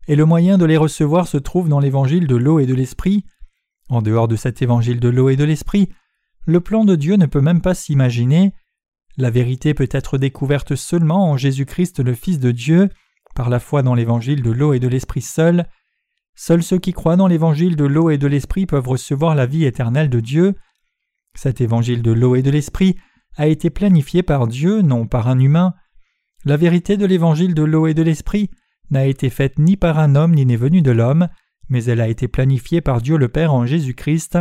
et 0.08 0.16
le 0.16 0.24
moyen 0.24 0.58
de 0.58 0.64
les 0.64 0.76
recevoir 0.76 1.28
se 1.28 1.36
trouve 1.36 1.68
dans 1.68 1.80
l'évangile 1.80 2.26
de 2.26 2.34
l'eau 2.34 2.58
et 2.58 2.66
de 2.66 2.74
l'esprit. 2.74 3.24
En 3.88 4.02
dehors 4.02 4.26
de 4.26 4.36
cet 4.36 4.62
évangile 4.62 5.00
de 5.00 5.08
l'eau 5.08 5.28
et 5.28 5.36
de 5.36 5.44
l'esprit, 5.44 5.90
le 6.46 6.60
plan 6.60 6.84
de 6.84 6.96
Dieu 6.96 7.16
ne 7.16 7.26
peut 7.26 7.40
même 7.40 7.60
pas 7.60 7.74
s'imaginer. 7.74 8.52
La 9.16 9.30
vérité 9.30 9.74
peut 9.74 9.88
être 9.90 10.18
découverte 10.18 10.74
seulement 10.74 11.30
en 11.30 11.36
Jésus-Christ 11.36 12.00
le 12.00 12.14
Fils 12.14 12.38
de 12.38 12.50
Dieu, 12.50 12.88
par 13.34 13.50
la 13.50 13.60
foi 13.60 13.82
dans 13.82 13.94
l'évangile 13.94 14.42
de 14.42 14.50
l'eau 14.50 14.72
et 14.72 14.80
de 14.80 14.88
l'esprit 14.88 15.22
seul. 15.22 15.66
Seuls 16.40 16.62
ceux 16.62 16.78
qui 16.78 16.92
croient 16.92 17.16
dans 17.16 17.26
l'évangile 17.26 17.74
de 17.74 17.84
l'eau 17.84 18.10
et 18.10 18.16
de 18.16 18.28
l'esprit 18.28 18.64
peuvent 18.64 18.86
recevoir 18.86 19.34
la 19.34 19.44
vie 19.44 19.64
éternelle 19.64 20.08
de 20.08 20.20
Dieu. 20.20 20.54
Cet 21.34 21.60
évangile 21.60 22.00
de 22.00 22.12
l'eau 22.12 22.36
et 22.36 22.42
de 22.42 22.50
l'esprit 22.52 22.94
a 23.36 23.48
été 23.48 23.70
planifié 23.70 24.22
par 24.22 24.46
Dieu, 24.46 24.82
non 24.82 25.08
par 25.08 25.26
un 25.26 25.40
humain. 25.40 25.74
La 26.44 26.56
vérité 26.56 26.96
de 26.96 27.06
l'évangile 27.06 27.54
de 27.54 27.64
l'eau 27.64 27.88
et 27.88 27.94
de 27.94 28.02
l'esprit 28.02 28.50
n'a 28.92 29.04
été 29.06 29.30
faite 29.30 29.58
ni 29.58 29.76
par 29.76 29.98
un 29.98 30.14
homme 30.14 30.32
ni 30.32 30.46
n'est 30.46 30.54
venue 30.54 30.80
de 30.80 30.92
l'homme, 30.92 31.26
mais 31.70 31.82
elle 31.86 32.00
a 32.00 32.06
été 32.06 32.28
planifiée 32.28 32.82
par 32.82 33.00
Dieu 33.00 33.16
le 33.16 33.28
Père 33.28 33.52
en 33.52 33.66
Jésus-Christ. 33.66 34.38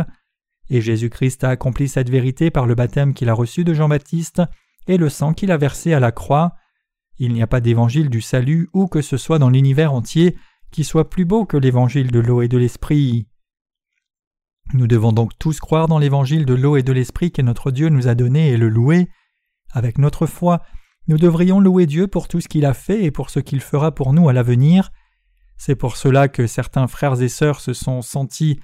Et 0.70 0.80
Jésus-Christ 0.80 1.42
a 1.42 1.48
accompli 1.48 1.88
cette 1.88 2.10
vérité 2.10 2.52
par 2.52 2.66
le 2.66 2.76
baptême 2.76 3.12
qu'il 3.12 3.28
a 3.28 3.34
reçu 3.34 3.64
de 3.64 3.74
Jean-Baptiste 3.74 4.40
et 4.86 4.98
le 4.98 5.08
sang 5.08 5.34
qu'il 5.34 5.50
a 5.50 5.56
versé 5.56 5.94
à 5.94 5.98
la 5.98 6.12
croix. 6.12 6.54
Il 7.18 7.32
n'y 7.32 7.42
a 7.42 7.48
pas 7.48 7.60
d'évangile 7.60 8.08
du 8.08 8.20
salut 8.20 8.68
où 8.72 8.86
que 8.86 9.02
ce 9.02 9.16
soit 9.16 9.40
dans 9.40 9.50
l'univers 9.50 9.92
entier 9.92 10.36
qui 10.70 10.84
soit 10.84 11.08
plus 11.08 11.24
beau 11.24 11.44
que 11.44 11.56
l'évangile 11.56 12.10
de 12.10 12.20
l'eau 12.20 12.42
et 12.42 12.48
de 12.48 12.58
l'esprit. 12.58 13.26
Nous 14.74 14.86
devons 14.86 15.12
donc 15.12 15.32
tous 15.38 15.60
croire 15.60 15.88
dans 15.88 15.98
l'évangile 15.98 16.44
de 16.44 16.54
l'eau 16.54 16.76
et 16.76 16.82
de 16.82 16.92
l'esprit 16.92 17.32
que 17.32 17.42
notre 17.42 17.70
Dieu 17.70 17.88
nous 17.88 18.08
a 18.08 18.14
donné 18.14 18.50
et 18.50 18.56
le 18.56 18.68
louer. 18.68 19.08
Avec 19.72 19.98
notre 19.98 20.26
foi, 20.26 20.62
nous 21.06 21.16
devrions 21.16 21.58
louer 21.58 21.86
Dieu 21.86 22.06
pour 22.06 22.28
tout 22.28 22.40
ce 22.40 22.48
qu'il 22.48 22.66
a 22.66 22.74
fait 22.74 23.04
et 23.04 23.10
pour 23.10 23.30
ce 23.30 23.40
qu'il 23.40 23.60
fera 23.60 23.94
pour 23.94 24.12
nous 24.12 24.28
à 24.28 24.34
l'avenir. 24.34 24.90
C'est 25.56 25.74
pour 25.74 25.96
cela 25.96 26.28
que 26.28 26.46
certains 26.46 26.86
frères 26.86 27.20
et 27.22 27.28
sœurs 27.28 27.60
se 27.60 27.72
sont 27.72 28.02
sentis 28.02 28.60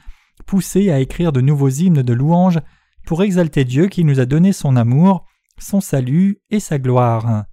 poussés 0.47 0.90
à 0.90 1.01
écrire 1.01 1.33
de 1.33 1.40
nouveaux 1.40 1.71
hymnes 1.71 2.03
de 2.03 2.12
louange 2.12 2.61
pour 3.07 3.23
exalter 3.23 3.64
Dieu 3.64 3.88
qui 3.88 4.05
nous 4.05 4.21
a 4.21 4.27
donné 4.27 4.53
son 4.53 4.77
amour, 4.77 5.27
son 5.59 5.81
salut 5.81 6.40
et 6.51 6.61
sa 6.61 6.79
gloire. 6.79 7.45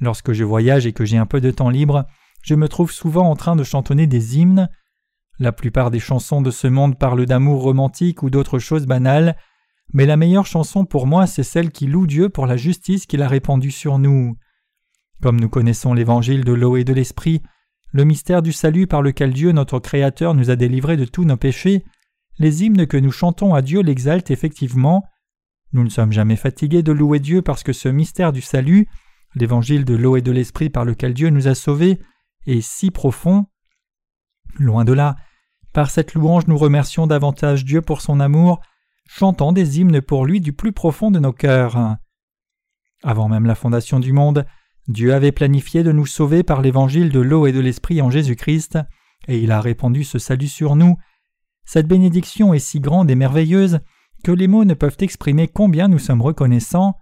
Lorsque 0.00 0.32
je 0.32 0.44
voyage 0.44 0.86
et 0.86 0.92
que 0.92 1.04
j'ai 1.04 1.18
un 1.18 1.26
peu 1.26 1.40
de 1.40 1.50
temps 1.50 1.68
libre, 1.68 2.06
je 2.42 2.54
me 2.54 2.68
trouve 2.68 2.92
souvent 2.92 3.28
en 3.28 3.36
train 3.36 3.56
de 3.56 3.64
chantonner 3.64 4.06
des 4.06 4.38
hymnes. 4.38 4.68
La 5.38 5.52
plupart 5.52 5.90
des 5.90 6.00
chansons 6.00 6.42
de 6.42 6.50
ce 6.50 6.66
monde 6.66 6.98
parlent 6.98 7.26
d'amour 7.26 7.62
romantique 7.62 8.22
ou 8.22 8.30
d'autres 8.30 8.58
choses 8.58 8.86
banales, 8.86 9.36
mais 9.92 10.06
la 10.06 10.16
meilleure 10.16 10.46
chanson 10.46 10.84
pour 10.84 11.06
moi 11.06 11.26
c'est 11.26 11.42
celle 11.42 11.70
qui 11.70 11.86
loue 11.86 12.06
Dieu 12.06 12.28
pour 12.28 12.46
la 12.46 12.56
justice 12.56 13.06
qu'il 13.06 13.22
a 13.22 13.28
répandue 13.28 13.70
sur 13.70 13.98
nous. 13.98 14.36
Comme 15.22 15.40
nous 15.40 15.48
connaissons 15.48 15.94
l'évangile 15.94 16.44
de 16.44 16.52
l'eau 16.52 16.76
et 16.76 16.84
de 16.84 16.92
l'esprit, 16.92 17.42
le 17.92 18.04
mystère 18.04 18.42
du 18.42 18.52
salut 18.52 18.86
par 18.86 19.02
lequel 19.02 19.32
Dieu 19.32 19.52
notre 19.52 19.78
Créateur 19.78 20.34
nous 20.34 20.50
a 20.50 20.56
délivrés 20.56 20.96
de 20.96 21.04
tous 21.04 21.24
nos 21.24 21.36
péchés, 21.36 21.84
les 22.38 22.64
hymnes 22.64 22.86
que 22.86 22.96
nous 22.96 23.10
chantons 23.10 23.54
à 23.54 23.62
Dieu 23.62 23.82
l'exaltent 23.82 24.30
effectivement. 24.30 25.04
Nous 25.72 25.84
ne 25.84 25.90
sommes 25.90 26.12
jamais 26.12 26.36
fatigués 26.36 26.82
de 26.82 26.92
louer 26.92 27.18
Dieu 27.18 27.42
parce 27.42 27.62
que 27.62 27.72
ce 27.72 27.88
mystère 27.88 28.32
du 28.32 28.40
salut, 28.40 28.88
l'évangile 29.34 29.84
de 29.84 29.94
l'eau 29.94 30.16
et 30.16 30.22
de 30.22 30.32
l'esprit 30.32 30.70
par 30.70 30.84
lequel 30.84 31.14
Dieu 31.14 31.30
nous 31.30 31.48
a 31.48 31.54
sauvés, 31.54 31.98
est 32.46 32.60
si 32.60 32.90
profond. 32.90 33.46
Loin 34.58 34.84
de 34.84 34.92
là, 34.92 35.16
par 35.72 35.90
cette 35.90 36.14
louange 36.14 36.46
nous 36.46 36.58
remercions 36.58 37.06
davantage 37.06 37.64
Dieu 37.64 37.82
pour 37.82 38.00
son 38.00 38.20
amour, 38.20 38.60
chantant 39.06 39.52
des 39.52 39.80
hymnes 39.80 40.00
pour 40.00 40.24
lui 40.24 40.40
du 40.40 40.52
plus 40.52 40.72
profond 40.72 41.10
de 41.10 41.18
nos 41.18 41.32
cœurs. 41.32 41.96
Avant 43.02 43.28
même 43.28 43.46
la 43.46 43.54
fondation 43.54 44.00
du 44.00 44.12
monde, 44.12 44.44
Dieu 44.88 45.14
avait 45.14 45.32
planifié 45.32 45.82
de 45.82 45.92
nous 45.92 46.06
sauver 46.06 46.42
par 46.42 46.62
l'évangile 46.62 47.10
de 47.10 47.20
l'eau 47.20 47.46
et 47.46 47.52
de 47.52 47.60
l'esprit 47.60 48.02
en 48.02 48.10
Jésus-Christ, 48.10 48.78
et 49.28 49.38
il 49.38 49.52
a 49.52 49.60
répandu 49.60 50.04
ce 50.04 50.18
salut 50.18 50.48
sur 50.48 50.76
nous. 50.76 50.96
Cette 51.64 51.86
bénédiction 51.86 52.52
est 52.54 52.58
si 52.58 52.80
grande 52.80 53.10
et 53.10 53.14
merveilleuse 53.14 53.80
que 54.24 54.32
les 54.32 54.48
mots 54.48 54.64
ne 54.64 54.74
peuvent 54.74 54.96
exprimer 55.00 55.48
combien 55.48 55.88
nous 55.88 55.98
sommes 55.98 56.22
reconnaissants. 56.22 56.94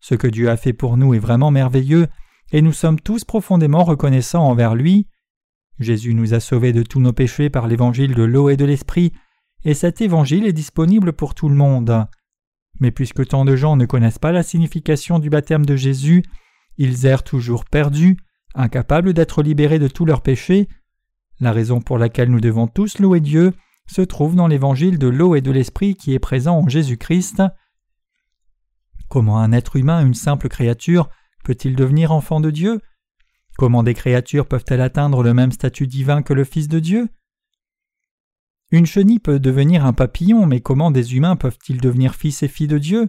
Ce 0.00 0.14
que 0.14 0.28
Dieu 0.28 0.50
a 0.50 0.56
fait 0.56 0.72
pour 0.72 0.96
nous 0.96 1.14
est 1.14 1.18
vraiment 1.18 1.50
merveilleux, 1.50 2.08
et 2.52 2.62
nous 2.62 2.72
sommes 2.72 3.00
tous 3.00 3.24
profondément 3.24 3.84
reconnaissants 3.84 4.46
envers 4.46 4.74
lui. 4.74 5.06
Jésus 5.78 6.14
nous 6.14 6.34
a 6.34 6.40
sauvés 6.40 6.72
de 6.72 6.82
tous 6.82 7.00
nos 7.00 7.12
péchés 7.12 7.50
par 7.50 7.66
l'évangile 7.66 8.14
de 8.14 8.22
l'eau 8.22 8.48
et 8.48 8.56
de 8.56 8.64
l'esprit, 8.64 9.12
et 9.64 9.74
cet 9.74 10.00
évangile 10.00 10.46
est 10.46 10.52
disponible 10.52 11.12
pour 11.12 11.34
tout 11.34 11.48
le 11.48 11.54
monde. 11.54 12.06
Mais 12.80 12.90
puisque 12.90 13.26
tant 13.26 13.44
de 13.44 13.56
gens 13.56 13.76
ne 13.76 13.86
connaissent 13.86 14.18
pas 14.18 14.32
la 14.32 14.42
signification 14.42 15.18
du 15.18 15.30
baptême 15.30 15.64
de 15.64 15.76
Jésus, 15.76 16.22
ils 16.76 17.06
errent 17.06 17.24
toujours 17.24 17.64
perdus, 17.64 18.18
incapables 18.54 19.14
d'être 19.14 19.42
libérés 19.42 19.78
de 19.78 19.88
tous 19.88 20.04
leurs 20.04 20.22
péchés. 20.22 20.68
La 21.40 21.52
raison 21.52 21.80
pour 21.80 21.98
laquelle 21.98 22.30
nous 22.30 22.40
devons 22.40 22.66
tous 22.66 22.98
louer 22.98 23.20
Dieu 23.20 23.52
se 23.86 24.02
trouve 24.02 24.34
dans 24.34 24.46
l'évangile 24.46 24.98
de 24.98 25.08
l'eau 25.08 25.34
et 25.34 25.40
de 25.40 25.50
l'esprit 25.50 25.94
qui 25.94 26.14
est 26.14 26.18
présent 26.18 26.58
en 26.58 26.68
Jésus-Christ. 26.68 27.42
Comment 29.08 29.38
un 29.38 29.52
être 29.52 29.76
humain, 29.76 30.04
une 30.04 30.14
simple 30.14 30.48
créature, 30.48 31.10
Peut-il 31.44 31.76
devenir 31.76 32.10
enfant 32.10 32.40
de 32.40 32.50
Dieu? 32.50 32.80
Comment 33.58 33.82
des 33.82 33.92
créatures 33.92 34.46
peuvent-elles 34.46 34.80
atteindre 34.80 35.22
le 35.22 35.34
même 35.34 35.52
statut 35.52 35.86
divin 35.86 36.22
que 36.22 36.32
le 36.32 36.42
Fils 36.42 36.68
de 36.68 36.80
Dieu? 36.80 37.08
Une 38.70 38.86
chenille 38.86 39.18
peut 39.18 39.38
devenir 39.38 39.84
un 39.84 39.92
papillon, 39.92 40.46
mais 40.46 40.60
comment 40.60 40.90
des 40.90 41.14
humains 41.14 41.36
peuvent-ils 41.36 41.80
devenir 41.80 42.14
fils 42.14 42.42
et 42.42 42.48
filles 42.48 42.66
de 42.66 42.78
Dieu? 42.78 43.08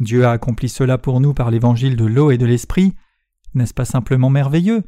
Dieu 0.00 0.26
a 0.26 0.32
accompli 0.32 0.68
cela 0.68 0.98
pour 0.98 1.20
nous 1.20 1.34
par 1.34 1.52
l'évangile 1.52 1.96
de 1.96 2.04
l'eau 2.04 2.32
et 2.32 2.36
de 2.36 2.46
l'esprit. 2.46 2.94
N'est-ce 3.54 3.72
pas 3.72 3.84
simplement 3.84 4.28
merveilleux? 4.28 4.82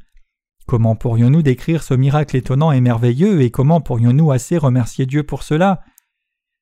Comment 0.66 0.96
pourrions-nous 0.96 1.42
décrire 1.42 1.84
ce 1.84 1.94
miracle 1.94 2.36
étonnant 2.36 2.72
et 2.72 2.80
merveilleux 2.80 3.40
et 3.40 3.50
comment 3.50 3.80
pourrions-nous 3.80 4.32
assez 4.32 4.58
remercier 4.58 5.06
Dieu 5.06 5.22
pour 5.22 5.44
cela? 5.44 5.80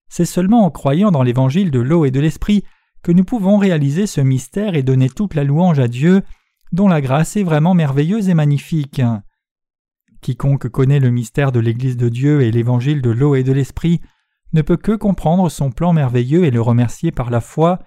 C'est 0.09 0.27
seulement 0.27 0.65
en 0.65 0.71
croyant 0.71 1.11
dans 1.11 1.25
l'évangile 1.25 1.71
de 1.71 1.81
l'eau 1.81 2.05
et 2.05 2.13
de 2.13 2.21
l'esprit 2.21 2.65
que 3.03 3.13
nous 3.13 3.25
pouvons 3.25 3.59
réaliser 3.59 4.07
ce 4.07 4.21
mystère 4.21 4.75
et 4.75 4.83
donner 4.83 5.09
toute 5.09 5.35
la 5.35 5.45
louange 5.45 5.79
à 5.79 5.89
Dieu, 5.89 6.23
dont 6.73 6.89
la 6.89 7.01
grâce 7.01 7.37
est 7.37 7.43
vraiment 7.43 7.75
merveilleuse 7.75 8.29
et 8.29 8.35
magnifique. 8.35 9.03
Quiconque 10.21 10.69
connaît 10.69 11.01
le 11.01 11.11
mystère 11.11 11.53
de 11.53 11.61
l'Église 11.61 11.97
de 11.97 12.09
Dieu 12.09 12.43
et 12.43 12.51
l'évangile 12.51 13.03
de 13.03 13.11
l'eau 13.11 13.35
et 13.35 13.45
de 13.45 13.53
l'Esprit 13.53 14.01
ne 14.53 14.63
peut 14.63 14.77
que 14.77 14.93
comprendre 14.93 15.49
son 15.49 15.71
plan 15.71 15.93
merveilleux 15.93 16.45
et 16.45 16.51
le 16.51 16.61
remercier 16.61 17.13
par 17.13 17.31
la 17.31 17.41
foi. 17.41 17.79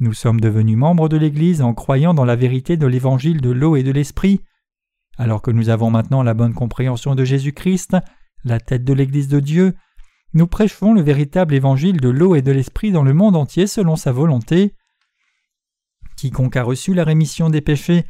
Nous 0.00 0.14
sommes 0.14 0.40
devenus 0.40 0.76
membres 0.76 1.08
de 1.08 1.16
l'Église 1.16 1.60
en 1.60 1.74
croyant 1.74 2.14
dans 2.14 2.24
la 2.24 2.36
vérité 2.36 2.76
de 2.76 2.86
l'évangile 2.86 3.40
de 3.40 3.50
l'eau 3.50 3.76
et 3.76 3.82
de 3.82 3.90
l'Esprit. 3.90 4.40
Alors 5.18 5.42
que 5.42 5.50
nous 5.50 5.68
avons 5.68 5.90
maintenant 5.90 6.22
la 6.22 6.34
bonne 6.34 6.54
compréhension 6.54 7.14
de 7.14 7.24
Jésus-Christ, 7.24 7.96
la 8.44 8.60
tête 8.60 8.84
de 8.84 8.92
l'Église 8.92 9.28
de 9.28 9.40
Dieu, 9.40 9.74
nous 10.34 10.46
prêchons 10.46 10.92
le 10.92 11.00
véritable 11.00 11.54
évangile 11.54 12.00
de 12.00 12.08
l'eau 12.08 12.34
et 12.34 12.42
de 12.42 12.52
l'esprit 12.52 12.92
dans 12.92 13.02
le 13.02 13.14
monde 13.14 13.36
entier 13.36 13.66
selon 13.66 13.96
sa 13.96 14.12
volonté. 14.12 14.74
Quiconque 16.16 16.56
a 16.56 16.62
reçu 16.62 16.94
la 16.94 17.04
rémission 17.04 17.50
des 17.50 17.60
péchés 17.60 18.04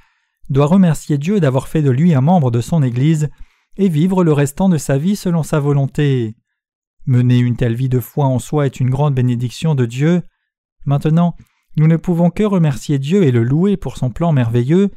doit 0.50 0.66
remercier 0.66 1.18
Dieu 1.18 1.40
d'avoir 1.40 1.68
fait 1.68 1.82
de 1.82 1.90
lui 1.90 2.14
un 2.14 2.20
membre 2.20 2.50
de 2.50 2.60
son 2.60 2.82
Église 2.82 3.28
et 3.76 3.88
vivre 3.88 4.24
le 4.24 4.32
restant 4.32 4.68
de 4.68 4.78
sa 4.78 4.98
vie 4.98 5.16
selon 5.16 5.42
sa 5.42 5.60
volonté. 5.60 6.34
Mener 7.06 7.38
une 7.38 7.56
telle 7.56 7.74
vie 7.74 7.88
de 7.88 8.00
foi 8.00 8.26
en 8.26 8.38
soi 8.38 8.66
est 8.66 8.80
une 8.80 8.90
grande 8.90 9.14
bénédiction 9.14 9.74
de 9.74 9.86
Dieu. 9.86 10.22
Maintenant, 10.84 11.36
nous 11.76 11.86
ne 11.86 11.96
pouvons 11.96 12.30
que 12.30 12.42
remercier 12.42 12.98
Dieu 12.98 13.22
et 13.24 13.30
le 13.30 13.44
louer 13.44 13.76
pour 13.76 13.96
son 13.96 14.10
plan 14.10 14.32
merveilleux. 14.32 14.90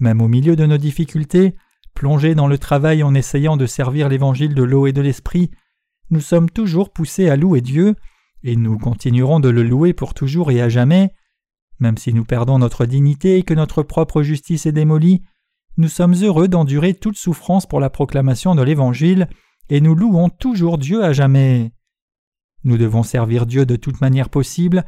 Même 0.00 0.22
au 0.22 0.28
milieu 0.28 0.56
de 0.56 0.66
nos 0.66 0.78
difficultés, 0.78 1.54
plongés 1.94 2.34
dans 2.34 2.46
le 2.46 2.58
travail 2.58 3.02
en 3.02 3.14
essayant 3.14 3.56
de 3.56 3.66
servir 3.66 4.08
l'évangile 4.08 4.54
de 4.54 4.62
l'eau 4.62 4.86
et 4.86 4.92
de 4.92 5.00
l'esprit, 5.00 5.50
nous 6.10 6.20
sommes 6.20 6.50
toujours 6.50 6.92
poussés 6.92 7.28
à 7.28 7.36
louer 7.36 7.60
Dieu, 7.60 7.94
et 8.42 8.56
nous 8.56 8.78
continuerons 8.78 9.40
de 9.40 9.48
le 9.48 9.62
louer 9.62 9.92
pour 9.92 10.14
toujours 10.14 10.50
et 10.50 10.60
à 10.60 10.68
jamais. 10.68 11.10
Même 11.80 11.96
si 11.96 12.12
nous 12.12 12.24
perdons 12.24 12.58
notre 12.58 12.86
dignité 12.86 13.38
et 13.38 13.42
que 13.42 13.54
notre 13.54 13.82
propre 13.82 14.22
justice 14.22 14.66
est 14.66 14.72
démolie, 14.72 15.22
nous 15.76 15.88
sommes 15.88 16.14
heureux 16.14 16.46
d'endurer 16.46 16.94
toute 16.94 17.16
souffrance 17.16 17.66
pour 17.66 17.80
la 17.80 17.90
proclamation 17.90 18.54
de 18.54 18.62
l'Évangile, 18.62 19.28
et 19.70 19.80
nous 19.80 19.94
louons 19.94 20.28
toujours 20.28 20.78
Dieu 20.78 21.02
à 21.02 21.12
jamais. 21.12 21.72
Nous 22.64 22.78
devons 22.78 23.02
servir 23.02 23.46
Dieu 23.46 23.66
de 23.66 23.76
toute 23.76 24.00
manière 24.00 24.28
possible, 24.28 24.84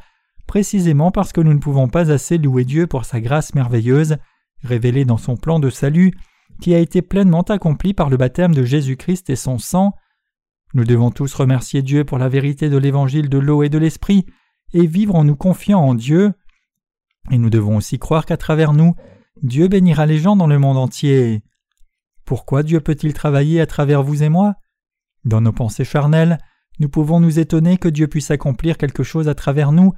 précisément 0.46 1.10
parce 1.10 1.32
que 1.32 1.40
nous 1.40 1.54
ne 1.54 1.58
pouvons 1.58 1.88
pas 1.88 2.12
assez 2.12 2.38
louer 2.38 2.64
Dieu 2.64 2.86
pour 2.86 3.04
sa 3.04 3.20
grâce 3.20 3.54
merveilleuse, 3.54 4.16
révélée 4.62 5.04
dans 5.04 5.18
son 5.18 5.36
plan 5.36 5.58
de 5.58 5.70
salut, 5.70 6.12
qui 6.60 6.74
a 6.74 6.78
été 6.78 7.02
pleinement 7.02 7.42
accompli 7.42 7.94
par 7.94 8.08
le 8.08 8.16
baptême 8.16 8.54
de 8.54 8.64
Jésus-Christ 8.64 9.28
et 9.28 9.36
son 9.36 9.58
sang, 9.58 9.92
nous 10.74 10.84
devons 10.84 11.10
tous 11.10 11.32
remercier 11.34 11.82
Dieu 11.82 12.04
pour 12.04 12.18
la 12.18 12.28
vérité 12.28 12.68
de 12.68 12.76
l'évangile 12.76 13.28
de 13.28 13.38
l'eau 13.38 13.62
et 13.62 13.68
de 13.68 13.78
l'esprit, 13.78 14.26
et 14.72 14.86
vivre 14.86 15.14
en 15.14 15.24
nous 15.24 15.36
confiant 15.36 15.80
en 15.80 15.94
Dieu. 15.94 16.32
Et 17.30 17.38
nous 17.38 17.50
devons 17.50 17.76
aussi 17.76 17.98
croire 17.98 18.26
qu'à 18.26 18.36
travers 18.36 18.72
nous, 18.72 18.94
Dieu 19.42 19.68
bénira 19.68 20.06
les 20.06 20.18
gens 20.18 20.36
dans 20.36 20.46
le 20.46 20.58
monde 20.58 20.76
entier. 20.76 21.42
Pourquoi 22.24 22.62
Dieu 22.62 22.80
peut-il 22.80 23.14
travailler 23.14 23.60
à 23.60 23.66
travers 23.66 24.02
vous 24.02 24.22
et 24.22 24.28
moi? 24.28 24.54
Dans 25.24 25.40
nos 25.40 25.52
pensées 25.52 25.84
charnelles, 25.84 26.38
nous 26.78 26.88
pouvons 26.88 27.20
nous 27.20 27.38
étonner 27.38 27.78
que 27.78 27.88
Dieu 27.88 28.06
puisse 28.06 28.30
accomplir 28.30 28.76
quelque 28.76 29.02
chose 29.02 29.28
à 29.28 29.34
travers 29.34 29.72
nous, 29.72 29.92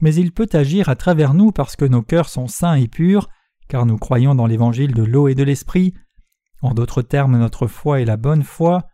mais 0.00 0.14
il 0.14 0.32
peut 0.32 0.48
agir 0.52 0.88
à 0.88 0.96
travers 0.96 1.34
nous 1.34 1.52
parce 1.52 1.76
que 1.76 1.84
nos 1.84 2.02
cœurs 2.02 2.28
sont 2.28 2.48
saints 2.48 2.74
et 2.74 2.88
purs, 2.88 3.28
car 3.68 3.86
nous 3.86 3.98
croyons 3.98 4.34
dans 4.34 4.46
l'évangile 4.46 4.94
de 4.94 5.02
l'eau 5.02 5.28
et 5.28 5.34
de 5.34 5.42
l'esprit. 5.42 5.94
En 6.62 6.74
d'autres 6.74 7.02
termes, 7.02 7.38
notre 7.38 7.66
foi 7.66 8.00
est 8.00 8.04
la 8.04 8.16
bonne 8.16 8.42
foi. 8.42 8.86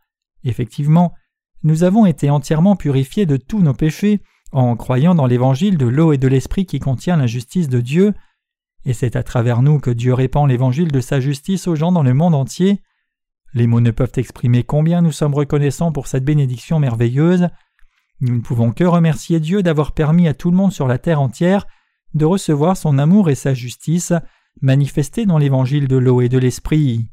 Effectivement, 0.44 1.12
nous 1.62 1.84
avons 1.84 2.06
été 2.06 2.30
entièrement 2.30 2.76
purifiés 2.76 3.26
de 3.26 3.36
tous 3.36 3.60
nos 3.60 3.74
péchés 3.74 4.20
en 4.50 4.76
croyant 4.76 5.14
dans 5.14 5.26
l'évangile 5.26 5.78
de 5.78 5.86
l'eau 5.86 6.12
et 6.12 6.18
de 6.18 6.28
l'esprit 6.28 6.66
qui 6.66 6.78
contient 6.78 7.16
la 7.16 7.26
justice 7.26 7.68
de 7.68 7.80
Dieu, 7.80 8.12
et 8.84 8.92
c'est 8.92 9.16
à 9.16 9.22
travers 9.22 9.62
nous 9.62 9.78
que 9.78 9.90
Dieu 9.90 10.12
répand 10.12 10.48
l'évangile 10.48 10.90
de 10.90 11.00
sa 11.00 11.20
justice 11.20 11.68
aux 11.68 11.76
gens 11.76 11.92
dans 11.92 12.02
le 12.02 12.14
monde 12.14 12.34
entier. 12.34 12.82
Les 13.54 13.66
mots 13.66 13.80
ne 13.80 13.90
peuvent 13.90 14.12
exprimer 14.16 14.64
combien 14.64 15.02
nous 15.02 15.12
sommes 15.12 15.34
reconnaissants 15.34 15.92
pour 15.92 16.06
cette 16.06 16.24
bénédiction 16.24 16.78
merveilleuse. 16.80 17.48
Nous 18.20 18.34
ne 18.36 18.40
pouvons 18.40 18.72
que 18.72 18.84
remercier 18.84 19.40
Dieu 19.40 19.62
d'avoir 19.62 19.92
permis 19.92 20.26
à 20.26 20.34
tout 20.34 20.50
le 20.50 20.56
monde 20.56 20.72
sur 20.72 20.88
la 20.88 20.98
terre 20.98 21.20
entière 21.20 21.66
de 22.14 22.24
recevoir 22.24 22.76
son 22.76 22.98
amour 22.98 23.30
et 23.30 23.34
sa 23.34 23.54
justice 23.54 24.12
manifestés 24.60 25.26
dans 25.26 25.38
l'évangile 25.38 25.88
de 25.88 25.96
l'eau 25.96 26.20
et 26.20 26.28
de 26.28 26.38
l'esprit. 26.38 27.08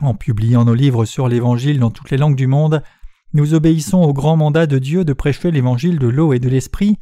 En 0.00 0.14
publiant 0.14 0.64
nos 0.64 0.74
livres 0.74 1.06
sur 1.06 1.26
l'Évangile 1.26 1.78
dans 1.78 1.90
toutes 1.90 2.10
les 2.10 2.18
langues 2.18 2.36
du 2.36 2.46
monde, 2.46 2.82
nous 3.32 3.54
obéissons 3.54 4.02
au 4.02 4.12
grand 4.12 4.36
mandat 4.36 4.66
de 4.66 4.78
Dieu 4.78 5.04
de 5.04 5.12
prêcher 5.12 5.50
l'Évangile 5.50 5.98
de 5.98 6.06
l'eau 6.06 6.32
et 6.32 6.38
de 6.38 6.48
l'Esprit. 6.48 6.98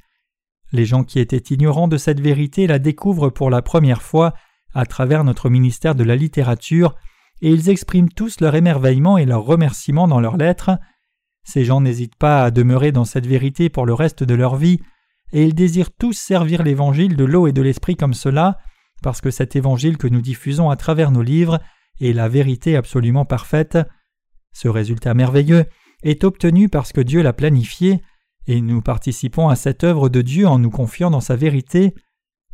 Les 0.72 0.84
gens 0.84 1.02
qui 1.04 1.18
étaient 1.18 1.54
ignorants 1.54 1.88
de 1.88 1.96
cette 1.96 2.20
vérité 2.20 2.66
la 2.66 2.78
découvrent 2.78 3.30
pour 3.30 3.50
la 3.50 3.62
première 3.62 4.02
fois 4.02 4.34
à 4.74 4.86
travers 4.86 5.24
notre 5.24 5.50
ministère 5.50 5.94
de 5.94 6.04
la 6.04 6.16
littérature, 6.16 6.94
et 7.42 7.50
ils 7.50 7.68
expriment 7.68 8.08
tous 8.08 8.40
leur 8.40 8.54
émerveillement 8.54 9.18
et 9.18 9.26
leur 9.26 9.42
remerciement 9.42 10.08
dans 10.08 10.20
leurs 10.20 10.36
lettres. 10.36 10.70
Ces 11.44 11.64
gens 11.64 11.80
n'hésitent 11.80 12.16
pas 12.16 12.44
à 12.44 12.50
demeurer 12.50 12.90
dans 12.90 13.04
cette 13.04 13.26
vérité 13.26 13.68
pour 13.68 13.86
le 13.86 13.94
reste 13.94 14.22
de 14.22 14.34
leur 14.34 14.56
vie, 14.56 14.80
et 15.32 15.44
ils 15.44 15.54
désirent 15.54 15.92
tous 15.92 16.12
servir 16.12 16.62
l'Évangile 16.62 17.16
de 17.16 17.24
l'eau 17.24 17.46
et 17.46 17.52
de 17.52 17.62
l'Esprit 17.62 17.96
comme 17.96 18.14
cela, 18.14 18.58
parce 19.02 19.20
que 19.20 19.30
cet 19.30 19.56
Évangile 19.56 19.98
que 19.98 20.08
nous 20.08 20.22
diffusons 20.22 20.70
à 20.70 20.76
travers 20.76 21.10
nos 21.10 21.22
livres 21.22 21.60
et 22.00 22.12
la 22.12 22.28
vérité 22.28 22.76
absolument 22.76 23.24
parfaite. 23.24 23.78
Ce 24.52 24.68
résultat 24.68 25.14
merveilleux 25.14 25.64
est 26.02 26.24
obtenu 26.24 26.68
parce 26.68 26.92
que 26.92 27.00
Dieu 27.00 27.22
l'a 27.22 27.32
planifié, 27.32 28.02
et 28.46 28.60
nous 28.60 28.82
participons 28.82 29.48
à 29.48 29.56
cette 29.56 29.84
œuvre 29.84 30.08
de 30.08 30.20
Dieu 30.20 30.46
en 30.46 30.58
nous 30.58 30.70
confiant 30.70 31.10
dans 31.10 31.20
sa 31.20 31.36
vérité. 31.36 31.94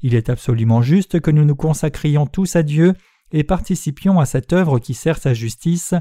Il 0.02 0.14
est 0.14 0.30
absolument 0.30 0.82
juste 0.82 1.20
que 1.20 1.30
nous 1.30 1.44
nous 1.44 1.56
consacrions 1.56 2.26
tous 2.26 2.56
à 2.56 2.62
Dieu 2.62 2.94
et 3.32 3.44
participions 3.44 4.20
à 4.20 4.26
cette 4.26 4.52
œuvre 4.52 4.78
qui 4.78 4.94
sert 4.94 5.18
sa 5.18 5.34
justice. 5.34 5.94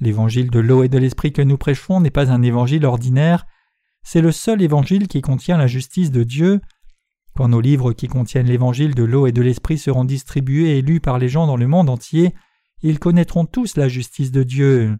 L'évangile 0.00 0.50
de 0.50 0.58
l'eau 0.58 0.82
et 0.82 0.88
de 0.88 0.98
l'esprit 0.98 1.32
que 1.32 1.42
nous 1.42 1.56
prêchons 1.56 2.00
n'est 2.00 2.10
pas 2.10 2.32
un 2.32 2.42
évangile 2.42 2.84
ordinaire, 2.84 3.46
c'est 4.04 4.20
le 4.20 4.32
seul 4.32 4.60
évangile 4.60 5.08
qui 5.08 5.22
contient 5.22 5.56
la 5.56 5.66
justice 5.66 6.10
de 6.10 6.22
Dieu. 6.22 6.60
Quand 7.34 7.48
nos 7.48 7.60
livres 7.60 7.92
qui 7.94 8.06
contiennent 8.06 8.46
l'évangile 8.46 8.94
de 8.94 9.02
l'eau 9.02 9.26
et 9.26 9.32
de 9.32 9.42
l'esprit 9.42 9.78
seront 9.78 10.04
distribués 10.04 10.78
et 10.78 10.82
lus 10.82 11.00
par 11.00 11.18
les 11.18 11.28
gens 11.28 11.46
dans 11.46 11.56
le 11.56 11.66
monde 11.66 11.88
entier, 11.88 12.34
ils 12.84 12.98
connaîtront 12.98 13.46
tous 13.46 13.76
la 13.76 13.88
justice 13.88 14.30
de 14.30 14.42
Dieu. 14.42 14.98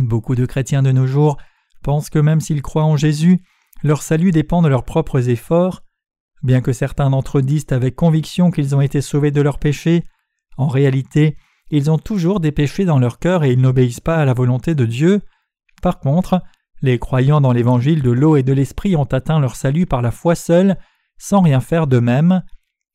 Beaucoup 0.00 0.34
de 0.34 0.44
chrétiens 0.44 0.82
de 0.82 0.90
nos 0.90 1.06
jours 1.06 1.38
pensent 1.84 2.10
que 2.10 2.18
même 2.18 2.40
s'ils 2.40 2.62
croient 2.62 2.84
en 2.84 2.96
Jésus, 2.96 3.38
leur 3.84 4.02
salut 4.02 4.32
dépend 4.32 4.60
de 4.60 4.68
leurs 4.68 4.84
propres 4.84 5.28
efforts. 5.28 5.84
Bien 6.42 6.60
que 6.60 6.72
certains 6.72 7.10
d'entre 7.10 7.38
eux 7.38 7.42
disent 7.42 7.66
avec 7.70 7.94
conviction 7.94 8.50
qu'ils 8.50 8.74
ont 8.74 8.80
été 8.80 9.00
sauvés 9.00 9.30
de 9.30 9.40
leurs 9.40 9.60
péchés, 9.60 10.02
en 10.56 10.66
réalité, 10.66 11.36
ils 11.70 11.92
ont 11.92 11.98
toujours 11.98 12.40
des 12.40 12.50
péchés 12.50 12.84
dans 12.84 12.98
leur 12.98 13.20
cœur 13.20 13.44
et 13.44 13.52
ils 13.52 13.60
n'obéissent 13.60 14.00
pas 14.00 14.16
à 14.16 14.24
la 14.24 14.34
volonté 14.34 14.74
de 14.74 14.84
Dieu. 14.84 15.20
Par 15.80 16.00
contre, 16.00 16.42
les 16.82 16.98
croyants 16.98 17.40
dans 17.40 17.52
l'évangile 17.52 18.02
de 18.02 18.10
l'eau 18.10 18.34
et 18.34 18.42
de 18.42 18.52
l'esprit 18.52 18.96
ont 18.96 19.04
atteint 19.04 19.38
leur 19.38 19.54
salut 19.54 19.86
par 19.86 20.02
la 20.02 20.10
foi 20.10 20.34
seule, 20.34 20.76
sans 21.18 21.40
rien 21.40 21.60
faire 21.60 21.86
d'eux-mêmes. 21.86 22.42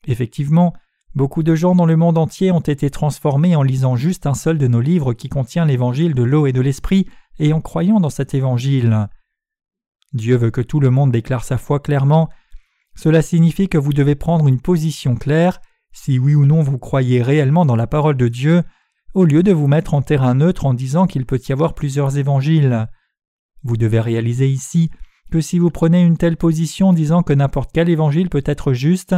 Effectivement, 0.05 0.73
Beaucoup 1.13 1.43
de 1.43 1.55
gens 1.55 1.75
dans 1.75 1.85
le 1.85 1.97
monde 1.97 2.17
entier 2.17 2.51
ont 2.51 2.61
été 2.61 2.89
transformés 2.89 3.55
en 3.55 3.63
lisant 3.63 3.97
juste 3.97 4.27
un 4.27 4.33
seul 4.33 4.57
de 4.57 4.67
nos 4.67 4.79
livres 4.79 5.13
qui 5.13 5.27
contient 5.27 5.65
l'évangile 5.65 6.13
de 6.13 6.23
l'eau 6.23 6.47
et 6.47 6.53
de 6.53 6.61
l'esprit 6.61 7.05
et 7.37 7.51
en 7.51 7.59
croyant 7.59 7.99
dans 7.99 8.09
cet 8.09 8.33
évangile. 8.33 9.09
Dieu 10.13 10.37
veut 10.37 10.51
que 10.51 10.61
tout 10.61 10.79
le 10.79 10.89
monde 10.89 11.11
déclare 11.11 11.43
sa 11.43 11.57
foi 11.57 11.79
clairement. 11.79 12.29
Cela 12.95 13.21
signifie 13.21 13.67
que 13.67 13.77
vous 13.77 13.93
devez 13.93 14.15
prendre 14.15 14.47
une 14.47 14.61
position 14.61 15.15
claire, 15.15 15.59
si 15.91 16.17
oui 16.17 16.35
ou 16.35 16.45
non 16.45 16.61
vous 16.61 16.77
croyez 16.77 17.21
réellement 17.21 17.65
dans 17.65 17.75
la 17.75 17.87
parole 17.87 18.17
de 18.17 18.29
Dieu, 18.29 18.63
au 19.13 19.25
lieu 19.25 19.43
de 19.43 19.51
vous 19.51 19.67
mettre 19.67 19.93
en 19.93 20.01
terrain 20.01 20.35
neutre 20.35 20.65
en 20.65 20.73
disant 20.73 21.07
qu'il 21.07 21.25
peut 21.25 21.41
y 21.47 21.51
avoir 21.51 21.73
plusieurs 21.73 22.17
évangiles. 22.17 22.87
Vous 23.63 23.75
devez 23.75 23.99
réaliser 23.99 24.47
ici 24.47 24.89
que 25.29 25.41
si 25.41 25.59
vous 25.59 25.71
prenez 25.71 26.03
une 26.03 26.17
telle 26.17 26.37
position 26.37 26.93
disant 26.93 27.23
que 27.23 27.33
n'importe 27.33 27.71
quel 27.73 27.89
évangile 27.89 28.29
peut 28.29 28.43
être 28.45 28.73
juste, 28.73 29.15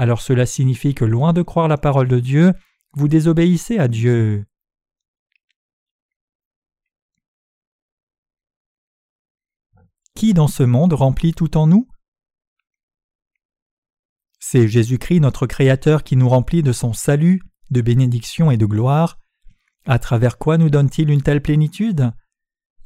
alors 0.00 0.22
cela 0.22 0.46
signifie 0.46 0.94
que 0.94 1.04
loin 1.04 1.34
de 1.34 1.42
croire 1.42 1.68
la 1.68 1.76
parole 1.76 2.08
de 2.08 2.20
Dieu, 2.20 2.54
vous 2.94 3.06
désobéissez 3.06 3.78
à 3.78 3.86
Dieu. 3.86 4.46
Qui 10.14 10.32
dans 10.32 10.48
ce 10.48 10.62
monde 10.62 10.94
remplit 10.94 11.34
tout 11.34 11.54
en 11.58 11.66
nous? 11.66 11.86
C'est 14.38 14.68
Jésus-Christ 14.68 15.20
notre 15.20 15.46
Créateur 15.46 16.02
qui 16.02 16.16
nous 16.16 16.30
remplit 16.30 16.62
de 16.62 16.72
son 16.72 16.94
salut, 16.94 17.42
de 17.70 17.82
bénédiction 17.82 18.50
et 18.50 18.56
de 18.56 18.64
gloire. 18.64 19.18
À 19.84 19.98
travers 19.98 20.38
quoi 20.38 20.56
nous 20.56 20.70
donne-t-il 20.70 21.10
une 21.10 21.20
telle 21.20 21.42
plénitude? 21.42 22.10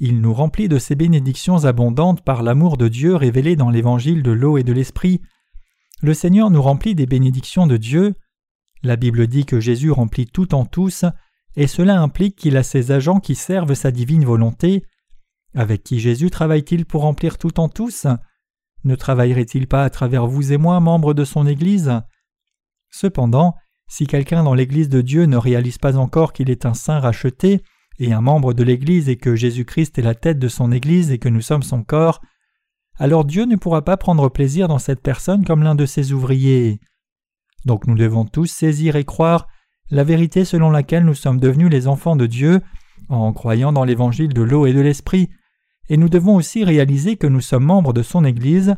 Il 0.00 0.20
nous 0.20 0.35
remplit 0.35 0.66
de 0.66 0.81
ces 0.81 0.96
bénédictions 0.96 1.64
abondantes 1.64 2.24
par 2.24 2.42
l'amour 2.42 2.77
de 2.77 2.88
Dieu 2.88 3.14
révélé 3.14 3.55
dans 3.55 3.70
l'évangile 3.70 4.24
de 4.24 4.33
l'eau 4.33 4.59
et 4.59 4.64
de 4.64 4.72
l'esprit, 4.72 5.20
le 6.02 6.14
Seigneur 6.14 6.50
nous 6.50 6.62
remplit 6.62 6.94
des 6.94 7.07
bénédictions 7.07 7.66
de 7.66 7.76
Dieu. 7.76 8.14
La 8.83 8.96
Bible 8.96 9.26
dit 9.26 9.46
que 9.46 9.61
Jésus 9.61 9.90
remplit 9.90 10.26
tout 10.26 10.54
en 10.54 10.64
tous, 10.64 11.04
et 11.57 11.66
cela 11.66 12.00
implique 12.00 12.37
qu'il 12.37 12.57
a 12.57 12.62
ses 12.62 12.90
agents 12.90 13.20
qui 13.20 13.35
servent 13.35 13.74
sa 13.74 13.90
divine 13.90 14.24
volonté. 14.24 14.85
Avec 15.54 15.85
qui 15.85 16.00
Jésus 16.00 16.30
travaille-t-il 16.30 16.85
pour 16.85 17.02
remplir 17.02 17.38
tout 17.38 17.61
en 17.61 17.68
tous? 17.68 18.07
Ne 18.83 18.96
travaillerait-il 18.96 19.66
pas 19.66 19.85
à 19.85 19.90
travers 19.90 20.26
vous 20.26 20.52
et 20.52 20.59
moi, 20.59 20.80
membres 20.80 21.14
de 21.14 21.24
son 21.24 21.46
Église? 21.46 21.92
Cependant, 22.90 23.54
si 23.87 24.07
quelqu'un 24.07 24.42
dans 24.42 24.54
l'Église 24.54 24.88
de 24.88 25.00
Dieu 25.00 25.24
ne 25.24 25.37
réalise 25.37 25.78
pas 25.78 25.96
encore 25.96 26.33
qu'il 26.33 26.50
est 26.50 26.66
un 26.66 26.74
saint 26.74 26.98
racheté 26.98 27.62
et 27.98 28.12
un 28.12 28.20
membre 28.20 28.52
de 28.52 28.64
l'Église 28.64 29.09
et 29.09 29.16
que 29.16 29.37
Jésus-Christ 29.37 29.98
est 29.98 30.02
la 30.02 30.14
tête 30.14 30.38
de 30.38 30.48
son 30.48 30.72
Église 30.72 31.11
et 31.11 31.18
que 31.18 31.28
nous 31.28 31.40
sommes 31.40 31.62
son 31.62 31.83
corps, 31.85 32.20
alors 32.96 33.24
Dieu 33.24 33.44
ne 33.44 33.57
pourra 33.57 33.83
pas 33.83 33.96
prendre 33.96 34.28
plaisir 34.28 34.68
dans 34.68 34.78
cette 34.78 35.02
personne 35.02 35.44
comme 35.44 35.62
l'un 35.62 35.74
de 35.74 35.87
ses 35.87 36.12
ouvriers. 36.12 36.80
Donc 37.64 37.87
nous 37.87 37.96
devons 37.96 38.24
tous 38.24 38.46
saisir 38.46 38.96
et 38.96 39.04
croire 39.04 39.48
la 39.90 40.04
vérité 40.04 40.44
selon 40.44 40.70
laquelle 40.70 41.04
nous 41.04 41.14
sommes 41.14 41.40
devenus 41.40 41.70
les 41.70 41.88
enfants 41.88 42.16
de 42.16 42.26
Dieu 42.26 42.61
en 43.09 43.33
croyant 43.33 43.72
dans 43.72 43.85
l'évangile 43.85 44.33
de 44.33 44.42
l'eau 44.42 44.66
et 44.66 44.72
de 44.72 44.80
l'esprit, 44.80 45.28
et 45.88 45.96
nous 45.96 46.09
devons 46.09 46.37
aussi 46.37 46.64
réaliser 46.64 47.16
que 47.16 47.26
nous 47.26 47.40
sommes 47.40 47.64
membres 47.64 47.92
de 47.92 48.02
son 48.02 48.24
Église, 48.24 48.74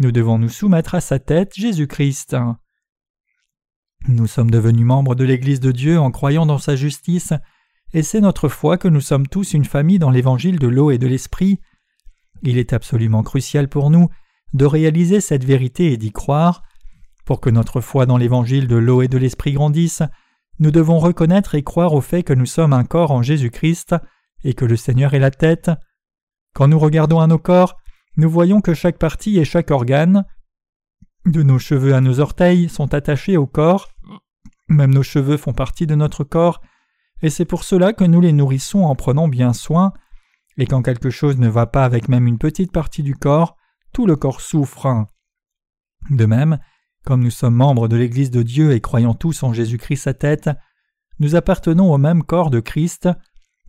nous 0.00 0.12
devons 0.12 0.38
nous 0.38 0.48
soumettre 0.48 0.94
à 0.94 1.00
sa 1.00 1.18
tête, 1.18 1.52
Jésus-Christ. 1.54 2.36
Nous 4.08 4.26
sommes 4.26 4.50
devenus 4.50 4.86
membres 4.86 5.14
de 5.14 5.24
l'Église 5.24 5.60
de 5.60 5.72
Dieu 5.72 5.98
en 5.98 6.10
croyant 6.10 6.46
dans 6.46 6.58
sa 6.58 6.76
justice, 6.76 7.32
et 7.92 8.02
c'est 8.02 8.20
notre 8.20 8.48
foi 8.48 8.78
que 8.78 8.88
nous 8.88 9.00
sommes 9.00 9.26
tous 9.26 9.54
une 9.54 9.64
famille 9.64 9.98
dans 9.98 10.10
l'évangile 10.10 10.58
de 10.58 10.68
l'eau 10.68 10.90
et 10.90 10.98
de 10.98 11.06
l'esprit, 11.06 11.60
il 12.42 12.58
est 12.58 12.72
absolument 12.72 13.22
crucial 13.22 13.68
pour 13.68 13.90
nous 13.90 14.08
de 14.52 14.64
réaliser 14.64 15.20
cette 15.20 15.44
vérité 15.44 15.92
et 15.92 15.96
d'y 15.96 16.12
croire. 16.12 16.62
Pour 17.24 17.40
que 17.40 17.50
notre 17.50 17.80
foi 17.80 18.06
dans 18.06 18.16
l'évangile 18.16 18.66
de 18.66 18.76
l'eau 18.76 19.02
et 19.02 19.08
de 19.08 19.18
l'esprit 19.18 19.52
grandisse, 19.52 20.02
nous 20.58 20.70
devons 20.70 20.98
reconnaître 20.98 21.54
et 21.54 21.62
croire 21.62 21.92
au 21.92 22.00
fait 22.00 22.22
que 22.22 22.32
nous 22.32 22.46
sommes 22.46 22.72
un 22.72 22.84
corps 22.84 23.10
en 23.10 23.22
Jésus-Christ 23.22 23.94
et 24.44 24.54
que 24.54 24.64
le 24.64 24.76
Seigneur 24.76 25.14
est 25.14 25.18
la 25.18 25.30
tête. 25.30 25.70
Quand 26.54 26.68
nous 26.68 26.78
regardons 26.78 27.20
à 27.20 27.26
nos 27.26 27.38
corps, 27.38 27.76
nous 28.16 28.30
voyons 28.30 28.60
que 28.60 28.74
chaque 28.74 28.98
partie 28.98 29.38
et 29.38 29.44
chaque 29.44 29.70
organe, 29.70 30.24
de 31.26 31.42
nos 31.42 31.58
cheveux 31.58 31.94
à 31.94 32.00
nos 32.00 32.20
orteils, 32.20 32.68
sont 32.68 32.94
attachés 32.94 33.36
au 33.36 33.46
corps. 33.46 33.88
Même 34.68 34.92
nos 34.92 35.02
cheveux 35.02 35.36
font 35.36 35.52
partie 35.52 35.86
de 35.86 35.94
notre 35.94 36.24
corps, 36.24 36.60
et 37.22 37.30
c'est 37.30 37.44
pour 37.44 37.64
cela 37.64 37.92
que 37.92 38.04
nous 38.04 38.20
les 38.20 38.32
nourrissons 38.32 38.84
en 38.84 38.94
prenant 38.94 39.28
bien 39.28 39.52
soin 39.52 39.92
et 40.58 40.66
quand 40.66 40.82
quelque 40.82 41.10
chose 41.10 41.38
ne 41.38 41.48
va 41.48 41.66
pas 41.66 41.84
avec 41.84 42.08
même 42.08 42.26
une 42.26 42.38
petite 42.38 42.72
partie 42.72 43.02
du 43.02 43.14
corps, 43.14 43.56
tout 43.92 44.06
le 44.06 44.16
corps 44.16 44.40
souffre. 44.40 45.06
De 46.10 46.26
même, 46.26 46.58
comme 47.04 47.22
nous 47.22 47.30
sommes 47.30 47.54
membres 47.54 47.88
de 47.88 47.96
l'Église 47.96 48.30
de 48.30 48.42
Dieu 48.42 48.72
et 48.72 48.80
croyons 48.80 49.14
tous 49.14 49.42
en 49.44 49.52
Jésus-Christ 49.52 50.02
sa 50.02 50.14
tête, 50.14 50.50
nous 51.20 51.36
appartenons 51.36 51.92
au 51.92 51.98
même 51.98 52.22
corps 52.22 52.50
de 52.50 52.60
Christ, 52.60 53.08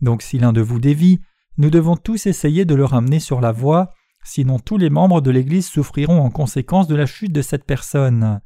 donc 0.02 0.22
si 0.22 0.38
l'un 0.38 0.52
de 0.52 0.60
vous 0.60 0.80
dévie, 0.80 1.20
nous 1.56 1.70
devons 1.70 1.96
tous 1.96 2.26
essayer 2.26 2.64
de 2.64 2.74
le 2.74 2.84
ramener 2.84 3.20
sur 3.20 3.40
la 3.40 3.52
voie, 3.52 3.90
sinon 4.24 4.58
tous 4.58 4.76
les 4.76 4.90
membres 4.90 5.20
de 5.20 5.30
l'Église 5.30 5.68
souffriront 5.68 6.20
en 6.20 6.30
conséquence 6.30 6.88
de 6.88 6.96
la 6.96 7.06
chute 7.06 7.32
de 7.32 7.42
cette 7.42 7.64
personne. 7.64 8.40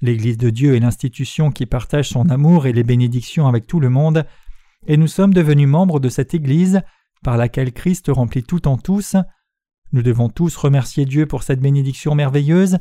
L'Église 0.00 0.38
de 0.38 0.50
Dieu 0.50 0.76
est 0.76 0.80
l'institution 0.80 1.50
qui 1.50 1.66
partage 1.66 2.08
son 2.08 2.30
amour 2.30 2.66
et 2.66 2.72
les 2.72 2.84
bénédictions 2.84 3.48
avec 3.48 3.66
tout 3.66 3.80
le 3.80 3.90
monde, 3.90 4.24
et 4.86 4.96
nous 4.96 5.08
sommes 5.08 5.34
devenus 5.34 5.68
membres 5.68 5.98
de 5.98 6.08
cette 6.08 6.34
Église 6.34 6.82
par 7.22 7.36
laquelle 7.36 7.72
Christ 7.72 8.06
remplit 8.08 8.42
tout 8.42 8.68
en 8.68 8.76
tous. 8.76 9.16
Nous 9.92 10.02
devons 10.02 10.28
tous 10.28 10.56
remercier 10.56 11.04
Dieu 11.04 11.26
pour 11.26 11.42
cette 11.42 11.60
bénédiction 11.60 12.14
merveilleuse, 12.14 12.78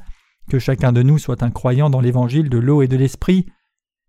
que 0.50 0.60
chacun 0.60 0.92
de 0.92 1.04
nous 1.04 1.18
soit 1.18 1.44
un 1.44 1.52
croyant 1.52 1.90
dans 1.90 2.02
l'évangile 2.02 2.50
de 2.50 2.58
l'eau 2.58 2.82
et 2.82 2.88
de 2.88 2.98
l'esprit, 2.98 3.46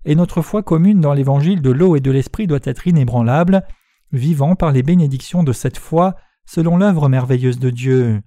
et 0.04 0.14
notre 0.14 0.42
foi 0.42 0.62
commune 0.62 1.00
dans 1.00 1.12
l'évangile 1.12 1.60
de 1.60 1.70
l'eau 1.70 1.96
et 1.96 2.00
de 2.00 2.10
l'esprit 2.10 2.46
doit 2.46 2.58
être 2.62 2.86
inébranlable, 2.86 3.64
vivant 4.12 4.54
par 4.54 4.72
les 4.72 4.82
bénédictions 4.82 5.42
de 5.42 5.52
cette 5.52 5.78
foi 5.78 6.16
selon 6.46 6.76
l'œuvre 6.76 7.08
merveilleuse 7.08 7.58
de 7.58 7.70
Dieu. 7.70 8.22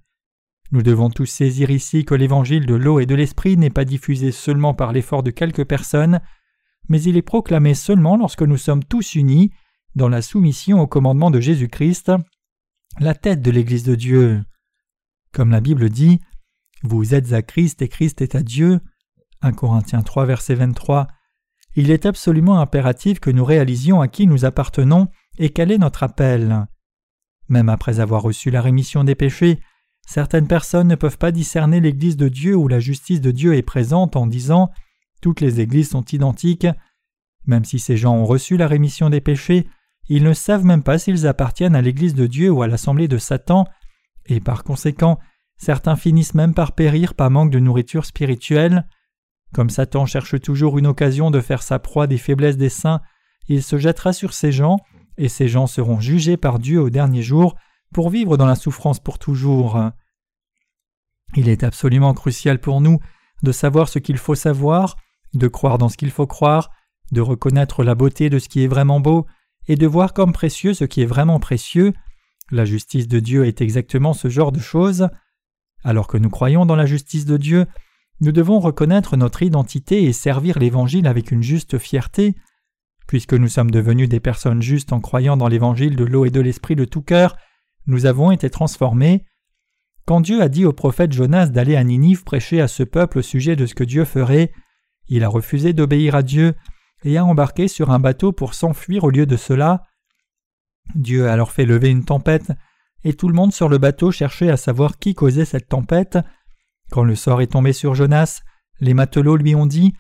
Nous 0.72 0.84
devons 0.84 1.10
tous 1.10 1.26
saisir 1.26 1.70
ici 1.70 2.06
que 2.06 2.16
l'évangile 2.16 2.66
de 2.66 2.76
l'eau 2.76 3.00
et 3.00 3.06
de 3.06 3.16
l'esprit 3.16 3.58
n'est 3.58 3.70
pas 3.70 3.84
diffusé 3.84 4.32
seulement 4.32 4.74
par 4.74 4.94
l'effort 4.94 5.24
de 5.24 5.32
quelques 5.32 5.66
personnes, 5.66 6.22
mais 6.88 7.02
il 7.02 7.18
est 7.18 7.22
proclamé 7.22 7.74
seulement 7.74 8.16
lorsque 8.16 8.44
nous 8.44 8.58
sommes 8.58 8.84
tous 8.84 9.16
unis 9.16 9.52
dans 9.96 10.10
la 10.10 10.22
soumission 10.22 10.80
au 10.80 10.88
commandement 10.88 11.32
de 11.32 11.40
Jésus-Christ, 11.40 12.12
la 13.00 13.14
tête 13.14 13.42
de 13.42 13.52
l'Église 13.52 13.84
de 13.84 13.96
Dieu. 13.96 14.44
Comme 15.34 15.52
la 15.52 15.62
Bible 15.62 15.90
dit, 15.90 16.20
Vous 16.84 17.14
êtes 17.14 17.34
à 17.34 17.42
Christ 17.42 17.82
et 17.82 17.88
Christ 17.88 18.22
est 18.22 18.36
à 18.36 18.44
Dieu. 18.44 18.80
1 19.42 19.54
Corinthiens 19.54 20.02
3, 20.02 20.26
verset 20.26 20.56
23. 20.56 21.08
Il 21.76 21.90
est 21.90 22.06
absolument 22.06 22.60
impératif 22.60 23.20
que 23.20 23.32
nous 23.32 23.46
réalisions 23.46 24.02
à 24.02 24.08
qui 24.08 24.28
nous 24.28 24.46
appartenons 24.46 25.08
et 25.38 25.50
quel 25.50 25.72
est 25.72 25.78
notre 25.78 26.04
appel. 26.04 26.68
Même 27.48 27.70
après 27.70 28.00
avoir 28.00 28.22
reçu 28.22 28.52
la 28.52 28.62
rémission 28.62 29.04
des 29.04 29.16
péchés, 29.16 29.60
certaines 30.06 30.48
personnes 30.48 30.88
ne 30.88 30.96
peuvent 30.96 31.18
pas 31.18 31.32
discerner 31.32 31.80
l'Église 31.80 32.18
de 32.18 32.28
Dieu 32.28 32.56
où 32.56 32.68
la 32.68 32.80
justice 32.80 33.22
de 33.22 33.32
Dieu 33.32 33.56
est 33.56 33.62
présente 33.62 34.16
en 34.16 34.28
disant 34.28 34.70
toutes 35.22 35.40
les 35.40 35.60
Églises 35.62 35.90
sont 35.90 36.06
identiques. 36.06 36.68
Même 37.46 37.66
si 37.66 37.80
ces 37.80 37.98
gens 37.98 38.16
ont 38.16 38.26
reçu 38.26 38.58
la 38.58 38.68
rémission 38.68 39.10
des 39.10 39.22
péchés, 39.22 39.68
ils 40.14 40.24
ne 40.26 40.34
savent 40.34 40.66
même 40.66 40.84
pas 40.84 41.00
s'ils 41.00 41.26
appartiennent 41.26 41.74
à 41.74 41.82
l'Église 41.82 42.16
de 42.16 42.28
Dieu 42.28 42.50
ou 42.52 42.64
à 42.64 42.68
l'Assemblée 42.68 43.08
de 43.08 43.18
Satan, 43.18 43.66
et 44.26 44.42
par 44.42 44.66
conséquent, 44.66 45.20
certains 45.56 45.96
finissent 45.96 46.34
même 46.34 46.54
par 46.54 46.74
périr 46.74 47.14
par 47.14 47.32
manque 47.32 47.50
de 47.50 47.60
nourriture 47.60 48.04
spirituelle. 48.04 48.86
Comme 49.54 49.70
Satan 49.70 50.06
cherche 50.06 50.38
toujours 50.42 50.78
une 50.78 50.88
occasion 50.88 51.32
de 51.32 51.40
faire 51.40 51.64
sa 51.64 51.80
proie 51.80 52.08
des 52.08 52.18
faiblesses 52.18 52.58
des 52.58 52.68
saints, 52.68 53.00
il 53.48 53.64
se 53.64 53.78
jettera 53.78 54.12
sur 54.12 54.34
ces 54.34 54.52
gens, 54.52 54.80
et 55.18 55.30
ces 55.30 55.48
gens 55.48 55.66
seront 55.66 56.02
jugés 56.02 56.36
par 56.36 56.60
Dieu 56.60 56.82
au 56.82 56.90
dernier 56.90 57.24
jour 57.24 57.56
pour 57.94 58.10
vivre 58.10 58.36
dans 58.36 58.46
la 58.46 58.56
souffrance 58.56 59.00
pour 59.00 59.18
toujours. 59.18 59.80
Il 61.38 61.48
est 61.48 61.64
absolument 61.64 62.14
crucial 62.14 62.60
pour 62.60 62.82
nous 62.82 63.00
de 63.44 63.54
savoir 63.54 63.88
ce 63.88 63.98
qu'il 63.98 64.18
faut 64.18 64.36
savoir, 64.36 64.98
de 65.36 65.48
croire 65.48 65.78
dans 65.78 65.88
ce 65.88 65.96
qu'il 65.96 66.12
faut 66.12 66.28
croire, 66.28 66.70
de 67.14 67.22
reconnaître 67.22 67.86
la 67.86 67.96
beauté 67.96 68.30
de 68.30 68.40
ce 68.40 68.50
qui 68.50 68.62
est 68.62 68.68
vraiment 68.68 69.00
beau, 69.00 69.26
et 69.68 69.76
de 69.76 69.88
voir 69.88 70.14
comme 70.14 70.34
précieux 70.34 70.74
ce 70.74 70.86
qui 70.86 71.02
est 71.02 71.06
vraiment 71.06 71.40
précieux. 71.40 71.94
La 72.52 72.66
justice 72.66 73.08
de 73.08 73.20
Dieu 73.20 73.46
est 73.46 73.62
exactement 73.62 74.14
ce 74.14 74.30
genre 74.30 74.52
de 74.52 74.60
choses. 74.60 75.10
Alors 75.84 76.08
que 76.08 76.18
nous 76.18 76.30
croyons 76.30 76.66
dans 76.66 76.76
la 76.76 76.86
justice 76.86 77.26
de 77.26 77.38
Dieu, 77.38 77.66
nous 78.20 78.32
devons 78.32 78.60
reconnaître 78.60 79.18
notre 79.18 79.42
identité 79.42 80.04
et 80.04 80.14
servir 80.14 80.60
l'Évangile 80.60 81.08
avec 81.08 81.32
une 81.32 81.42
juste 81.42 81.78
fierté. 81.78 82.36
Puisque 83.08 83.34
nous 83.34 83.48
sommes 83.48 83.72
devenus 83.72 84.10
des 84.10 84.20
personnes 84.20 84.62
justes 84.62 84.94
en 84.94 85.00
croyant 85.00 85.38
dans 85.38 85.48
l'Évangile 85.48 85.96
de 85.96 86.06
l'eau 86.06 86.26
et 86.26 86.30
de 86.30 86.40
l'Esprit 86.40 86.76
de 86.76 86.86
tout 86.86 87.02
cœur, 87.02 87.36
nous 87.88 88.06
avons 88.06 88.32
été 88.32 88.50
transformés. 88.50 89.26
Quand 90.06 90.22
Dieu 90.22 90.42
a 90.42 90.50
dit 90.50 90.66
au 90.66 90.74
prophète 90.74 91.14
Jonas 91.14 91.48
d'aller 91.48 91.76
à 91.76 91.84
Ninive 91.84 92.24
prêcher 92.24 92.62
à 92.62 92.68
ce 92.68 92.84
peuple 92.84 93.20
au 93.20 93.22
sujet 93.22 93.56
de 93.56 93.66
ce 93.66 93.76
que 93.76 93.84
Dieu 93.84 94.06
ferait, 94.06 94.52
il 95.08 95.24
a 95.24 95.30
refusé 95.30 95.74
d'obéir 95.74 96.16
à 96.16 96.24
Dieu 96.24 96.54
et 97.04 97.18
a 97.18 97.26
embarqué 97.26 97.68
sur 97.68 97.92
un 97.92 98.00
bateau 98.00 98.32
pour 98.32 98.54
s'enfuir 98.54 99.04
au 99.04 99.10
lieu 99.10 99.26
de 99.26 99.38
cela. 99.38 99.84
Dieu 100.96 101.28
a 101.28 101.34
alors 101.34 101.52
fait 101.52 101.66
lever 101.66 101.90
une 101.90 102.06
tempête, 102.06 102.52
et 103.04 103.14
tout 103.14 103.28
le 103.28 103.34
monde 103.34 103.54
sur 103.54 103.70
le 103.70 103.78
bateau 103.78 104.12
cherchait 104.12 104.50
à 104.50 104.58
savoir 104.58 105.00
qui 105.00 105.16
causait 105.16 105.46
cette 105.46 105.68
tempête. 105.68 106.18
Quand 106.92 107.04
le 107.04 107.16
sort 107.16 107.42
est 107.42 107.52
tombé 107.52 107.74
sur 107.74 107.96
Jonas, 107.96 108.42
les 108.80 108.94
matelots 108.94 109.38
lui 109.38 109.56
ont 109.56 109.66
dit 109.66 109.94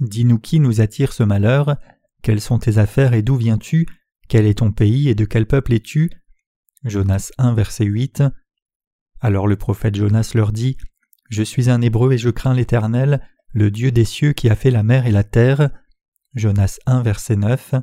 Dis-nous 0.00 0.38
qui 0.38 0.60
nous 0.60 0.80
attire 0.80 1.12
ce 1.12 1.22
malheur, 1.22 1.76
quelles 2.22 2.40
sont 2.40 2.58
tes 2.58 2.78
affaires 2.78 3.14
et 3.14 3.22
d'où 3.22 3.36
viens-tu, 3.36 3.86
quel 4.28 4.46
est 4.46 4.58
ton 4.58 4.72
pays 4.72 5.08
et 5.08 5.14
de 5.14 5.24
quel 5.24 5.46
peuple 5.46 5.72
es-tu? 5.72 6.10
Jonas 6.84 7.32
1, 7.38 7.54
verset 7.54 7.84
8. 7.84 8.22
Alors 9.20 9.48
le 9.48 9.56
prophète 9.56 9.96
Jonas 9.96 10.32
leur 10.34 10.52
dit 10.52 10.76
Je 11.28 11.42
suis 11.42 11.70
un 11.70 11.80
hébreu 11.80 12.12
et 12.12 12.18
je 12.18 12.30
crains 12.30 12.54
l'Éternel, 12.54 13.20
le 13.52 13.70
Dieu 13.70 13.90
des 13.90 14.04
cieux 14.04 14.32
qui 14.32 14.48
a 14.48 14.54
fait 14.54 14.70
la 14.70 14.82
mer 14.82 15.06
et 15.06 15.10
la 15.10 15.24
terre. 15.24 15.70
Jonas 16.38 16.78
1, 16.86 17.02
verset 17.02 17.36
9. 17.36 17.74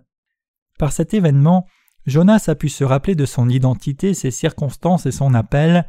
Par 0.80 0.92
cet 0.92 1.14
événement, 1.14 1.68
Jonas 2.06 2.46
a 2.48 2.56
pu 2.56 2.70
se 2.70 2.84
rappeler 2.84 3.16
de 3.16 3.26
son 3.26 3.50
identité, 3.50 4.14
ses 4.14 4.32
circonstances 4.32 5.06
et 5.06 5.12
son 5.12 5.34
appel. 5.34 5.88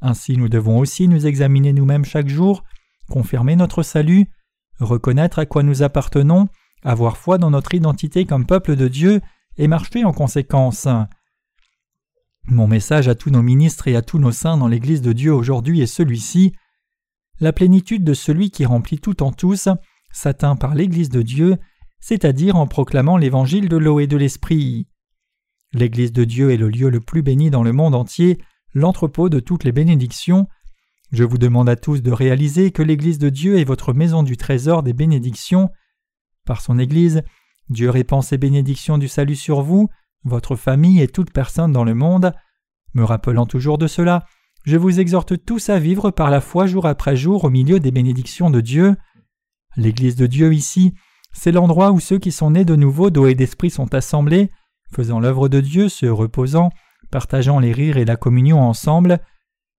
Ainsi 0.00 0.36
nous 0.36 0.48
devons 0.48 0.78
aussi 0.78 1.08
nous 1.08 1.26
examiner 1.26 1.72
nous-mêmes 1.72 2.04
chaque 2.04 2.28
jour, 2.28 2.64
confirmer 3.08 3.56
notre 3.56 3.82
salut, 3.82 4.26
reconnaître 4.80 5.38
à 5.38 5.46
quoi 5.46 5.62
nous 5.62 5.82
appartenons, 5.82 6.48
avoir 6.82 7.16
foi 7.16 7.38
dans 7.38 7.50
notre 7.50 7.74
identité 7.74 8.24
comme 8.24 8.46
peuple 8.46 8.76
de 8.76 8.88
Dieu 8.88 9.20
et 9.56 9.68
marcher 9.68 10.04
en 10.04 10.12
conséquence. 10.12 10.88
Mon 12.44 12.66
message 12.66 13.06
à 13.06 13.14
tous 13.14 13.30
nos 13.30 13.42
ministres 13.42 13.86
et 13.86 13.94
à 13.94 14.02
tous 14.02 14.18
nos 14.18 14.32
saints 14.32 14.56
dans 14.56 14.66
l'Église 14.66 15.02
de 15.02 15.12
Dieu 15.12 15.32
aujourd'hui 15.32 15.80
est 15.80 15.86
celui-ci. 15.86 16.52
La 17.38 17.52
plénitude 17.52 18.04
de 18.04 18.14
celui 18.14 18.50
qui 18.50 18.64
remplit 18.64 18.98
tout 18.98 19.22
en 19.22 19.30
tous 19.30 19.68
s'atteint 20.10 20.56
par 20.56 20.74
l'Église 20.74 21.08
de 21.08 21.22
Dieu, 21.22 21.58
c'est-à-dire 22.02 22.56
en 22.56 22.66
proclamant 22.66 23.16
l'Évangile 23.16 23.68
de 23.68 23.76
l'eau 23.78 24.00
et 24.00 24.08
de 24.08 24.16
l'Esprit. 24.16 24.88
L'Église 25.72 26.12
de 26.12 26.24
Dieu 26.24 26.50
est 26.50 26.58
le 26.58 26.68
lieu 26.68 26.90
le 26.90 27.00
plus 27.00 27.22
béni 27.22 27.48
dans 27.48 27.62
le 27.62 27.72
monde 27.72 27.94
entier, 27.94 28.42
l'entrepôt 28.74 29.28
de 29.28 29.40
toutes 29.40 29.64
les 29.64 29.72
bénédictions. 29.72 30.48
Je 31.12 31.24
vous 31.24 31.38
demande 31.38 31.68
à 31.68 31.76
tous 31.76 32.02
de 32.02 32.10
réaliser 32.10 32.72
que 32.72 32.82
l'Église 32.82 33.18
de 33.18 33.28
Dieu 33.28 33.58
est 33.58 33.64
votre 33.64 33.92
maison 33.92 34.24
du 34.24 34.36
trésor 34.36 34.82
des 34.82 34.92
bénédictions. 34.92 35.70
Par 36.44 36.60
son 36.60 36.78
Église, 36.78 37.22
Dieu 37.70 37.88
répand 37.88 38.22
ses 38.22 38.36
bénédictions 38.36 38.98
du 38.98 39.08
salut 39.08 39.36
sur 39.36 39.62
vous, 39.62 39.88
votre 40.24 40.56
famille 40.56 41.00
et 41.00 41.08
toute 41.08 41.32
personne 41.32 41.72
dans 41.72 41.84
le 41.84 41.94
monde. 41.94 42.32
Me 42.94 43.04
rappelant 43.04 43.46
toujours 43.46 43.78
de 43.78 43.86
cela, 43.86 44.26
je 44.64 44.76
vous 44.76 44.98
exhorte 44.98 45.44
tous 45.44 45.70
à 45.70 45.78
vivre 45.78 46.10
par 46.10 46.30
la 46.30 46.40
foi 46.40 46.66
jour 46.66 46.86
après 46.86 47.16
jour 47.16 47.44
au 47.44 47.50
milieu 47.50 47.78
des 47.78 47.92
bénédictions 47.92 48.50
de 48.50 48.60
Dieu. 48.60 48.96
L'Église 49.76 50.16
de 50.16 50.26
Dieu 50.26 50.52
ici, 50.52 50.94
c'est 51.32 51.52
l'endroit 51.52 51.92
où 51.92 52.00
ceux 52.00 52.18
qui 52.18 52.32
sont 52.32 52.50
nés 52.50 52.64
de 52.64 52.76
nouveau 52.76 53.10
d'eau 53.10 53.26
et 53.26 53.34
d'esprit 53.34 53.70
sont 53.70 53.94
assemblés, 53.94 54.50
faisant 54.92 55.20
l'œuvre 55.20 55.48
de 55.48 55.60
Dieu, 55.60 55.88
se 55.88 56.06
reposant, 56.06 56.70
partageant 57.10 57.58
les 57.58 57.72
rires 57.72 57.96
et 57.96 58.04
la 58.04 58.16
communion 58.16 58.60
ensemble. 58.60 59.20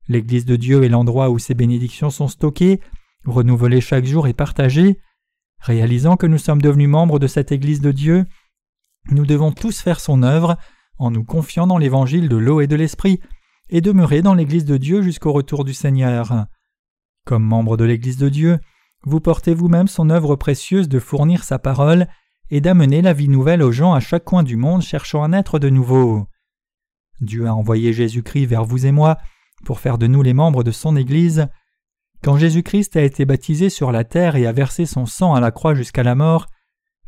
L'Église 0.08 0.46
de 0.46 0.56
Dieu 0.56 0.84
est 0.84 0.89
l'endroit 0.89 1.30
où 1.30 1.39
ces 1.39 1.54
bénédictions 1.54 2.10
sont 2.10 2.28
stockées, 2.28 2.82
renouvelées 3.26 3.82
chaque 3.82 4.06
jour 4.06 4.28
et 4.28 4.34
partagées. 4.34 5.00
Réalisant 5.60 6.18
que 6.18 6.28
nous 6.28 6.38
sommes 6.38 6.62
devenus 6.62 6.89
membres 6.89 7.20
de 7.20 7.28
cette 7.28 7.52
Église 7.52 7.80
de 7.80 7.92
Dieu, 7.92 8.26
nous 9.12 9.26
devons 9.26 9.52
tous 9.52 9.80
faire 9.80 10.00
son 10.00 10.24
œuvre 10.24 10.58
en 10.98 11.12
nous 11.12 11.24
confiant 11.24 11.68
dans 11.68 11.78
l'évangile 11.78 12.30
de 12.30 12.38
l'eau 12.38 12.62
et 12.62 12.68
de 12.68 12.76
l'esprit 12.76 13.20
et 13.70 13.82
demeurer 13.82 14.22
dans 14.22 14.34
l'Église 14.34 14.66
de 14.66 14.78
Dieu 14.78 15.02
jusqu'au 15.02 15.32
retour 15.32 15.63
du 15.63 15.74
Seigneur. 15.74 16.48
Comme 17.26 17.44
membre 17.44 17.78
de 17.78 17.86
l'Église 17.86 18.18
de 18.18 18.30
Dieu, 18.30 18.60
vous 19.06 19.20
portez 19.20 19.54
vous-même 19.54 19.88
son 19.88 20.10
œuvre 20.10 20.36
précieuse 20.36 20.88
de 20.88 21.00
fournir 21.00 21.44
sa 21.44 21.60
parole 21.60 22.08
et 22.50 22.62
d'amener 22.62 23.02
la 23.02 23.13
vie 23.13 23.30
nouvelle 23.30 23.63
aux 23.63 23.72
gens 23.72 23.94
à 23.94 24.00
chaque 24.00 24.24
coin 24.24 24.44
du 24.44 24.56
monde 24.56 24.82
cherchant 24.82 25.24
un 25.24 25.34
être 25.34 25.60
de 25.60 25.70
nouveau. 25.70 26.28
Dieu 27.22 27.48
a 27.48 27.54
envoyé 27.54 27.94
Jésus-Christ 27.94 28.46
vers 28.46 28.66
vous 28.66 28.86
et 28.86 28.92
moi 28.92 29.18
pour 29.66 29.80
faire 29.80 29.98
de 29.98 30.08
nous 30.08 30.22
les 30.22 30.34
membres 30.34 30.63
de 30.63 30.72
son 30.72 30.96
Église. 30.96 31.48
Quand 32.22 32.38
Jésus-Christ 32.38 32.96
a 32.96 33.02
été 33.02 33.26
baptisé 33.26 33.70
sur 33.70 33.92
la 33.92 34.04
terre 34.04 34.36
et 34.36 34.46
a 34.46 34.52
versé 34.52 34.86
son 34.86 35.06
sang 35.06 35.34
à 35.34 35.39
la 35.39 35.52
croix 35.52 35.76
jusqu'à 35.76 36.04
la 36.04 36.16
mort, 36.16 36.48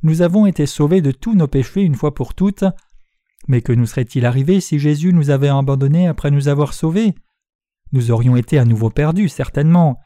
nous 0.03 0.21
avons 0.21 0.45
été 0.45 0.65
sauvés 0.65 1.01
de 1.01 1.11
tous 1.11 1.35
nos 1.35 1.47
péchés 1.47 1.81
une 1.81 1.95
fois 1.95 2.13
pour 2.13 2.33
toutes. 2.33 2.65
Mais 3.47 3.61
que 3.61 3.73
nous 3.73 3.85
serait-il 3.85 4.25
arrivé 4.25 4.59
si 4.59 4.79
Jésus 4.79 5.13
nous 5.13 5.29
avait 5.29 5.49
abandonnés 5.49 6.07
après 6.07 6.31
nous 6.31 6.47
avoir 6.47 6.73
sauvés? 6.73 7.15
Nous 7.91 8.11
aurions 8.11 8.35
été 8.35 8.57
à 8.57 8.65
nouveau 8.65 8.89
perdus, 8.89 9.29
certainement. 9.29 9.99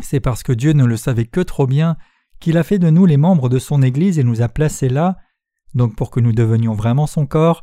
C'est 0.00 0.20
parce 0.20 0.42
que 0.42 0.52
Dieu 0.52 0.72
ne 0.72 0.84
le 0.84 0.96
savait 0.96 1.26
que 1.26 1.40
trop 1.40 1.66
bien 1.66 1.96
qu'il 2.40 2.58
a 2.58 2.62
fait 2.62 2.78
de 2.78 2.90
nous 2.90 3.06
les 3.06 3.16
membres 3.16 3.48
de 3.48 3.58
son 3.58 3.82
Église 3.82 4.18
et 4.18 4.24
nous 4.24 4.42
a 4.42 4.48
placés 4.48 4.88
là. 4.88 5.16
Donc 5.74 5.96
pour 5.96 6.10
que 6.10 6.20
nous 6.20 6.32
devenions 6.32 6.74
vraiment 6.74 7.06
son 7.06 7.26
corps, 7.26 7.62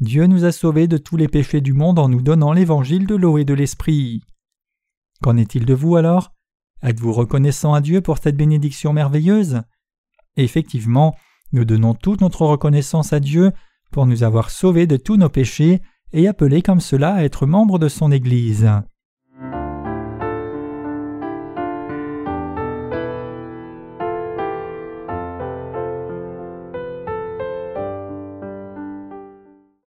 Dieu 0.00 0.26
nous 0.26 0.44
a 0.44 0.52
sauvés 0.52 0.88
de 0.88 0.96
tous 0.96 1.16
les 1.16 1.28
péchés 1.28 1.60
du 1.60 1.72
monde 1.72 1.98
en 1.98 2.08
nous 2.08 2.22
donnant 2.22 2.52
l'évangile 2.52 3.06
de 3.06 3.14
l'eau 3.14 3.38
et 3.38 3.44
de 3.44 3.54
l'esprit. 3.54 4.22
Qu'en 5.22 5.36
est-il 5.36 5.64
de 5.64 5.74
vous 5.74 5.96
alors? 5.96 6.32
Êtes-vous 6.82 7.12
reconnaissant 7.12 7.74
à 7.74 7.80
Dieu 7.80 8.00
pour 8.00 8.18
cette 8.18 8.36
bénédiction 8.36 8.92
merveilleuse? 8.92 9.62
Effectivement, 10.36 11.14
nous 11.52 11.64
donnons 11.64 11.94
toute 11.94 12.20
notre 12.20 12.44
reconnaissance 12.46 13.12
à 13.12 13.20
Dieu 13.20 13.52
pour 13.92 14.06
nous 14.06 14.24
avoir 14.24 14.50
sauvés 14.50 14.86
de 14.86 14.96
tous 14.96 15.16
nos 15.16 15.28
péchés 15.28 15.82
et 16.12 16.26
appelés 16.26 16.62
comme 16.62 16.80
cela 16.80 17.14
à 17.14 17.22
être 17.22 17.46
membres 17.46 17.78
de 17.78 17.88
son 17.88 18.10
Église. 18.10 18.68